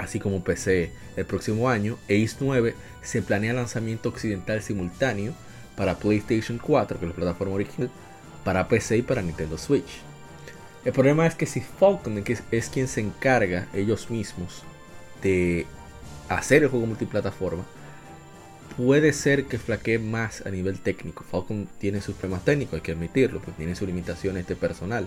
así 0.00 0.18
como 0.18 0.42
PC 0.42 0.90
el 1.16 1.26
próximo 1.26 1.68
año, 1.68 1.98
Ace 2.04 2.36
9 2.40 2.74
se 3.02 3.22
planea 3.22 3.52
lanzamiento 3.52 4.08
occidental 4.08 4.62
simultáneo 4.62 5.34
para 5.76 5.96
PlayStation 5.96 6.58
4, 6.58 6.98
que 6.98 7.04
es 7.04 7.10
la 7.10 7.16
plataforma 7.16 7.54
original, 7.54 7.90
para 8.44 8.66
PC 8.66 8.98
y 8.98 9.02
para 9.02 9.22
Nintendo 9.22 9.58
Switch. 9.58 10.00
El 10.84 10.92
problema 10.92 11.26
es 11.26 11.34
que 11.34 11.44
si 11.44 11.60
Falcon 11.60 12.24
es 12.50 12.68
quien 12.70 12.88
se 12.88 13.02
encarga 13.02 13.68
ellos 13.74 14.10
mismos 14.10 14.62
de 15.22 15.66
hacer 16.30 16.62
el 16.62 16.70
juego 16.70 16.86
multiplataforma, 16.86 17.64
puede 18.80 19.12
ser 19.12 19.44
que 19.44 19.58
flaquee 19.58 19.98
más 19.98 20.46
a 20.46 20.50
nivel 20.50 20.80
técnico. 20.80 21.24
Falcon 21.30 21.68
tiene 21.78 22.00
sus 22.00 22.14
problemas 22.14 22.46
técnicos, 22.46 22.74
hay 22.74 22.80
que 22.80 22.92
admitirlo, 22.92 23.40
pues 23.40 23.54
tiene 23.56 23.74
sus 23.74 23.86
limitaciones 23.86 24.46
de 24.46 24.56
personal. 24.56 25.06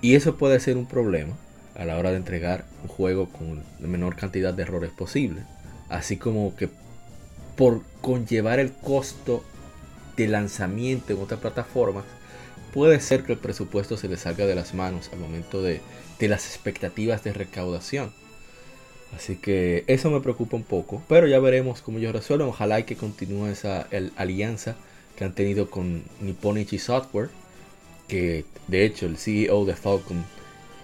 Y 0.00 0.14
eso 0.14 0.36
puede 0.36 0.58
ser 0.58 0.78
un 0.78 0.86
problema 0.86 1.34
a 1.74 1.84
la 1.84 1.98
hora 1.98 2.10
de 2.10 2.16
entregar 2.16 2.64
un 2.82 2.88
juego 2.88 3.28
con 3.28 3.62
la 3.80 3.86
menor 3.86 4.16
cantidad 4.16 4.54
de 4.54 4.62
errores 4.62 4.90
posible. 4.90 5.42
Así 5.90 6.16
como 6.16 6.56
que 6.56 6.70
por 7.56 7.82
conllevar 8.00 8.60
el 8.60 8.72
costo 8.72 9.44
de 10.16 10.26
lanzamiento 10.26 11.12
en 11.12 11.20
otras 11.20 11.40
plataformas, 11.40 12.04
puede 12.72 12.98
ser 13.00 13.24
que 13.24 13.32
el 13.32 13.38
presupuesto 13.38 13.98
se 13.98 14.08
le 14.08 14.16
salga 14.16 14.46
de 14.46 14.54
las 14.54 14.72
manos 14.72 15.10
al 15.12 15.18
momento 15.18 15.62
de, 15.62 15.82
las 16.20 16.46
expectativas 16.46 17.24
de 17.24 17.32
recaudación. 17.34 18.12
Así 19.14 19.36
que 19.36 19.84
eso 19.86 20.10
me 20.10 20.20
preocupa 20.20 20.56
un 20.56 20.62
poco, 20.62 21.02
pero 21.08 21.26
ya 21.26 21.38
veremos 21.38 21.82
cómo 21.82 21.98
ellos 21.98 22.12
resuelven. 22.12 22.48
Ojalá 22.48 22.84
que 22.86 22.96
continúe 22.96 23.46
esa 23.46 23.86
alianza 24.16 24.76
que 25.16 25.24
han 25.24 25.34
tenido 25.34 25.70
con 25.70 26.02
Nipponichi 26.20 26.78
Software, 26.78 27.28
que 28.08 28.44
de 28.68 28.84
hecho 28.84 29.06
el 29.06 29.18
CEO 29.18 29.64
de 29.64 29.76
Falcon 29.76 30.24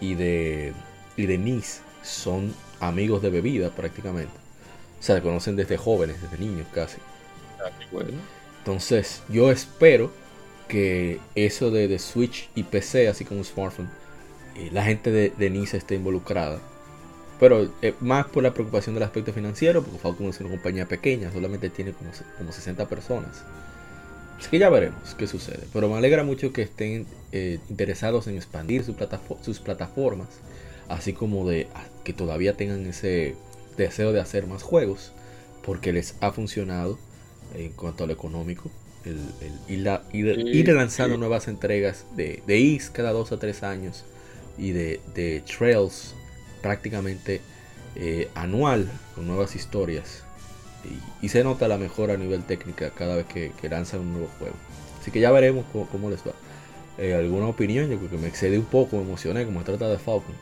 y 0.00 0.14
de, 0.14 0.72
y 1.16 1.26
de 1.26 1.38
Nice 1.38 1.80
son 2.02 2.54
amigos 2.80 3.22
de 3.22 3.30
bebida 3.30 3.70
prácticamente. 3.70 4.32
O 5.00 5.02
sea, 5.02 5.16
se 5.16 5.22
conocen 5.22 5.56
desde 5.56 5.76
jóvenes, 5.76 6.20
desde 6.20 6.38
niños 6.38 6.66
casi. 6.74 6.98
Ah, 7.60 7.70
bueno. 7.90 8.10
Entonces, 8.58 9.22
yo 9.28 9.50
espero 9.50 10.12
que 10.68 11.20
eso 11.34 11.70
de, 11.70 11.88
de 11.88 11.98
Switch 11.98 12.50
y 12.54 12.64
PC, 12.64 13.08
así 13.08 13.24
como 13.24 13.42
smartphone, 13.42 13.88
eh, 14.56 14.68
la 14.72 14.84
gente 14.84 15.10
de, 15.10 15.30
de, 15.30 15.50
Nice 15.50 15.76
esté 15.76 15.94
involucrada. 15.94 16.60
Pero 17.38 17.70
eh, 17.82 17.94
más 18.00 18.26
por 18.26 18.42
la 18.42 18.52
preocupación 18.52 18.94
del 18.94 19.04
aspecto 19.04 19.32
financiero, 19.32 19.82
porque 19.82 19.98
Falcon 19.98 20.26
es 20.26 20.40
una 20.40 20.50
compañía 20.50 20.86
pequeña, 20.86 21.32
solamente 21.32 21.70
tiene 21.70 21.92
como, 21.92 22.10
como 22.36 22.52
60 22.52 22.88
personas. 22.88 23.44
Así 24.38 24.50
que 24.50 24.58
ya 24.58 24.70
veremos 24.70 25.14
qué 25.16 25.26
sucede. 25.26 25.64
Pero 25.72 25.88
me 25.88 25.96
alegra 25.96 26.24
mucho 26.24 26.52
que 26.52 26.62
estén 26.62 27.06
eh, 27.32 27.58
interesados 27.68 28.26
en 28.28 28.36
expandir 28.36 28.84
sus 28.84 29.58
plataformas, 29.60 30.28
así 30.88 31.12
como 31.12 31.48
de 31.48 31.68
ah, 31.74 31.84
que 32.04 32.12
todavía 32.12 32.54
tengan 32.54 32.86
ese 32.86 33.34
deseo 33.76 34.12
de 34.12 34.20
hacer 34.20 34.46
más 34.46 34.62
juegos, 34.62 35.12
porque 35.64 35.92
les 35.92 36.14
ha 36.20 36.32
funcionado 36.32 36.98
en 37.54 37.72
cuanto 37.72 38.04
a 38.04 38.06
lo 38.06 38.12
económico. 38.12 38.70
El, 39.04 39.18
ir, 39.68 40.68
lanzando 40.68 41.16
nuevas 41.16 41.48
entregas 41.48 42.04
de, 42.14 42.42
de 42.46 42.58
Is 42.58 42.90
cada 42.90 43.12
dos 43.12 43.32
o 43.32 43.38
tres 43.38 43.62
años 43.62 44.04
y 44.58 44.72
de, 44.72 45.00
de 45.14 45.40
Trails 45.40 46.14
prácticamente 46.60 47.40
eh, 47.96 48.28
anual 48.34 48.90
con 49.14 49.26
nuevas 49.26 49.56
historias 49.56 50.24
y, 51.22 51.28
se 51.28 51.42
nota 51.44 51.68
la 51.68 51.78
mejora 51.78 52.14
a 52.14 52.16
nivel 52.16 52.44
técnica 52.44 52.90
cada 52.90 53.16
vez 53.16 53.26
que, 53.26 53.52
lanzan 53.68 54.00
un 54.00 54.12
nuevo 54.12 54.28
juego. 54.38 54.54
Así 55.00 55.10
que 55.10 55.20
ya 55.20 55.30
veremos 55.30 55.64
cómo, 55.72 56.10
les 56.10 56.20
va. 56.20 56.32
Eh, 56.96 57.14
¿Alguna 57.14 57.48
opinión? 57.48 57.90
Yo 57.90 57.98
creo 57.98 58.10
que 58.10 58.18
me 58.18 58.28
excedí 58.28 58.56
un 58.56 58.64
poco, 58.64 58.96
me 58.96 59.02
emocioné 59.02 59.44
como 59.44 59.60
se 59.60 59.66
trata 59.66 59.88
de 59.88 59.98
Falcon. 59.98 60.34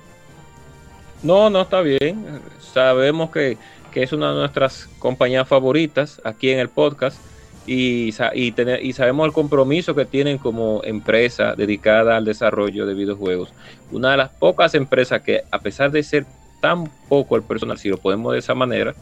No, 1.22 1.50
no 1.50 1.62
está 1.62 1.80
bien. 1.80 2.40
Sabemos 2.72 3.30
que, 3.30 3.58
es 3.94 4.12
una 4.12 4.32
de 4.32 4.40
nuestras 4.40 4.90
compañías 4.98 5.48
favoritas 5.48 6.20
aquí 6.22 6.50
en 6.50 6.58
el 6.58 6.68
podcast 6.68 7.18
y, 7.66 8.14
y, 8.34 8.54
y, 8.82 8.92
sabemos 8.92 9.26
el 9.26 9.32
compromiso 9.32 9.94
que 9.94 10.04
tienen 10.04 10.38
como 10.38 10.82
empresa 10.84 11.54
dedicada 11.56 12.16
al 12.16 12.24
desarrollo 12.24 12.86
de 12.86 12.94
videojuegos. 12.94 13.52
Una 13.90 14.12
de 14.12 14.16
las 14.18 14.28
pocas 14.28 14.74
empresas 14.74 15.22
que, 15.22 15.42
a 15.50 15.58
pesar 15.58 15.90
de 15.90 16.02
ser 16.02 16.26
tan 16.60 16.88
poco 17.08 17.36
el 17.36 17.42
personal, 17.42 17.78
si 17.78 17.88
lo 17.88 17.98
podemos 17.98 18.32
de 18.32 18.38
esa 18.38 18.54
manera, 18.54 18.94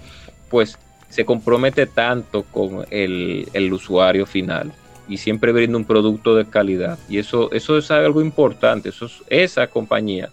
pues 0.51 0.79
se 1.09 1.25
compromete 1.25 1.87
tanto 1.87 2.43
con 2.43 2.87
el, 2.91 3.73
usuario 3.73 4.27
final 4.27 4.73
y 5.09 5.19
siempre 5.19 5.53
brinda 5.53 5.77
un 5.77 5.85
producto 5.85 6.35
de 6.35 6.47
calidad. 6.47 6.99
Y 7.09 7.19
eso, 7.19 7.53
eso 7.53 7.79
es 7.79 7.91
algo 7.91 8.21
importante. 8.21 8.89
Eso 8.89 9.07
es, 9.07 9.23
esa 9.29 9.67
compañía, 9.67 10.31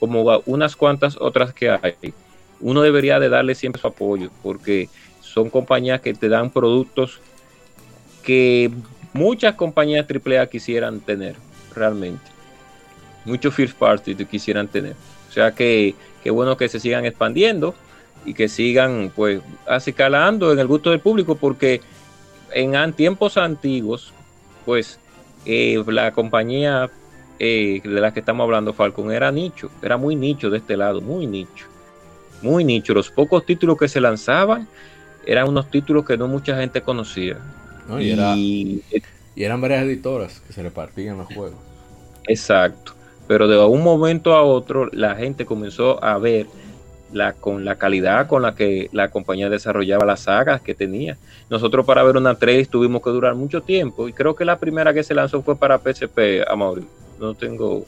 como 0.00 0.24
unas 0.46 0.74
cuantas 0.74 1.16
otras 1.20 1.52
que 1.52 1.70
hay, 1.70 2.12
uno 2.60 2.82
debería 2.82 3.20
de 3.20 3.28
darle 3.28 3.54
siempre 3.54 3.80
su 3.80 3.86
apoyo, 3.86 4.30
porque 4.42 4.88
son 5.20 5.50
compañías 5.50 6.00
que 6.00 6.14
te 6.14 6.28
dan 6.28 6.50
productos 6.50 7.20
que 8.24 8.70
muchas 9.12 9.54
compañías 9.54 10.06
AAA 10.08 10.46
quisieran 10.46 11.00
tener, 11.00 11.36
realmente. 11.74 12.24
Muchos 13.24 13.54
first 13.54 13.76
party 13.78 14.14
quisieran 14.26 14.68
tener. 14.68 14.94
O 15.28 15.32
sea 15.32 15.52
que, 15.52 15.94
que 16.22 16.30
bueno 16.30 16.56
que 16.56 16.68
se 16.68 16.80
sigan 16.80 17.04
expandiendo 17.04 17.74
y 18.24 18.34
que 18.34 18.48
sigan 18.48 19.12
pues 19.14 19.40
acicalando 19.66 20.52
en 20.52 20.58
el 20.58 20.66
gusto 20.66 20.90
del 20.90 21.00
público 21.00 21.36
porque 21.36 21.80
en 22.52 22.92
tiempos 22.92 23.36
antiguos 23.36 24.12
pues 24.64 24.98
eh, 25.44 25.82
la 25.86 26.12
compañía 26.12 26.90
eh, 27.38 27.80
de 27.82 28.00
la 28.00 28.14
que 28.14 28.20
estamos 28.20 28.44
hablando 28.44 28.72
Falcon 28.72 29.12
era 29.12 29.30
nicho, 29.30 29.70
era 29.82 29.96
muy 29.96 30.16
nicho 30.16 30.50
de 30.50 30.58
este 30.58 30.76
lado, 30.76 31.00
muy 31.00 31.26
nicho, 31.26 31.66
muy 32.42 32.64
nicho. 32.64 32.94
Los 32.94 33.10
pocos 33.10 33.44
títulos 33.44 33.76
que 33.76 33.88
se 33.88 34.00
lanzaban 34.00 34.68
eran 35.26 35.48
unos 35.48 35.70
títulos 35.70 36.04
que 36.04 36.16
no 36.16 36.28
mucha 36.28 36.56
gente 36.56 36.80
conocía. 36.80 37.38
Y, 38.00 38.82
eran 39.36 39.60
varias 39.60 39.84
editoras 39.84 40.40
que 40.46 40.52
se 40.52 40.62
repartían 40.62 41.18
los 41.18 41.26
juegos. 41.26 41.58
Exacto, 42.26 42.92
pero 43.26 43.48
de 43.48 43.58
un 43.64 43.82
momento 43.82 44.34
a 44.34 44.42
otro 44.42 44.88
la 44.92 45.14
gente 45.16 45.44
comenzó 45.44 46.02
a 46.02 46.18
ver 46.18 46.46
la, 47.12 47.32
con 47.32 47.64
la 47.64 47.76
calidad 47.76 48.26
con 48.26 48.42
la 48.42 48.54
que 48.54 48.88
la 48.92 49.08
compañía 49.08 49.48
desarrollaba 49.48 50.04
las 50.04 50.20
sagas 50.20 50.60
que 50.60 50.74
tenía. 50.74 51.16
Nosotros 51.48 51.86
para 51.86 52.02
ver 52.02 52.16
una 52.16 52.34
3 52.34 52.68
tuvimos 52.68 53.02
que 53.02 53.10
durar 53.10 53.34
mucho 53.34 53.62
tiempo 53.62 54.08
y 54.08 54.12
creo 54.12 54.34
que 54.34 54.44
la 54.44 54.58
primera 54.58 54.92
que 54.92 55.02
se 55.02 55.14
lanzó 55.14 55.42
fue 55.42 55.56
para 55.56 55.78
PSP, 55.78 56.46
amor. 56.46 56.82
No 57.18 57.34
tengo... 57.34 57.84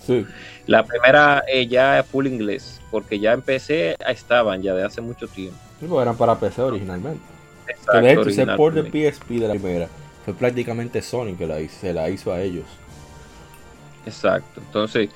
La 0.67 0.85
primera 0.85 1.45
eh, 1.49 1.67
ya 1.67 2.05
full 2.09 2.27
inglés, 2.27 2.81
porque 2.91 3.19
ya 3.19 3.33
en 3.33 3.43
PC 3.43 3.97
estaban 4.09 4.63
ya 4.63 4.75
de 4.75 4.85
hace 4.85 5.01
mucho 5.01 5.27
tiempo. 5.27 5.59
eran 6.01 6.17
para 6.17 6.39
PC 6.39 6.63
originalmente. 6.63 7.36
Exacto, 7.69 8.01
de 8.01 8.13
hecho, 8.13 8.29
ese 8.29 8.47
port 8.47 8.75
de 8.75 9.11
PSP 9.11 9.31
de 9.31 9.49
la 9.49 9.55
primera 9.55 9.89
fue 10.25 10.35
prácticamente 10.35 11.03
Sony 11.03 11.37
que 11.37 11.47
la 11.47 11.57
se 11.69 11.93
la 11.93 12.09
hizo 12.11 12.33
a 12.33 12.41
ellos. 12.41 12.65
Exacto. 14.07 14.61
Entonces, 14.61 15.11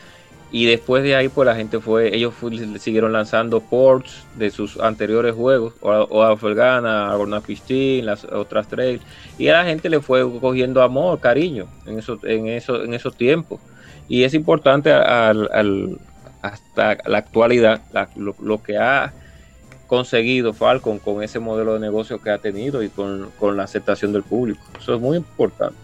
y 0.53 0.67
después 0.67 1.05
de 1.05 1.15
ahí, 1.15 1.29
pues 1.29 1.47
la 1.47 1.55
gente 1.55 1.79
fue, 1.79 2.15
ellos 2.15 2.35
siguieron 2.81 3.13
lanzando 3.13 3.61
ports 3.61 4.25
de 4.35 4.51
sus 4.51 4.81
anteriores 4.81 5.35
juegos, 5.35 5.75
o, 5.81 5.91
o 5.91 6.23
a 6.23 6.37
Felgana, 6.37 7.13
a 7.13 7.41
Christine, 7.41 8.03
las 8.03 8.25
otras 8.25 8.67
tres, 8.67 9.01
y 9.39 9.47
a 9.49 9.53
la 9.53 9.65
gente 9.65 9.89
le 9.89 10.01
fue 10.01 10.29
cogiendo 10.41 10.83
amor, 10.83 11.21
cariño 11.21 11.67
en, 11.87 12.01
eso, 12.01 12.19
en, 12.25 12.49
eso, 12.49 12.83
en 12.83 12.95
esos 12.95 13.17
tiempos. 13.17 13.61
Y 14.09 14.25
es 14.25 14.35
importante 14.35 14.93
al, 14.93 15.99
hasta 16.43 16.99
la 17.07 17.19
actualidad 17.19 17.83
lo, 18.17 18.61
que 18.61 18.77
ha 18.77 19.13
conseguido 19.91 20.55
Falcon 20.55 21.01
con 21.01 21.21
ese 21.21 21.41
modelo 21.41 21.75
de 21.75 21.81
negocio 21.81 22.23
que 22.23 22.31
ha 22.31 22.39
tenido 22.39 22.81
y 22.81 22.89
con, 22.89 23.33
con 23.41 23.57
la 23.57 23.65
aceptación 23.65 24.13
del 24.13 24.23
público. 24.23 24.63
Eso 24.79 24.95
es 24.95 25.01
muy 25.01 25.17
importante. 25.17 25.75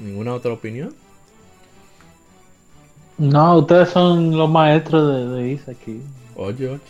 ¿Ninguna 0.00 0.34
otra 0.34 0.52
opinión? 0.52 0.92
No, 3.16 3.58
ustedes 3.58 3.90
son 3.90 4.36
los 4.36 4.50
maestros 4.50 5.14
de, 5.14 5.36
de 5.36 5.52
Is 5.52 5.68
aquí. 5.68 6.00
Oye, 6.34 6.68
oye. 6.68 6.80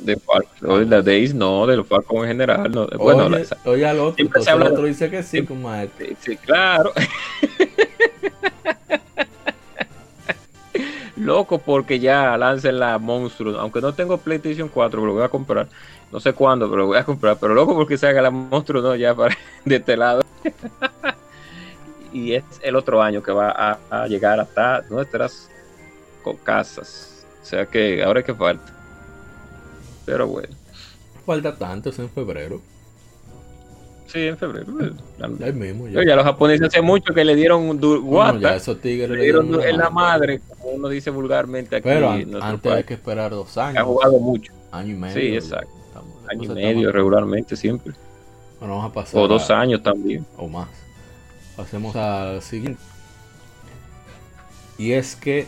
De 0.00 0.16
Falcon, 0.16 0.90
la 0.90 1.00
de 1.00 1.18
Is 1.20 1.32
no, 1.32 1.64
de 1.64 1.76
los 1.76 1.86
Falcon 1.86 2.22
en 2.22 2.28
general. 2.28 2.72
No. 2.72 2.88
Bueno, 2.88 3.26
oye, 3.26 3.46
la, 3.48 3.70
oye 3.70 3.86
al 3.86 4.00
otro, 4.00 4.26
el 4.26 4.62
otro 4.62 4.84
dice 4.84 5.08
que 5.08 5.22
sí, 5.22 5.44
con 5.44 5.62
maestro. 5.62 6.06
Sí, 6.20 6.36
claro. 6.38 6.92
Loco 11.18 11.58
porque 11.58 11.98
ya 11.98 12.36
lancen 12.36 12.78
la 12.78 12.98
Monstruo. 12.98 13.58
Aunque 13.58 13.80
no 13.80 13.92
tengo 13.92 14.18
PlayStation 14.18 14.68
4, 14.68 15.04
lo 15.04 15.14
voy 15.14 15.24
a 15.24 15.28
comprar. 15.28 15.68
No 16.12 16.20
sé 16.20 16.32
cuándo, 16.32 16.68
pero 16.70 16.82
lo 16.82 16.86
voy 16.86 16.98
a 16.98 17.04
comprar. 17.04 17.38
Pero 17.40 17.54
loco 17.54 17.74
porque 17.74 17.98
se 17.98 18.06
haga 18.06 18.22
la 18.22 18.30
Monstruo, 18.30 18.82
no, 18.82 18.94
ya 18.94 19.14
para, 19.14 19.36
de 19.64 19.76
este 19.76 19.96
lado 19.96 20.22
y 22.12 22.34
es 22.34 22.44
el 22.62 22.76
otro 22.76 23.02
año 23.02 23.22
que 23.22 23.32
va 23.32 23.78
a, 23.90 24.06
llegar 24.06 24.40
hasta 24.40 24.82
nuestras 24.90 25.50
casas. 26.44 27.26
O 27.42 27.44
sea 27.44 27.66
que 27.66 28.02
ahora 28.02 28.20
es 28.20 28.26
que 28.26 28.34
falta. 28.34 28.72
Pero 30.04 30.26
bueno. 30.26 30.54
Falta 31.24 31.56
tanto, 31.56 31.90
es 31.90 31.98
en 31.98 32.10
febrero. 32.10 32.60
Sí, 34.08 34.26
en 34.26 34.38
febrero. 34.38 34.72
Ya, 35.18 35.52
mismo, 35.52 35.86
ya. 35.86 36.16
los 36.16 36.24
japoneses 36.24 36.68
hace 36.68 36.80
mucho 36.80 37.12
que 37.12 37.24
le 37.24 37.36
dieron 37.36 37.78
guata. 37.78 38.40
ya 38.40 38.56
esos 38.56 38.80
tigres 38.80 39.10
le 39.10 39.22
dieron, 39.22 39.62
en 39.62 39.76
la 39.76 39.90
madre, 39.90 40.40
como 40.48 40.70
uno 40.70 40.88
dice 40.88 41.10
vulgarmente 41.10 41.76
aquí. 41.76 41.84
Pero 41.84 42.10
antes 42.40 42.72
hay 42.72 42.84
que 42.84 42.94
esperar 42.94 43.32
dos 43.32 43.58
años. 43.58 43.82
Ha 43.82 43.84
jugado 43.84 44.18
mucho. 44.18 44.50
Año 44.72 44.94
y 44.94 44.96
medio. 44.96 45.14
Sí, 45.14 45.34
exacto. 45.34 45.70
año 46.26 46.44
y 46.44 46.48
medio 46.54 46.90
regularmente 46.90 47.54
siempre. 47.54 47.92
Bueno, 48.58 48.76
vamos 48.76 48.90
a 48.90 48.94
pasar. 48.94 49.20
O 49.20 49.28
dos 49.28 49.50
años 49.50 49.82
también. 49.82 50.24
O 50.38 50.48
más. 50.48 50.68
Pasemos 51.54 51.94
al 51.94 52.40
siguiente. 52.40 52.80
Y 54.78 54.92
es 54.92 55.16
que 55.16 55.46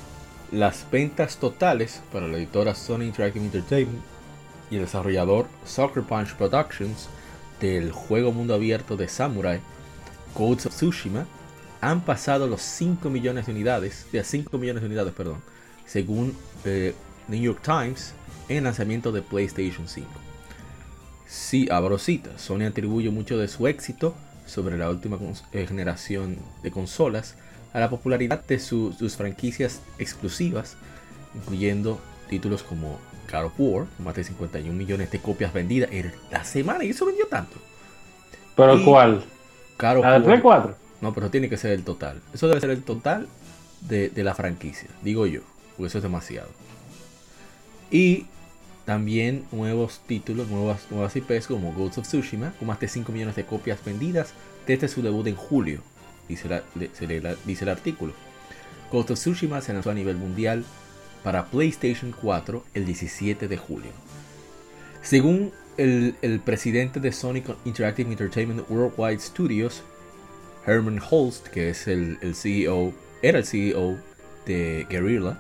las 0.53 0.87
ventas 0.91 1.39
totales 1.39 2.03
para 2.13 2.29
la 2.29 2.37
editora 2.37 2.75
Sony 2.75 3.05
Interactive 3.05 3.45
Entertainment 3.45 4.03
y 4.71 4.77
el 4.77 4.83
desarrollador 4.83 5.47
Soccer 5.65 6.03
Punch 6.03 6.35
Productions 6.35 7.09
del 7.61 7.93
juego 7.93 8.33
mundo 8.33 8.55
abierto 8.55 8.97
de 8.97 9.09
Samurai, 9.09 9.61
Ghost 10.35 10.67
of 10.67 10.75
Tsushima, 10.75 11.27
han 11.81 12.05
pasado 12.05 12.47
los 12.47 12.61
5 12.63 13.09
millones 13.11 13.47
de 13.47 13.53
unidades, 13.53 14.07
de 14.13 14.23
5 14.23 14.59
millones 14.59 14.83
de 14.83 14.87
unidades, 14.87 15.15
perdón, 15.15 15.43
según 15.87 16.37
eh, 16.65 16.95
New 17.29 17.41
York 17.41 17.61
Times 17.63 18.15
en 18.49 18.59
el 18.59 18.65
lanzamiento 18.65 19.13
de 19.13 19.23
PlayStation 19.23 19.89
5. 19.89 20.09
Sí, 21.27 21.69
abro 21.71 21.99
cita, 21.99 22.37
Sony 22.39 22.63
atribuye 22.63 23.11
mucho 23.11 23.39
de 23.39 23.49
su 23.49 23.67
éxito 23.67 24.15
sobre 24.47 24.77
la 24.77 24.91
última 24.91 25.17
eh, 25.53 25.67
generación 25.67 26.39
de 26.63 26.71
consolas 26.71 27.37
a 27.73 27.79
la 27.79 27.89
popularidad 27.89 28.45
de 28.45 28.59
sus 28.59 29.17
franquicias 29.17 29.81
exclusivas, 29.99 30.77
incluyendo 31.35 32.01
títulos 32.29 32.63
como 32.63 32.99
God 33.31 33.45
of 33.45 33.53
War, 33.59 33.87
más 33.99 34.15
de 34.15 34.25
51 34.25 34.73
millones 34.77 35.11
de 35.11 35.19
copias 35.21 35.53
vendidas 35.53 35.91
en 35.93 36.13
la 36.31 36.45
semana, 36.45 36.85
y 36.85 36.91
eso 36.91 37.07
vendió 37.07 37.27
tanto. 37.27 37.57
¿Pero 38.57 38.85
cuál? 38.85 39.25
God 39.79 39.97
of 39.99 40.05
War. 40.05 40.43
4? 40.43 40.77
No, 41.01 41.15
pero 41.15 41.31
tiene 41.31 41.49
que 41.49 41.57
ser 41.57 41.73
el 41.73 41.83
total. 41.83 42.21
Eso 42.35 42.49
debe 42.49 42.61
ser 42.61 42.71
el 42.71 42.83
total 42.83 43.27
de, 43.83 44.11
de 44.11 44.25
la 44.25 44.35
franquicia, 44.35 44.89
digo 45.03 45.27
yo, 45.27 45.41
porque 45.77 45.89
eso 45.89 45.99
es 45.99 46.03
demasiado. 46.03 46.49
Y 47.91 48.27
también 48.85 49.45
nuevos 49.53 50.01
títulos, 50.07 50.49
nuevas, 50.49 50.87
nuevas 50.91 51.15
IPs 51.15 51.47
como 51.47 51.73
Ghost 51.73 51.99
of 51.99 52.07
Tsushima, 52.07 52.53
con 52.59 52.69
más 52.69 52.81
de 52.81 52.89
5 52.89 53.13
millones 53.13 53.37
de 53.37 53.45
copias 53.45 53.85
vendidas 53.85 54.35
desde 54.67 54.89
su 54.89 55.03
debut 55.03 55.27
en 55.27 55.37
julio, 55.37 55.81
dice, 56.29 56.63
dice 57.47 57.65
el 57.65 57.69
artículo. 57.71 58.13
Ghost 58.91 59.11
of 59.13 59.19
Tsushima 59.19 59.61
se 59.61 59.73
lanzó 59.73 59.91
a 59.91 59.95
nivel 59.95 60.17
mundial 60.17 60.65
para 61.23 61.47
PlayStation 61.47 62.15
4 62.21 62.65
el 62.75 62.87
17 62.87 63.49
de 63.49 63.57
julio. 63.57 63.91
Según 65.03 65.53
el, 65.77 66.41
presidente 66.45 67.01
de 67.01 67.13
Sonic 67.13 67.47
Interactive 67.65 68.11
Entertainment 68.11 68.69
Worldwide 68.71 69.21
Studios, 69.21 69.83
Herman 70.67 71.01
Holst, 71.11 71.49
que 71.49 71.71
es 71.71 71.89
el, 71.89 72.19
el 72.21 72.35
CEO, 72.35 72.93
era 73.23 73.39
el 73.39 73.45
CEO 73.45 73.97
de 74.47 74.87
Guerrilla, 74.91 75.39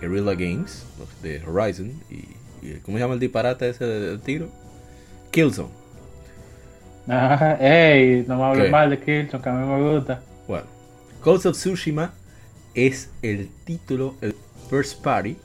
Guerrilla 0.00 0.34
Games, 0.34 0.84
de 1.22 1.42
Horizon 1.46 1.92
y 2.10 2.40
¿Cómo 2.84 2.98
se 2.98 3.02
llama 3.02 3.14
el 3.14 3.20
disparate 3.20 3.70
ese 3.70 3.86
del 3.86 4.20
tiro? 4.20 4.50
Killzone. 5.30 5.70
Ey, 7.60 8.24
no 8.28 8.36
me 8.36 8.44
hables 8.44 8.70
mal 8.70 8.90
de 8.90 9.00
Killzone, 9.00 9.42
que 9.42 9.48
a 9.48 9.52
mí 9.52 9.66
me 9.66 9.94
gusta. 9.94 10.22
Bueno, 10.46 10.66
Ghost 11.24 11.46
of 11.46 11.56
Tsushima 11.56 12.12
es 12.74 13.10
el 13.22 13.48
título, 13.64 14.14
el 14.20 14.34
first 14.70 15.02
party 15.02 15.36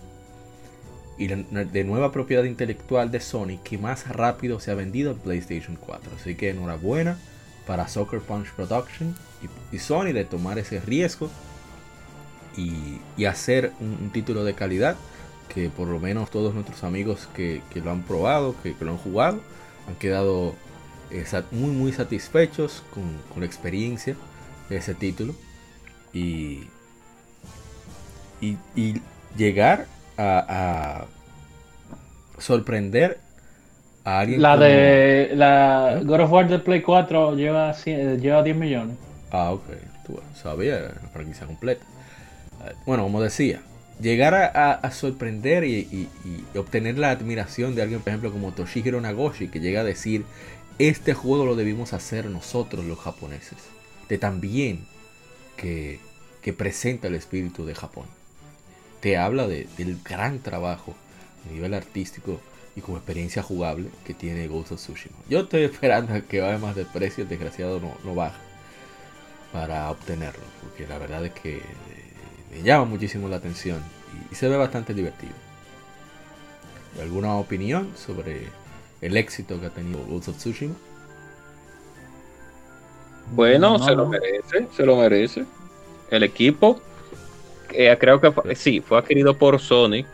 y 1.17 1.27
de 1.27 1.83
nueva 1.83 2.11
propiedad 2.11 2.43
intelectual 2.43 3.09
de 3.09 3.19
Sony 3.19 3.57
que 3.63 3.77
más 3.77 4.07
rápido 4.07 4.59
se 4.59 4.71
ha 4.71 4.75
vendido 4.75 5.11
en 5.11 5.17
PlayStation 5.17 5.77
4. 5.77 6.11
Así 6.19 6.35
que 6.35 6.51
enhorabuena 6.51 7.17
para 7.65 7.87
Soccer 7.87 8.19
Punch 8.19 8.51
Production 8.51 9.15
y, 9.71 9.79
Sony 9.79 10.13
de 10.13 10.25
tomar 10.25 10.59
ese 10.59 10.79
riesgo 10.79 11.29
y, 12.55 13.25
hacer 13.25 13.71
un 13.79 14.11
título 14.11 14.43
de 14.43 14.53
calidad 14.53 14.95
que 15.53 15.69
por 15.69 15.87
lo 15.87 15.99
menos 15.99 16.29
todos 16.29 16.53
nuestros 16.53 16.83
amigos 16.83 17.27
que, 17.33 17.61
lo 17.75 17.91
han 17.91 18.03
probado, 18.03 18.55
que, 18.61 18.75
lo 18.79 18.91
han 18.91 18.97
jugado, 18.97 19.39
han 19.87 19.95
quedado 19.95 20.53
eh, 21.11 21.25
muy 21.51 21.71
muy 21.71 21.93
satisfechos 21.93 22.83
con, 22.93 23.03
la 23.39 23.45
experiencia 23.45 24.15
de 24.69 24.77
ese 24.77 24.93
título 24.95 25.33
y, 26.13 26.67
y, 28.41 28.57
llegar 29.37 29.85
a, 30.17 31.05
sorprender 32.37 33.19
a 34.03 34.19
alguien. 34.19 34.41
La 34.41 34.57
de 34.57 35.31
la 35.35 35.97
¿Eh? 35.99 36.03
God 36.03 36.19
of 36.21 36.31
War 36.31 36.47
de 36.47 36.59
Play 36.59 36.81
4 36.81 37.35
lleva, 37.35 37.73
lleva 37.73 38.43
10 38.43 38.55
millones. 38.55 38.97
Ah, 39.31 39.51
ok, 39.51 39.63
tú 40.05 40.19
sabías 40.33 40.81
la 40.81 41.09
franquicia 41.09 41.47
completa. 41.47 41.85
Bueno, 42.85 43.03
como 43.03 43.21
decía, 43.21 43.61
llegar 44.01 44.33
a, 44.33 44.91
sorprender 44.91 45.63
y, 45.63 46.09
obtener 46.55 46.97
la 46.97 47.11
admiración 47.11 47.75
de 47.75 47.81
alguien, 47.81 48.01
por 48.01 48.09
ejemplo, 48.09 48.31
como 48.31 48.51
Toshihiro 48.51 48.99
Nagoshi, 49.01 49.47
que 49.47 49.59
llega 49.59 49.81
a 49.81 49.83
decir, 49.83 50.25
este 50.79 51.13
juego 51.13 51.45
lo 51.45 51.55
debimos 51.55 51.93
hacer 51.93 52.25
nosotros 52.25 52.85
los 52.85 52.99
japoneses, 52.99 53.57
de 54.09 54.17
tan 54.17 54.41
bien 54.41 54.85
que, 55.55 55.99
presenta 56.57 57.07
el 57.07 57.15
espíritu 57.15 57.65
de 57.65 57.73
Japón. 57.73 58.05
Te 59.05 59.17
habla 59.17 59.45
del 59.45 59.99
gran 60.03 60.39
trabajo 60.39 60.95
a 61.47 61.53
nivel 61.53 61.75
artístico 61.75 62.39
y 62.75 62.81
como 62.81 62.97
experiencia 62.97 63.43
jugable 63.43 63.89
que 64.03 64.15
tiene 64.15 64.47
Ghost 64.47 64.71
of 64.71 64.79
Tsushima. 64.79 65.15
Yo 65.29 65.41
estoy 65.41 65.61
esperando 65.61 66.15
a 66.15 66.21
que 66.21 66.41
vaya 66.41 66.57
más 66.57 66.75
de 66.75 66.85
precio, 66.85 67.23
desgraciado 67.23 67.79
no, 67.79 67.95
no 68.03 68.15
baja 68.15 68.39
para 69.53 69.91
obtenerlo, 69.91 70.41
porque 70.59 70.87
la 70.87 70.97
verdad 70.97 71.23
es 71.23 71.33
que 71.33 71.61
me 72.49 72.63
llama 72.63 72.85
muchísimo 72.85 73.29
la 73.29 73.35
atención 73.35 73.79
y, 74.31 74.33
se 74.33 74.49
ve 74.49 74.57
bastante 74.57 74.95
divertido. 74.95 75.33
¿Alguna 76.99 77.35
opinión 77.35 77.91
sobre 77.95 78.47
el 79.01 79.17
éxito 79.17 79.59
que 79.59 79.67
ha 79.67 79.69
tenido 79.69 80.03
Ghost 80.05 80.29
of 80.29 80.37
Tsushima? 80.37 80.73
Bueno, 83.33 83.77
se 83.77 83.91
lo 83.91 84.07
merece, 84.07 84.67
se 84.75 84.83
lo 84.83 84.97
merece. 84.97 85.45
El 86.09 86.23
equipo, 86.23 86.81
eh, 87.71 87.95
creo 87.99 88.19
que 88.21 88.55
sí, 88.55 88.81
fue 88.81 88.97
adquirido 88.97 89.37
por 89.37 89.59
Sony, 89.59 90.05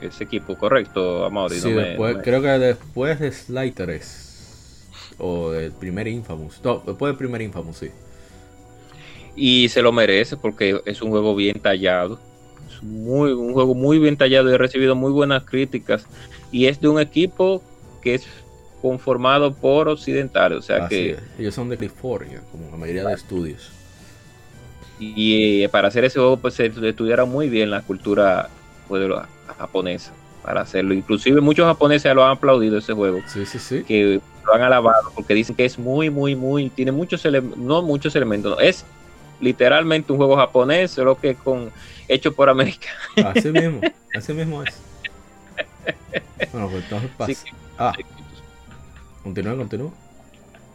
ese 0.00 0.24
equipo, 0.24 0.56
correcto, 0.56 1.24
Amaury. 1.24 1.56
Sí, 1.56 1.74
creo 2.22 2.42
que 2.42 2.48
después 2.48 3.20
de 3.20 3.32
Sly 3.32 3.74
o 5.18 5.50
del 5.50 5.72
primer 5.72 6.08
Infamous, 6.08 6.60
no, 6.64 6.82
después 6.84 7.10
del 7.10 7.16
primer 7.16 7.42
Infamous, 7.42 7.76
sí. 7.76 7.90
Y 9.36 9.68
se 9.68 9.80
lo 9.80 9.92
merece 9.92 10.36
porque 10.36 10.80
es 10.84 11.00
un 11.00 11.10
juego 11.10 11.34
bien 11.34 11.58
tallado. 11.60 12.18
muy, 12.82 13.32
un 13.32 13.52
juego 13.52 13.74
muy 13.74 13.98
bien 13.98 14.16
tallado 14.16 14.50
y 14.50 14.54
ha 14.54 14.58
recibido 14.58 14.94
muy 14.94 15.12
buenas 15.12 15.44
críticas. 15.44 16.06
Y 16.50 16.66
es 16.66 16.80
de 16.80 16.88
un 16.88 17.00
equipo 17.00 17.62
que 18.02 18.14
es 18.14 18.26
conformado 18.82 19.54
por 19.54 19.88
occidentales, 19.88 20.58
o 20.58 20.62
sea 20.62 20.88
que... 20.88 21.16
Ellos 21.38 21.54
son 21.54 21.68
de 21.68 21.76
California, 21.76 22.42
como 22.50 22.68
la 22.70 22.76
mayoría 22.76 23.04
de 23.04 23.14
estudios. 23.14 23.70
Y 24.98 25.62
eh, 25.62 25.68
para 25.68 25.88
hacer 25.88 26.04
ese 26.04 26.18
juego 26.18 26.36
pues 26.36 26.54
se 26.54 26.66
estudiara 26.66 27.24
muy 27.24 27.48
bien 27.48 27.70
la 27.70 27.82
cultura 27.82 28.48
pues, 28.88 29.02
japonesa 29.58 30.12
para 30.42 30.60
hacerlo. 30.62 30.94
Inclusive 30.94 31.40
muchos 31.40 31.66
japoneses 31.66 32.14
lo 32.14 32.24
han 32.24 32.32
aplaudido 32.32 32.78
ese 32.78 32.92
juego. 32.92 33.20
Sí, 33.26 33.46
sí, 33.46 33.58
sí. 33.58 33.82
Que 33.84 34.20
lo 34.44 34.54
han 34.54 34.62
alabado 34.62 35.10
porque 35.14 35.34
dicen 35.34 35.56
que 35.56 35.64
es 35.64 35.78
muy, 35.78 36.10
muy, 36.10 36.34
muy, 36.34 36.68
tiene 36.70 36.92
muchos 36.92 37.24
elementos, 37.24 37.58
no 37.58 37.82
muchos 37.82 38.14
elementos, 38.16 38.58
es 38.60 38.84
literalmente 39.40 40.12
un 40.12 40.18
juego 40.18 40.36
japonés, 40.36 40.90
solo 40.90 41.16
que 41.18 41.34
con 41.34 41.70
hecho 42.08 42.32
por 42.32 42.48
América. 42.48 42.88
Así 43.24 43.48
mismo, 43.52 43.80
así 44.14 44.32
mismo 44.32 44.62
es. 44.62 44.80
Bueno, 46.52 46.68
pues 46.68 46.84
entonces 46.84 47.10
pasa. 47.16 47.44
ah, 47.78 47.92
continúa, 49.22 49.56
continúa. 49.56 49.90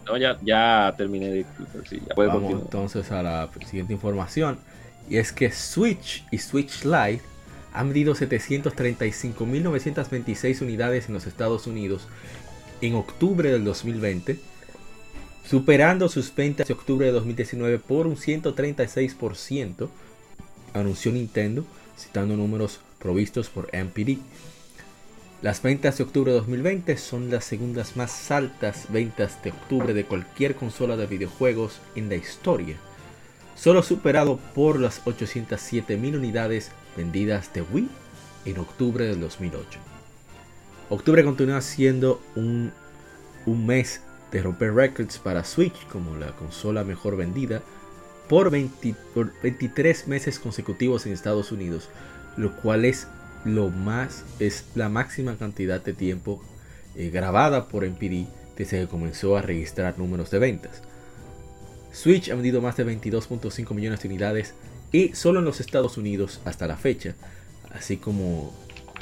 No, 0.07 0.17
ya, 0.17 0.37
ya 0.41 0.93
terminé 0.97 1.29
de 1.29 1.45
sí, 1.89 2.01
ya 2.07 2.15
Vamos 2.15 2.51
entonces 2.51 3.11
a 3.11 3.21
la 3.21 3.49
siguiente 3.65 3.93
información. 3.93 4.57
Y 5.09 5.17
es 5.17 5.31
que 5.31 5.51
Switch 5.51 6.25
y 6.31 6.37
Switch 6.37 6.85
Lite 6.85 7.21
han 7.73 7.87
vendido 7.87 8.15
735.926 8.15 10.61
unidades 10.61 11.07
en 11.07 11.13
los 11.13 11.27
Estados 11.27 11.67
Unidos 11.67 12.07
en 12.81 12.95
octubre 12.95 13.51
del 13.51 13.63
2020, 13.63 14.39
superando 15.45 16.09
sus 16.09 16.33
ventas 16.33 16.67
de 16.67 16.73
octubre 16.73 17.05
de 17.05 17.11
2019 17.11 17.77
por 17.79 18.07
un 18.07 18.15
136%, 18.15 19.89
anunció 20.73 21.11
Nintendo, 21.11 21.63
citando 21.97 22.35
números 22.35 22.79
provistos 22.99 23.49
por 23.49 23.69
MPD. 23.73 24.17
Las 25.43 25.61
ventas 25.61 25.97
de 25.97 26.03
octubre 26.03 26.31
de 26.31 26.39
2020 26.39 26.97
son 26.97 27.29
las 27.29 27.45
segundas 27.45 27.95
más 27.95 28.31
altas 28.31 28.87
ventas 28.89 29.43
de 29.43 29.51
octubre 29.51 29.93
de 29.93 30.03
cualquier 30.03 30.55
consola 30.55 30.97
de 30.97 31.05
videojuegos 31.05 31.79
en 31.95 32.09
la 32.09 32.15
historia, 32.15 32.75
solo 33.55 33.83
superado 33.83 34.39
por 34.55 34.79
las 34.79 35.05
807.000 35.05 36.17
unidades 36.17 36.71
vendidas 36.95 37.53
de 37.53 37.61
Wii 37.61 37.87
en 38.45 38.57
octubre 38.57 39.05
del 39.05 39.19
2008. 39.19 39.79
Octubre 40.89 41.23
continúa 41.23 41.61
siendo 41.61 42.19
un, 42.35 42.73
mes 43.45 44.01
de 44.31 44.41
romper 44.41 44.73
records 44.73 45.19
para 45.19 45.43
Switch 45.43 45.85
como 45.87 46.17
la 46.17 46.31
consola 46.31 46.83
mejor 46.83 47.15
vendida 47.15 47.61
por, 48.27 48.49
23 48.49 50.07
meses 50.07 50.39
consecutivos 50.39 51.05
en 51.05 51.13
Estados 51.13 51.51
Unidos, 51.51 51.89
lo 52.37 52.55
cual 52.55 52.85
es 52.85 53.07
lo 53.45 53.69
más 53.69 54.23
es 54.39 54.65
la 54.75 54.89
máxima 54.89 55.37
cantidad 55.37 55.83
de 55.83 55.93
tiempo 55.93 56.41
eh, 56.95 57.09
grabada 57.09 57.67
por 57.67 57.85
MPD 57.85 58.27
desde 58.57 58.81
que 58.81 58.87
comenzó 58.87 59.37
a 59.37 59.41
registrar 59.41 59.97
números 59.99 60.31
de 60.31 60.39
ventas. 60.39 60.81
Switch 61.91 62.29
ha 62.29 62.35
vendido 62.35 62.61
más 62.61 62.77
de 62.77 62.85
22.5 62.85 63.73
millones 63.73 64.01
de 64.01 64.07
unidades 64.07 64.53
y 64.91 65.13
solo 65.15 65.39
en 65.39 65.45
los 65.45 65.59
Estados 65.59 65.97
Unidos 65.97 66.41
hasta 66.45 66.67
la 66.67 66.77
fecha, 66.77 67.15
así 67.71 67.97
como 67.97 68.53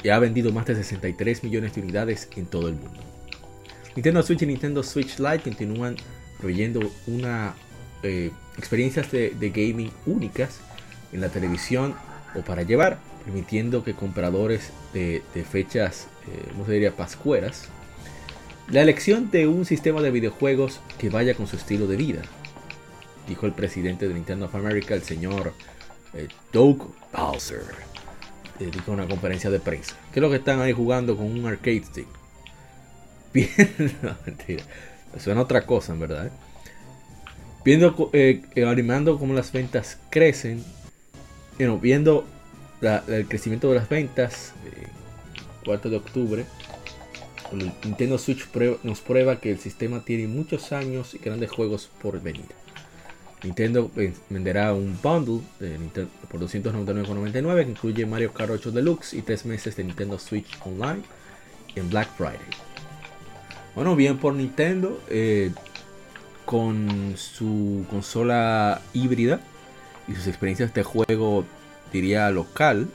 ya 0.02 0.16
ha 0.16 0.18
vendido 0.18 0.52
más 0.52 0.66
de 0.66 0.74
63 0.74 1.44
millones 1.44 1.74
de 1.74 1.80
unidades 1.80 2.28
en 2.36 2.46
todo 2.46 2.68
el 2.68 2.74
mundo. 2.74 3.00
Nintendo 3.94 4.22
Switch 4.22 4.42
y 4.42 4.46
Nintendo 4.46 4.82
Switch 4.82 5.18
Lite 5.18 5.42
continúan 5.42 5.96
proveyendo 6.38 6.80
una 7.06 7.54
eh, 8.02 8.30
experiencias 8.58 9.10
de, 9.10 9.52
gaming 9.54 9.90
únicas 10.04 10.60
en 11.12 11.20
la 11.20 11.28
televisión 11.28 11.94
o 12.34 12.42
para 12.42 12.62
llevar, 12.62 12.98
permitiendo 13.26 13.82
que 13.82 13.94
compradores 13.94 14.70
de, 14.94 15.20
fechas, 15.50 16.06
eh, 16.28 16.48
¿cómo 16.52 16.64
se 16.64 16.72
diría?, 16.72 16.92
pascueras, 16.92 17.68
la 18.70 18.82
elección 18.82 19.30
de 19.32 19.48
un 19.48 19.64
sistema 19.64 20.00
de 20.00 20.12
videojuegos 20.12 20.80
que 20.98 21.10
vaya 21.10 21.34
con 21.34 21.48
su 21.48 21.56
estilo 21.56 21.88
de 21.88 21.96
vida, 21.96 22.22
dijo 23.28 23.46
el 23.46 23.52
presidente 23.52 24.06
de 24.06 24.14
Nintendo 24.14 24.46
of 24.46 24.54
America, 24.54 24.94
el 24.94 25.02
señor 25.02 25.52
eh, 26.14 26.28
Doug 26.52 26.94
Bowser. 27.12 27.62
Eh, 28.60 28.70
dijo 28.72 28.92
en 28.92 29.00
una 29.00 29.08
conferencia 29.08 29.50
de 29.50 29.58
prensa. 29.58 29.96
¿Qué 30.12 30.20
es 30.20 30.22
lo 30.22 30.30
que 30.30 30.36
están 30.36 30.60
ahí 30.60 30.72
jugando 30.72 31.16
con 31.16 31.26
un 31.26 31.46
arcade 31.46 31.82
stick? 31.84 32.06
Bien, 33.32 33.48
no, 34.02 34.16
mentira. 34.24 34.62
Suena 35.18 35.40
otra 35.40 35.66
cosa, 35.66 35.92
en 35.92 36.00
verdad. 36.00 36.26
¿eh? 36.26 36.30
Viendo, 37.64 38.10
animando 38.68 39.18
cómo 39.18 39.34
las 39.34 39.50
ventas 39.50 39.98
crecen, 40.10 40.64
viendo 41.58 42.24
el 42.80 43.26
crecimiento 43.26 43.68
de 43.68 43.76
las 43.76 43.88
ventas, 43.88 44.52
4 45.64 45.90
de 45.90 45.96
octubre, 45.96 46.46
Nintendo 47.84 48.18
Switch 48.18 48.48
nos 48.82 49.00
prueba 49.00 49.40
que 49.40 49.50
el 49.52 49.58
sistema 49.58 50.04
tiene 50.04 50.26
muchos 50.26 50.72
años 50.72 51.14
y 51.14 51.18
grandes 51.18 51.50
juegos 51.50 51.90
por 52.02 52.20
venir. 52.20 52.46
Nintendo 53.42 53.90
venderá 54.28 54.72
un 54.72 54.98
bundle 55.02 55.40
de 55.60 55.78
Nintendo 55.78 56.10
por 56.30 56.40
299,99 56.40 57.64
que 57.64 57.70
incluye 57.70 58.06
Mario 58.06 58.32
Kart 58.32 58.50
8 58.50 58.72
Deluxe 58.72 59.14
y 59.14 59.22
3 59.22 59.46
meses 59.46 59.76
de 59.76 59.84
Nintendo 59.84 60.18
Switch 60.18 60.58
Online 60.64 61.02
en 61.76 61.88
Black 61.90 62.08
Friday. 62.16 62.38
Bueno, 63.74 63.94
bien 63.94 64.18
por 64.18 64.34
Nintendo 64.34 65.00
eh, 65.08 65.52
con 66.44 67.14
su 67.16 67.84
consola 67.90 68.80
híbrida 68.94 69.40
y 70.08 70.14
sus 70.14 70.26
experiencias 70.26 70.72
de 70.72 70.82
juego, 70.82 71.44
diría 71.92 72.30
local 72.30 72.88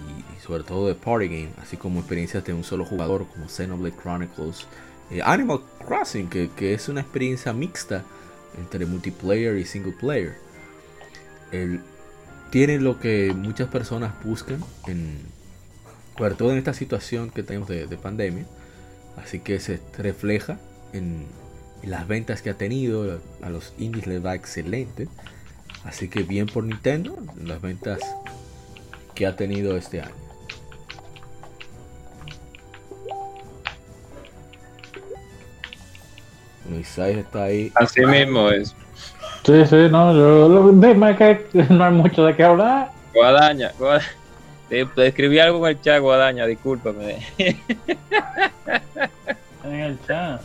y, 0.00 0.40
sobre 0.46 0.64
todo 0.64 0.88
de 0.88 0.94
party 0.94 1.26
game, 1.26 1.50
así 1.62 1.76
como 1.76 2.00
experiencias 2.00 2.44
de 2.44 2.54
un 2.54 2.64
solo 2.64 2.84
jugador 2.84 3.26
como 3.26 3.48
Xenoblade 3.48 3.96
Chronicles, 3.96 4.66
eh, 5.10 5.20
Animal 5.24 5.60
Crossing, 5.86 6.28
que, 6.28 6.50
que 6.56 6.74
es 6.74 6.88
una 6.88 7.00
experiencia 7.00 7.52
mixta 7.52 8.04
entre 8.58 8.86
multiplayer 8.86 9.56
y 9.56 9.64
single 9.64 9.92
player. 9.92 10.36
El, 11.52 11.80
tiene 12.50 12.78
lo 12.78 12.98
que 12.98 13.32
muchas 13.34 13.68
personas 13.68 14.12
buscan, 14.24 14.62
en, 14.86 15.18
sobre 16.16 16.34
todo 16.34 16.52
en 16.52 16.58
esta 16.58 16.74
situación 16.74 17.30
que 17.30 17.42
tenemos 17.42 17.68
de, 17.68 17.86
pandemia. 17.96 18.46
Así 19.16 19.40
que 19.40 19.60
se 19.60 19.80
refleja 19.96 20.58
en, 20.92 21.26
las 21.82 22.08
ventas 22.08 22.42
que 22.42 22.50
ha 22.50 22.54
tenido. 22.54 23.20
A 23.42 23.50
los 23.50 23.72
indies 23.78 24.06
les 24.06 24.24
va 24.24 24.34
excelente. 24.34 25.08
Así 25.84 26.08
que 26.08 26.22
bien 26.22 26.46
por 26.46 26.64
Nintendo, 26.64 27.16
las 27.42 27.60
ventas 27.60 27.98
que 29.14 29.26
ha 29.26 29.36
tenido 29.36 29.76
este 29.76 30.00
año. 30.00 30.14
Isaiah 36.78 37.20
está 37.20 37.44
ahí. 37.44 37.72
Así 37.74 38.04
mismo 38.04 38.50
es. 38.50 38.74
Sí, 39.44 39.64
sí, 39.66 39.88
no, 39.90 40.14
yo, 40.14 40.80
que 40.80 41.64
no 41.70 41.84
hay 41.84 41.92
mucho 41.92 42.24
de 42.24 42.36
qué 42.36 42.44
hablar. 42.44 42.90
Guadaña, 43.14 43.72
Guadaña. 43.78 44.06
Te, 44.68 44.86
escribí 45.06 45.38
algo 45.38 45.66
en 45.66 45.76
el 45.76 45.82
chat, 45.82 46.00
Guadaña, 46.00 46.44
discúlpame. 46.46 47.26
En 49.64 49.74
el 49.74 49.98
chat. 50.06 50.40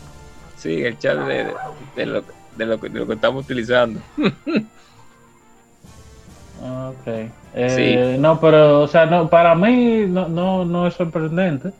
Sí, 0.58 0.80
en 0.80 0.86
el 0.86 0.98
chat 0.98 1.18
de, 1.18 1.54
de, 1.96 2.06
lo, 2.06 2.24
de, 2.56 2.66
lo, 2.66 2.78
de 2.78 2.90
lo 2.90 3.08
que 3.08 3.14
estamos 3.14 3.44
utilizando. 3.46 4.02
Ok. 6.64 7.08
Eh, 7.56 8.18
No, 8.20 8.40
pero, 8.40 8.82
o 8.82 8.88
sea, 8.88 9.06
no, 9.06 9.30
para 9.30 9.54
mí 9.54 10.06
no, 10.08 10.30
no, 10.30 10.64
no 10.64 10.88
es 10.88 10.94
sorprendente 10.94 11.72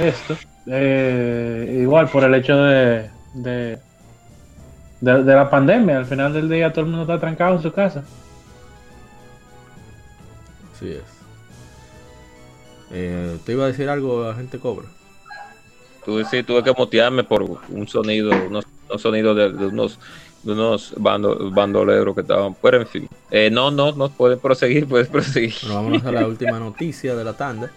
esto. 0.00 0.36
Eh, 0.66 1.80
igual 1.82 2.08
por 2.08 2.24
el 2.24 2.34
hecho 2.34 2.56
de, 2.56 3.10
de, 3.34 3.78
de, 5.00 5.34
la 5.34 5.48
pandemia. 5.48 5.98
Al 5.98 6.06
final 6.06 6.32
del 6.32 6.48
día 6.48 6.72
todo 6.72 6.84
el 6.84 6.90
mundo 6.90 7.02
está 7.02 7.18
trancado 7.18 7.56
en 7.56 7.62
su 7.62 7.72
casa. 7.72 8.04
Así 10.74 10.92
es. 10.92 11.02
Eh, 12.90 13.38
¿Te 13.44 13.52
iba 13.52 13.64
a 13.64 13.68
decir 13.68 13.88
algo 13.88 14.24
a 14.24 14.34
gente 14.34 14.58
cobra? 14.58 14.86
Tuve, 16.04 16.24
sí, 16.24 16.42
tuve 16.42 16.62
que 16.62 16.72
motearme 16.72 17.22
por 17.22 17.42
un 17.42 17.86
sonido, 17.86 18.30
unos, 18.46 18.66
sonidos 18.96 19.36
de, 19.36 19.66
unos 19.66 19.98
de 20.42 20.52
unos 20.52 20.94
bandoleros 20.96 22.14
que 22.14 22.22
estaban. 22.22 22.54
Pero 22.60 22.80
en 22.80 22.86
fin, 22.86 23.08
eh, 23.30 23.50
no, 23.50 23.70
no, 23.70 23.92
no 23.92 24.08
pueden 24.10 24.38
proseguir, 24.38 24.86
puedes 24.86 25.08
proseguir. 25.08 25.54
Bueno, 25.62 25.74
vámonos 25.76 26.04
a 26.04 26.12
la 26.12 26.26
última 26.26 26.58
noticia 26.58 27.14
de 27.14 27.24
la 27.24 27.36
tanda. 27.36 27.70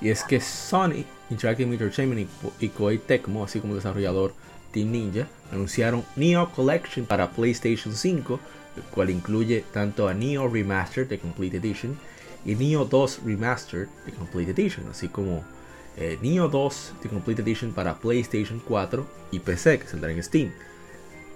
Y 0.00 0.10
es 0.10 0.22
que 0.24 0.40
Sony, 0.40 1.04
Interactive 1.30 1.72
Entertainment 1.72 2.28
y 2.60 2.68
Koei 2.68 2.98
Tecmo, 2.98 3.44
así 3.44 3.60
como 3.60 3.74
desarrollador 3.74 4.34
Team 4.74 4.90
Ninja 4.90 5.28
anunciaron 5.52 6.04
Neo 6.16 6.50
Collection 6.50 7.06
para 7.06 7.30
PlayStation 7.30 7.94
5, 7.94 8.40
el 8.76 8.82
cual 8.82 9.10
incluye 9.10 9.64
tanto 9.72 10.08
a 10.08 10.14
Neo 10.14 10.48
Remastered 10.48 11.08
de 11.08 11.18
Complete 11.18 11.58
Edition 11.58 11.96
y 12.44 12.56
Neo 12.56 12.84
2 12.84 13.20
Remastered 13.24 13.86
de 14.04 14.12
Complete 14.12 14.50
Edition, 14.50 14.86
así 14.90 15.08
como 15.08 15.44
eh, 15.96 16.18
Neo 16.20 16.48
2 16.48 16.94
de 17.04 17.08
Complete 17.08 17.42
Edition 17.42 17.72
para 17.72 17.94
PlayStation 17.94 18.60
4 18.66 19.06
y 19.30 19.38
PC 19.38 19.78
que 19.78 19.86
saldrá 19.86 20.10
en 20.10 20.22
Steam. 20.22 20.52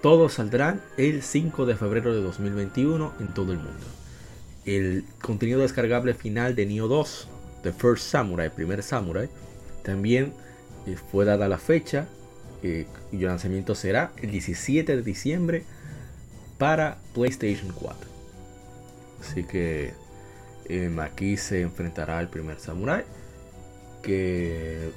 Todos 0.02 0.34
saldrán 0.34 0.80
el 0.96 1.22
5 1.22 1.66
de 1.66 1.74
febrero 1.74 2.14
de 2.14 2.22
2021 2.22 3.14
en 3.20 3.28
todo 3.34 3.52
el 3.52 3.58
mundo. 3.58 3.86
el 4.64 5.04
contenido 5.22 5.60
descargable 5.60 6.14
final 6.14 6.54
de 6.54 6.66
Neo 6.66 6.88
2, 6.88 7.28
The 7.62 7.72
First 7.72 8.04
Samurai, 8.04 8.54
primer 8.54 8.82
Samurai, 8.82 9.28
también 9.82 10.34
eh, 10.86 10.96
fue 11.10 11.24
dada 11.24 11.48
la 11.48 11.58
fecha 11.58 12.06
eh, 12.62 12.86
lanzamiento 13.12 13.74
será 13.74 14.12
el 14.20 14.30
17 14.30 14.96
de 14.96 15.02
diciembre 15.02 15.64
para 16.58 16.98
PlayStation 17.14 17.72
4. 17.72 18.08
Así 19.20 19.44
que 19.44 19.94
em, 20.68 20.98
aquí 20.98 21.36
se 21.36 21.62
enfrentará 21.62 22.20
el 22.20 22.28
primer 22.28 22.58
Samurai, 22.58 23.04
que 24.02 24.90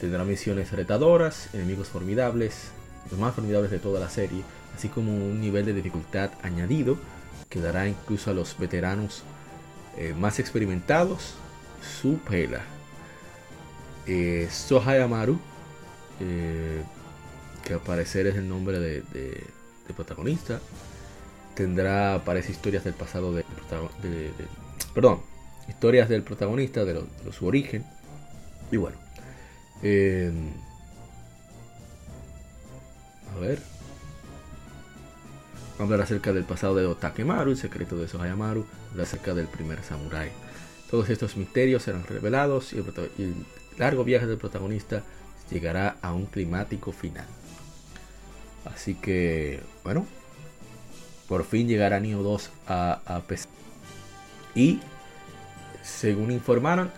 tendrá 0.00 0.24
misiones 0.24 0.72
retadoras, 0.72 1.52
enemigos 1.52 1.88
formidables, 1.88 2.70
los 3.10 3.18
más 3.18 3.34
formidables 3.34 3.70
de 3.70 3.78
toda 3.78 4.00
la 4.00 4.08
serie, 4.08 4.42
así 4.74 4.88
como 4.88 5.12
un 5.12 5.40
nivel 5.40 5.66
de 5.66 5.74
dificultad 5.74 6.30
añadido 6.42 6.96
que 7.48 7.60
dará 7.60 7.86
incluso 7.86 8.30
a 8.30 8.34
los 8.34 8.58
veteranos 8.58 9.22
eh, 9.96 10.14
más 10.18 10.40
experimentados 10.40 11.34
su 12.00 12.18
pela. 12.18 12.62
Eh, 14.06 14.48
Sohayamaru, 14.50 15.38
eh, 16.20 16.82
que 17.64 17.74
al 17.74 17.80
parecer 17.80 18.26
es 18.26 18.36
el 18.36 18.48
nombre 18.48 18.80
de, 18.80 19.44
protagonista, 19.94 20.60
tendrá, 21.54 22.22
parece, 22.24 22.50
historias 22.50 22.82
del 22.84 22.94
pasado 22.94 23.32
de, 23.32 23.44
perdón, 24.94 25.20
historias 25.68 26.08
del 26.08 26.22
protagonista, 26.22 26.84
de, 26.84 27.00
su 27.30 27.46
origen. 27.46 27.84
Y 28.72 28.76
bueno, 28.76 28.96
a 33.36 33.40
ver, 33.40 33.58
Vamos 35.76 35.90
a 35.90 35.94
hablar 35.94 36.04
acerca 36.04 36.32
del 36.32 36.44
pasado 36.44 36.76
de 36.76 36.86
Otakemaru, 36.86 37.50
el 37.50 37.56
secreto 37.56 37.96
de 37.96 38.06
Sohayamaru, 38.06 38.64
acerca 39.02 39.34
del 39.34 39.48
primer 39.48 39.82
samurái. 39.82 40.30
Todos 40.88 41.10
estos 41.10 41.36
misterios 41.36 41.82
serán 41.82 42.06
revelados 42.06 42.72
y 42.72 42.78
el, 42.78 43.34
largo 43.76 44.04
viaje 44.04 44.26
del 44.26 44.38
protagonista 44.38 45.02
llegará 45.50 45.96
a 46.00 46.12
un 46.12 46.26
climático 46.26 46.92
final. 46.92 47.26
Así 48.72 48.94
que, 48.94 49.62
bueno, 49.82 50.06
por 51.26 51.44
fin 51.44 51.66
llegará 51.66 51.98
Neo 51.98 52.22
2 52.22 52.50
a, 52.68 53.00
a. 53.04 53.22
Y, 54.54 54.78
según 55.82 56.30
informaron, 56.30 56.92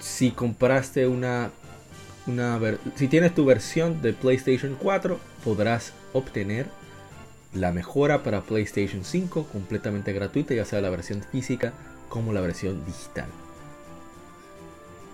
si 0.00 0.32
compraste 0.32 1.06
una, 1.06 1.52
si 2.96 3.08
tienes 3.08 3.34
tu 3.34 3.44
versión 3.44 4.02
de 4.02 4.12
PlayStation 4.12 4.76
4, 4.78 5.18
podrás 5.44 5.92
obtener 6.12 6.66
la 7.54 7.72
mejora 7.72 8.22
para 8.22 8.42
PlayStation 8.42 9.04
5 9.04 9.46
completamente 9.46 10.12
gratuita, 10.12 10.54
ya 10.54 10.64
sea 10.64 10.80
la 10.80 10.90
versión 10.90 11.22
física 11.22 11.72
como 12.08 12.32
la 12.32 12.40
versión 12.40 12.84
digital. 12.84 13.26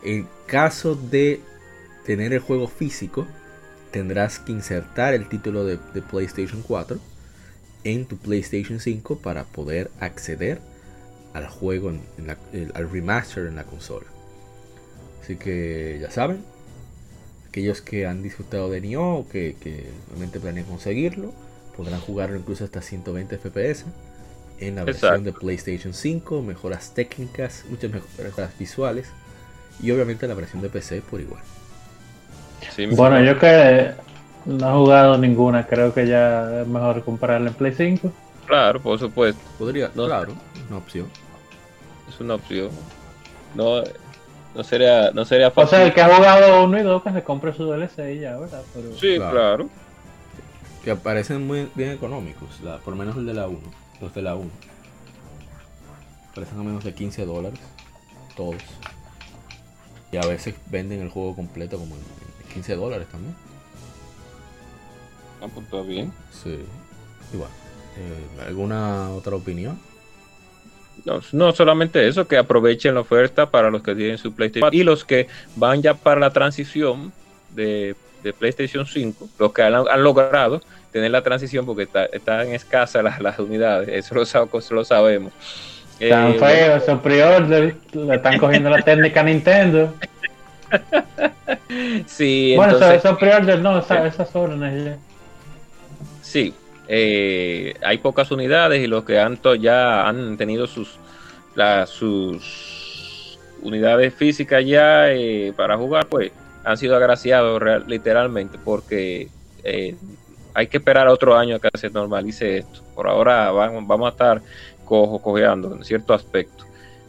En 0.03 0.29
caso 0.47 0.95
de 0.95 1.41
tener 2.05 2.33
el 2.33 2.41
juego 2.41 2.69
físico, 2.69 3.27
tendrás 3.91 4.39
que 4.39 4.53
insertar 4.53 5.15
el 5.15 5.29
título 5.29 5.65
de, 5.65 5.79
PlayStation 6.11 6.63
4 6.63 6.99
en 7.85 8.07
tu 8.07 8.17
PlayStation 8.17 8.81
5 8.81 9.19
para 9.19 9.45
poder 9.45 9.91
acceder 10.01 10.61
al 11.33 11.47
juego, 11.49 11.93
al 12.75 12.91
remaster 12.91 13.47
en 13.47 13.57
la 13.57 13.65
consola. 13.65 14.07
Así 15.23 15.37
que 15.37 15.99
ya 16.01 16.11
saben, 16.11 16.45
aquellos 17.57 17.81
que 17.81 18.07
han 18.07 18.23
disfrutado 18.23 18.69
de 18.69 18.83
Nioh, 18.83 19.25
que, 19.33 19.57
que 19.59 19.89
realmente 20.09 20.39
planean 20.39 20.67
conseguirlo, 20.67 21.33
podrán 21.75 22.01
jugarlo 22.01 22.37
incluso 22.37 22.65
hasta 22.65 22.83
120 22.83 23.39
FPS 23.39 23.87
en 24.61 24.75
la 24.77 24.85
versión 24.85 25.25
de 25.25 25.33
PlayStation 25.33 25.95
5, 25.95 26.43
mejoras 26.43 26.93
técnicas, 26.93 27.65
muchas 27.71 27.91
mejoras 27.91 28.59
visuales 28.59 29.09
y 29.83 29.91
obviamente 29.91 30.29
la 30.29 30.35
versión 30.35 30.61
de 30.61 30.69
PC 30.69 31.01
por 31.01 31.19
igual. 31.23 31.41
bueno, 32.91 33.23
yo 33.25 33.39
que 33.39 33.93
no 34.45 34.69
he 34.69 34.73
jugado 34.75 35.17
ninguna, 35.17 35.67
creo 35.67 35.95
que 35.95 36.07
ya 36.07 36.61
es 36.61 36.69
mejor 36.69 37.03
comprarla 37.05 37.49
en 37.49 37.55
Play 37.55 37.73
5. 37.73 38.13
Claro, 38.47 38.83
por 38.83 38.99
supuesto. 38.99 39.41
Podría, 39.59 39.89
claro, 39.89 40.35
una 40.69 40.77
opción. 40.77 41.07
Es 42.07 42.21
una 42.21 42.35
opción. 42.35 42.69
No, 43.55 43.83
no 44.57 44.65
sería, 44.65 45.11
no 45.13 45.25
sería 45.25 45.51
fácil. 45.51 45.67
O 45.67 45.79
sea, 45.79 45.87
el 45.87 45.95
que 45.95 46.01
ha 46.01 46.15
jugado 46.15 46.65
uno 46.65 46.79
y 46.79 46.83
dos 46.83 47.03
que 47.03 47.13
se 47.13 47.23
compre 47.23 47.53
su 47.53 47.65
DLC 47.71 48.17
y 48.17 48.21
ya, 48.21 48.37
¿verdad? 48.39 48.63
sí, 48.99 49.17
claro 49.17 49.69
que 50.87 50.93
aparecen 50.93 51.45
muy 51.45 51.69
bien 51.75 51.91
económicos, 51.91 52.49
por 52.85 52.93
lo 52.93 52.97
menos 52.97 53.17
el 53.17 53.27
de 53.27 53.35
la 53.35 53.49
1, 53.49 53.59
los 54.01 54.15
de 54.15 54.23
la 54.23 54.37
1. 54.37 54.49
Parecen 56.33 56.61
a 56.61 56.63
menos 56.63 56.85
de 56.85 56.95
15 56.95 57.27
dólares, 57.27 57.59
todos. 58.37 58.63
Y 60.13 60.17
a 60.17 60.21
veces 60.21 60.55
venden 60.71 61.01
el 61.01 61.11
juego 61.11 61.35
completo 61.35 61.77
como 61.77 61.97
en 61.97 62.03
15 62.55 62.77
dólares 62.77 63.09
también. 63.11 63.35
Ah, 65.43 65.49
pues 65.53 65.67
está 65.67 65.81
bien. 65.81 66.13
Sí. 66.31 66.57
Igual. 67.35 67.51
Eh, 67.99 68.45
¿Alguna 68.47 69.11
otra 69.11 69.35
opinión? 69.35 69.81
No, 71.05 71.21
no, 71.33 71.53
solamente 71.53 72.07
eso, 72.09 72.27
que 72.27 72.37
aprovechen 72.37 72.95
la 72.95 73.01
oferta 73.01 73.51
para 73.51 73.71
los 73.71 73.83
que 73.83 73.95
tienen 73.95 74.19
su 74.19 74.33
PlayStation 74.33 74.71
y 74.73 74.83
los 74.83 75.05
que 75.05 75.29
van 75.55 75.83
ya 75.83 75.95
para 75.95 76.21
la 76.21 76.31
transición 76.31 77.13
de, 77.55 77.95
PlayStation 78.39 78.85
5, 78.87 79.29
los 79.39 79.53
que 79.53 79.63
han 79.63 80.03
logrado, 80.03 80.61
tener 80.91 81.13
la 81.13 81.23
transición 81.23 81.65
porque 81.65 81.85
está, 81.85 82.07
están 82.07 82.49
escasas 82.49 83.05
las, 83.05 83.21
las 83.21 83.39
unidades, 83.39 83.89
eso 83.89 84.15
lo, 84.15 84.61
lo 84.71 84.85
sabemos. 84.85 85.33
Están 86.01 86.33
eh, 86.33 86.39
feos, 86.39 86.83
esos 86.83 87.01
pre-order, 87.01 87.77
le 87.93 88.15
están 88.15 88.39
cogiendo 88.39 88.69
la 88.69 88.83
técnica 88.83 89.21
a 89.21 89.25
Nintendo. 89.25 89.95
sí, 92.07 92.55
bueno, 92.57 92.75
entonces, 92.75 92.99
esos 92.99 93.17
pre-order 93.19 93.61
no, 93.61 93.79
esas, 93.79 94.13
esas 94.13 94.35
órdenes 94.35 94.97
Sí, 96.23 96.53
eh, 96.89 97.75
hay 97.83 97.99
pocas 97.99 98.31
unidades 98.31 98.83
y 98.83 98.87
los 98.87 99.05
que 99.05 99.19
han 99.19 99.39
ya 99.61 100.09
han 100.09 100.37
tenido 100.37 100.67
sus, 100.67 100.99
sus 101.87 103.39
unidades 103.63 104.15
físicas 104.15 104.65
ya 104.65 105.13
eh, 105.13 105.53
para 105.57 105.77
jugar, 105.77 106.07
pues 106.07 106.33
han 106.65 106.77
sido 106.77 106.97
agraciados 106.97 107.63
literalmente 107.87 108.59
porque 108.63 109.29
eh, 109.63 109.97
hay 110.55 110.67
que 110.69 110.79
esperar 110.79 111.09
otro 111.09 111.37
año 111.37 111.57
a 111.57 111.61
que 111.61 111.69
se 111.79 111.91
normalice 111.91 112.59
esto. 112.59 112.81
Por 112.95 113.09
ahora 113.09 113.51
vamos, 113.51 114.07
a 114.07 114.11
estar 114.11 114.43
cojo, 114.85 115.21
cojeando 115.21 115.77
en 115.77 115.85
cierto 115.85 116.15
aspecto. 116.15 116.65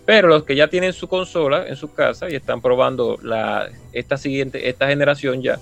Pero 0.05 0.28
los 0.28 0.43
que 0.43 0.55
ya 0.55 0.67
tienen 0.67 0.93
su 0.93 1.07
consola 1.07 1.67
en 1.67 1.75
su 1.75 1.93
casa 1.93 2.30
y 2.30 2.36
están 2.36 2.61
probando 2.61 3.17
la, 3.21 3.69
esta 3.93 4.17
siguiente, 4.17 4.69
esta 4.69 4.88
generación 4.88 5.41
ya, 5.41 5.59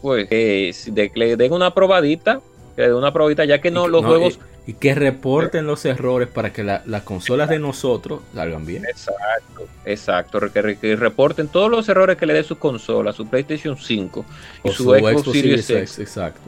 pues 0.00 0.28
eh, 0.30 0.72
de, 0.86 1.10
le 1.14 1.36
den 1.36 1.52
una 1.52 1.72
probadita, 1.72 2.40
que 2.74 2.82
le 2.82 2.88
den 2.88 2.96
una 2.96 3.12
probadita, 3.12 3.44
ya 3.44 3.60
que 3.60 3.70
no 3.70 3.88
los 3.88 4.04
juegos. 4.04 4.38
Y, 4.66 4.74
que 4.74 4.94
reporten 4.94 5.66
los 5.66 5.84
errores 5.84 6.28
para 6.28 6.52
que 6.52 6.62
las 6.62 7.02
consolas 7.02 7.48
de 7.48 7.58
nosotros 7.58 8.20
salgan 8.34 8.64
bien. 8.64 8.84
Exacto, 8.84 9.66
exacto. 9.84 10.40
Que, 10.52 10.96
reporten 10.96 11.48
todos 11.48 11.70
los 11.70 11.88
errores 11.88 12.16
que 12.16 12.26
le 12.26 12.34
dé 12.34 12.44
su 12.44 12.58
consola, 12.58 13.12
su 13.12 13.26
PlayStation 13.26 13.76
5 13.76 14.24
y 14.64 14.70
su, 14.70 14.84
Xbox, 14.84 15.32
Series 15.32 15.70
X. 15.70 15.98
Exacto 15.98 16.40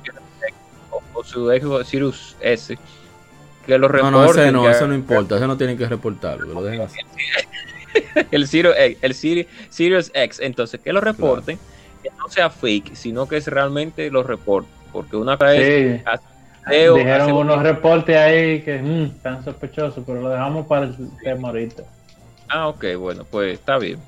su 1.24 1.46
Xbox 1.46 1.88
Sirius 1.88 2.36
S. 2.40 2.78
Que 3.66 3.78
lo 3.78 3.88
reporten. 3.88 4.46
No, 4.46 4.62
no, 4.62 4.62
no, 4.64 4.70
eso 4.70 4.88
no 4.88 4.94
importa, 4.94 5.36
eso 5.36 5.46
no 5.46 5.56
tienen 5.56 5.78
que 5.78 5.86
reportarlo, 5.86 6.48
que 6.48 6.54
lo 6.54 6.62
dejen 6.62 6.80
así. 6.80 6.98
el, 8.30 8.48
Sirius, 8.48 8.74
el 8.76 9.14
Sirius 9.14 10.10
X, 10.14 10.40
entonces 10.40 10.80
que 10.80 10.92
lo 10.92 11.00
reporten, 11.00 11.58
que 12.02 12.10
no 12.18 12.28
sea 12.28 12.50
fake, 12.50 12.94
sino 12.96 13.28
que 13.28 13.36
es 13.36 13.46
realmente 13.46 14.10
lo 14.10 14.22
reporten. 14.22 14.82
Porque 14.93 15.16
una 15.16 15.36
vez. 15.36 16.03
Dijeron 16.68 17.32
unos 17.32 17.62
reportes 17.62 18.16
ahí 18.16 18.61
que 18.62 18.80
mm, 18.80 19.16
están 19.16 19.45
sospechosos, 19.45 20.05
pero 20.07 20.20
lo 20.20 20.28
dejamos 20.28 20.66
para 20.66 20.86
el 20.86 20.95
tema 21.22 21.49
ahorita. 21.49 21.82
Ah, 22.49 22.68
ok, 22.68 22.84
bueno, 22.97 23.24
pues 23.28 23.55
está 23.55 23.78
bien 23.78 23.99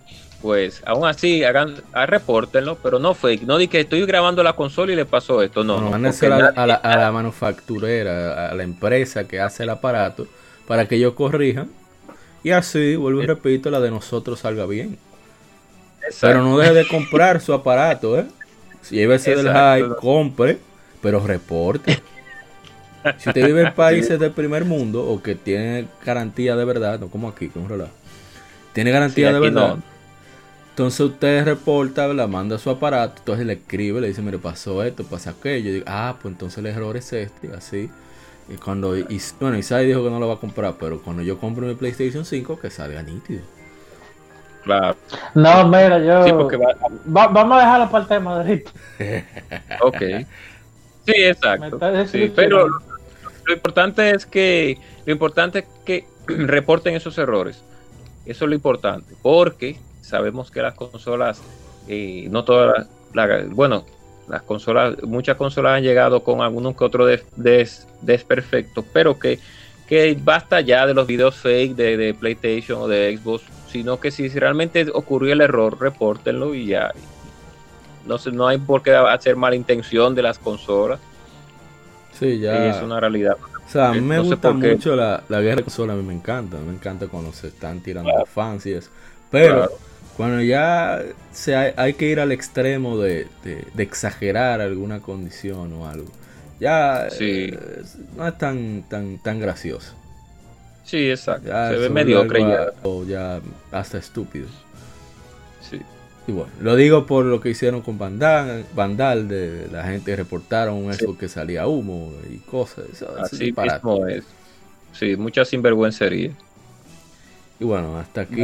pues 0.44 0.82
aún 0.84 1.08
así 1.08 1.42
hagan, 1.42 1.76
a 1.94 2.04
repórtenlo, 2.04 2.76
pero 2.82 2.98
no 2.98 3.14
fake, 3.14 3.44
no 3.44 3.56
di 3.56 3.66
que 3.66 3.80
estoy 3.80 4.04
grabando 4.04 4.42
la 4.42 4.52
consola 4.52 4.92
y 4.92 4.94
le 4.94 5.06
pasó 5.06 5.40
esto, 5.42 5.64
no. 5.64 5.80
no, 5.80 5.94
a, 5.94 5.96
la, 5.96 7.10
manufacturera, 7.10 8.50
a 8.50 8.54
la 8.54 8.62
empresa 8.62 9.26
que 9.26 9.40
hace 9.40 9.62
el 9.62 9.70
aparato, 9.70 10.26
para 10.68 10.86
que 10.86 10.96
ellos 10.96 11.14
corrijan 11.14 11.70
y 12.42 12.50
así, 12.50 12.94
vuelvo 12.94 13.22
y 13.22 13.26
repito, 13.26 13.70
la 13.70 13.80
de 13.80 13.90
nosotros 13.90 14.40
salga 14.40 14.66
bien. 14.66 14.98
Pero 16.20 16.42
no 16.42 16.58
deje 16.58 16.74
de 16.74 16.88
comprar 16.88 17.40
su 17.40 17.54
aparato, 17.54 18.18
¿eh? 18.18 18.26
Si 18.82 19.00
ese 19.00 19.36
del 19.36 19.48
hype, 19.48 19.96
compre, 19.96 20.58
pero 21.04 21.20
reporte. 21.20 22.02
Si 23.18 23.28
usted 23.28 23.44
vive 23.44 23.60
en 23.60 23.74
países 23.76 24.18
del 24.18 24.30
primer 24.30 24.64
mundo 24.64 25.06
o 25.06 25.22
que 25.22 25.34
tiene 25.34 25.86
garantía 26.02 26.56
de 26.56 26.64
verdad, 26.64 26.98
no 26.98 27.08
como 27.08 27.28
aquí, 27.28 27.48
como 27.48 27.68
relajo, 27.68 27.92
tiene 28.72 28.90
garantía 28.90 29.30
de 29.30 29.38
verdad. 29.38 29.76
Entonces 30.70 31.00
usted 31.00 31.44
reporta, 31.44 32.08
la 32.08 32.26
manda 32.26 32.56
a 32.56 32.58
su 32.58 32.70
aparato, 32.70 33.18
entonces 33.18 33.44
le 33.44 33.52
escribe, 33.52 34.00
le 34.00 34.08
dice, 34.08 34.22
mire, 34.22 34.38
pasó 34.38 34.82
esto, 34.82 35.04
pasa 35.04 35.30
aquello. 35.30 35.66
Yo 35.66 35.72
digo, 35.74 35.84
ah, 35.86 36.16
pues 36.20 36.32
entonces 36.32 36.56
el 36.58 36.66
error 36.66 36.96
es 36.96 37.12
este, 37.12 37.54
así. 37.54 37.90
Y 38.48 38.54
cuando, 38.54 38.96
y, 38.96 39.20
bueno, 39.38 39.58
Isai 39.58 39.86
dijo 39.86 40.02
que 40.02 40.10
no 40.10 40.18
lo 40.18 40.26
va 40.26 40.34
a 40.34 40.40
comprar, 40.40 40.76
pero 40.80 41.02
cuando 41.02 41.22
yo 41.22 41.38
compro 41.38 41.66
mi 41.66 41.74
PlayStation 41.74 42.24
5, 42.24 42.58
que 42.58 42.70
salga 42.70 43.02
nítido. 43.02 43.42
Claro. 44.62 44.96
No, 45.34 45.68
mira, 45.68 45.98
yo. 45.98 46.24
Sí, 46.24 46.32
porque 46.32 46.58
vamos 47.04 47.58
a 47.58 47.60
dejarlo 47.60 47.90
para 47.90 48.02
el 48.02 48.08
tema 48.08 48.42
de 48.42 48.64
ok. 49.82 50.26
Sí, 51.06 51.14
exacto. 51.16 51.78
pero 52.34 52.68
lo 53.46 53.52
importante 53.52 54.10
es 54.10 54.26
que 54.26 54.78
lo 55.04 55.12
importante 55.12 55.60
es 55.60 55.64
que 55.84 56.06
reporten 56.26 56.94
esos 56.94 57.18
errores. 57.18 57.62
Eso 58.26 58.44
es 58.44 58.48
lo 58.48 58.54
importante, 58.54 59.14
porque 59.20 59.76
sabemos 60.00 60.50
que 60.50 60.62
las 60.62 60.74
consolas, 60.74 61.42
eh, 61.88 62.26
no 62.30 62.44
todas 62.44 62.86
las, 63.12 63.50
bueno, 63.50 63.84
las 64.28 64.42
consolas, 64.42 65.02
muchas 65.02 65.36
consolas 65.36 65.76
han 65.76 65.82
llegado 65.82 66.22
con 66.22 66.40
algunos 66.40 66.74
que 66.74 66.84
otros 66.84 67.20
desperfectos, 67.36 68.84
pero 68.94 69.18
que, 69.18 69.38
que 69.86 70.16
basta 70.18 70.62
ya 70.62 70.86
de 70.86 70.94
los 70.94 71.06
videos 71.06 71.36
fake 71.36 71.76
de, 71.76 71.96
de, 71.98 72.14
PlayStation 72.14 72.80
o 72.80 72.88
de 72.88 73.18
Xbox, 73.18 73.44
sino 73.70 74.00
que 74.00 74.10
si 74.10 74.28
realmente 74.28 74.86
ocurrió 74.94 75.34
el 75.34 75.42
error, 75.42 75.78
repórtenlo 75.78 76.54
y 76.54 76.66
ya. 76.66 76.92
No, 78.06 78.18
sé, 78.18 78.32
no 78.32 78.46
hay 78.46 78.58
por 78.58 78.82
qué 78.82 78.94
hacer 78.94 79.36
mala 79.36 79.56
intención 79.56 80.14
de 80.14 80.22
las 80.22 80.38
consolas. 80.38 81.00
Sí, 82.18 82.38
ya. 82.38 82.76
Es 82.76 82.82
una 82.82 83.00
realidad. 83.00 83.36
O 83.66 83.70
sea, 83.70 83.88
a 83.88 83.92
mí 83.92 84.00
me 84.00 84.18
gusta 84.20 84.52
mucho 84.52 84.94
la, 84.94 85.22
la, 85.28 85.40
guerra 85.40 85.56
de 85.56 85.62
consola, 85.64 85.94
a 85.94 85.96
mí 85.96 86.02
me 86.02 86.14
encanta, 86.14 86.58
me 86.58 86.72
encanta 86.72 87.06
cuando 87.08 87.32
se 87.32 87.48
están 87.48 87.80
tirando 87.80 88.24
fans 88.26 88.66
y 88.66 88.72
eso. 88.72 88.90
Pero 89.30 89.70
cuando 90.16 90.40
ya 90.42 91.02
se 91.32 91.56
hay, 91.56 91.94
que 91.94 92.06
ir 92.06 92.20
al 92.20 92.30
extremo 92.30 92.98
de, 92.98 93.26
exagerar 93.76 94.60
alguna 94.60 95.00
condición 95.00 95.72
o 95.72 95.88
algo, 95.88 96.06
ya 96.60 97.08
eh, 97.18 97.58
no 98.16 98.28
es 98.28 98.38
tan, 98.38 98.84
tan, 98.88 99.18
tan 99.18 99.40
gracioso. 99.40 99.94
Sí, 100.84 101.10
exacto. 101.10 101.48
se 101.48 101.76
ve 101.76 101.88
mediocre 101.88 102.40
ya. 102.40 102.66
O 102.82 103.04
ya 103.04 103.40
hasta 103.72 103.98
estúpido. 103.98 104.46
Y 106.26 106.32
bueno, 106.32 106.50
lo 106.60 106.74
digo 106.74 107.04
por 107.04 107.26
lo 107.26 107.40
que 107.40 107.50
hicieron 107.50 107.82
con 107.82 107.98
Vandal, 107.98 108.64
Vandal 108.74 109.28
de 109.28 109.68
la 109.70 109.84
gente 109.84 110.16
reportaron 110.16 110.90
eso 110.90 111.18
que 111.18 111.28
salía 111.28 111.66
humo 111.66 112.12
y 112.30 112.38
cosas. 112.38 112.86
Así 113.20 113.52
mismo 113.52 114.06
es. 114.06 114.24
Sí, 114.92 115.16
mucha 115.16 115.44
sinvergüencería. 115.44 116.30
Y 117.60 117.64
bueno, 117.64 117.98
hasta 117.98 118.22
aquí. 118.22 118.42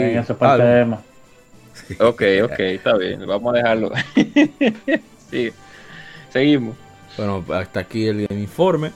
Ok, 1.99 2.22
ok, 2.45 2.61
está 2.61 2.97
bien, 2.97 3.26
vamos 3.26 3.55
a 3.55 3.57
dejarlo. 3.57 3.93
sí, 5.31 5.51
seguimos. 6.31 6.76
Bueno, 7.16 7.45
hasta 7.55 7.81
aquí 7.81 8.07
el 8.07 8.31
informe. 8.31 8.93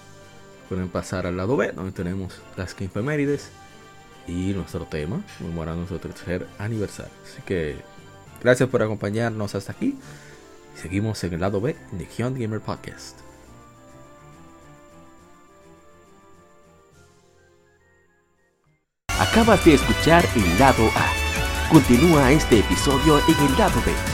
Pueden 0.68 0.88
pasar 0.88 1.26
al 1.26 1.36
lado 1.36 1.56
B, 1.56 1.72
donde 1.72 1.92
tenemos 1.92 2.40
las 2.56 2.74
Quinfemérides 2.74 3.50
y 4.26 4.52
nuestro 4.52 4.86
tema, 4.86 5.22
conmemorando 5.38 5.86
nuestro 5.86 5.98
tercer 5.98 6.46
aniversario. 6.58 7.12
Así 7.22 7.42
que 7.42 7.76
Gracias 8.44 8.68
por 8.68 8.82
acompañarnos 8.82 9.54
hasta 9.54 9.72
aquí. 9.72 9.98
Seguimos 10.76 11.24
en 11.24 11.32
el 11.32 11.40
lado 11.40 11.62
B 11.62 11.74
de 11.92 12.04
Gion 12.04 12.38
Gamer 12.38 12.60
Podcast. 12.60 13.18
Acabas 19.18 19.64
de 19.64 19.74
escuchar 19.74 20.24
el 20.36 20.58
lado 20.58 20.84
A. 20.94 21.70
Continúa 21.72 22.30
este 22.32 22.58
episodio 22.58 23.18
en 23.26 23.46
el 23.46 23.58
lado 23.58 23.80
B 23.86 24.13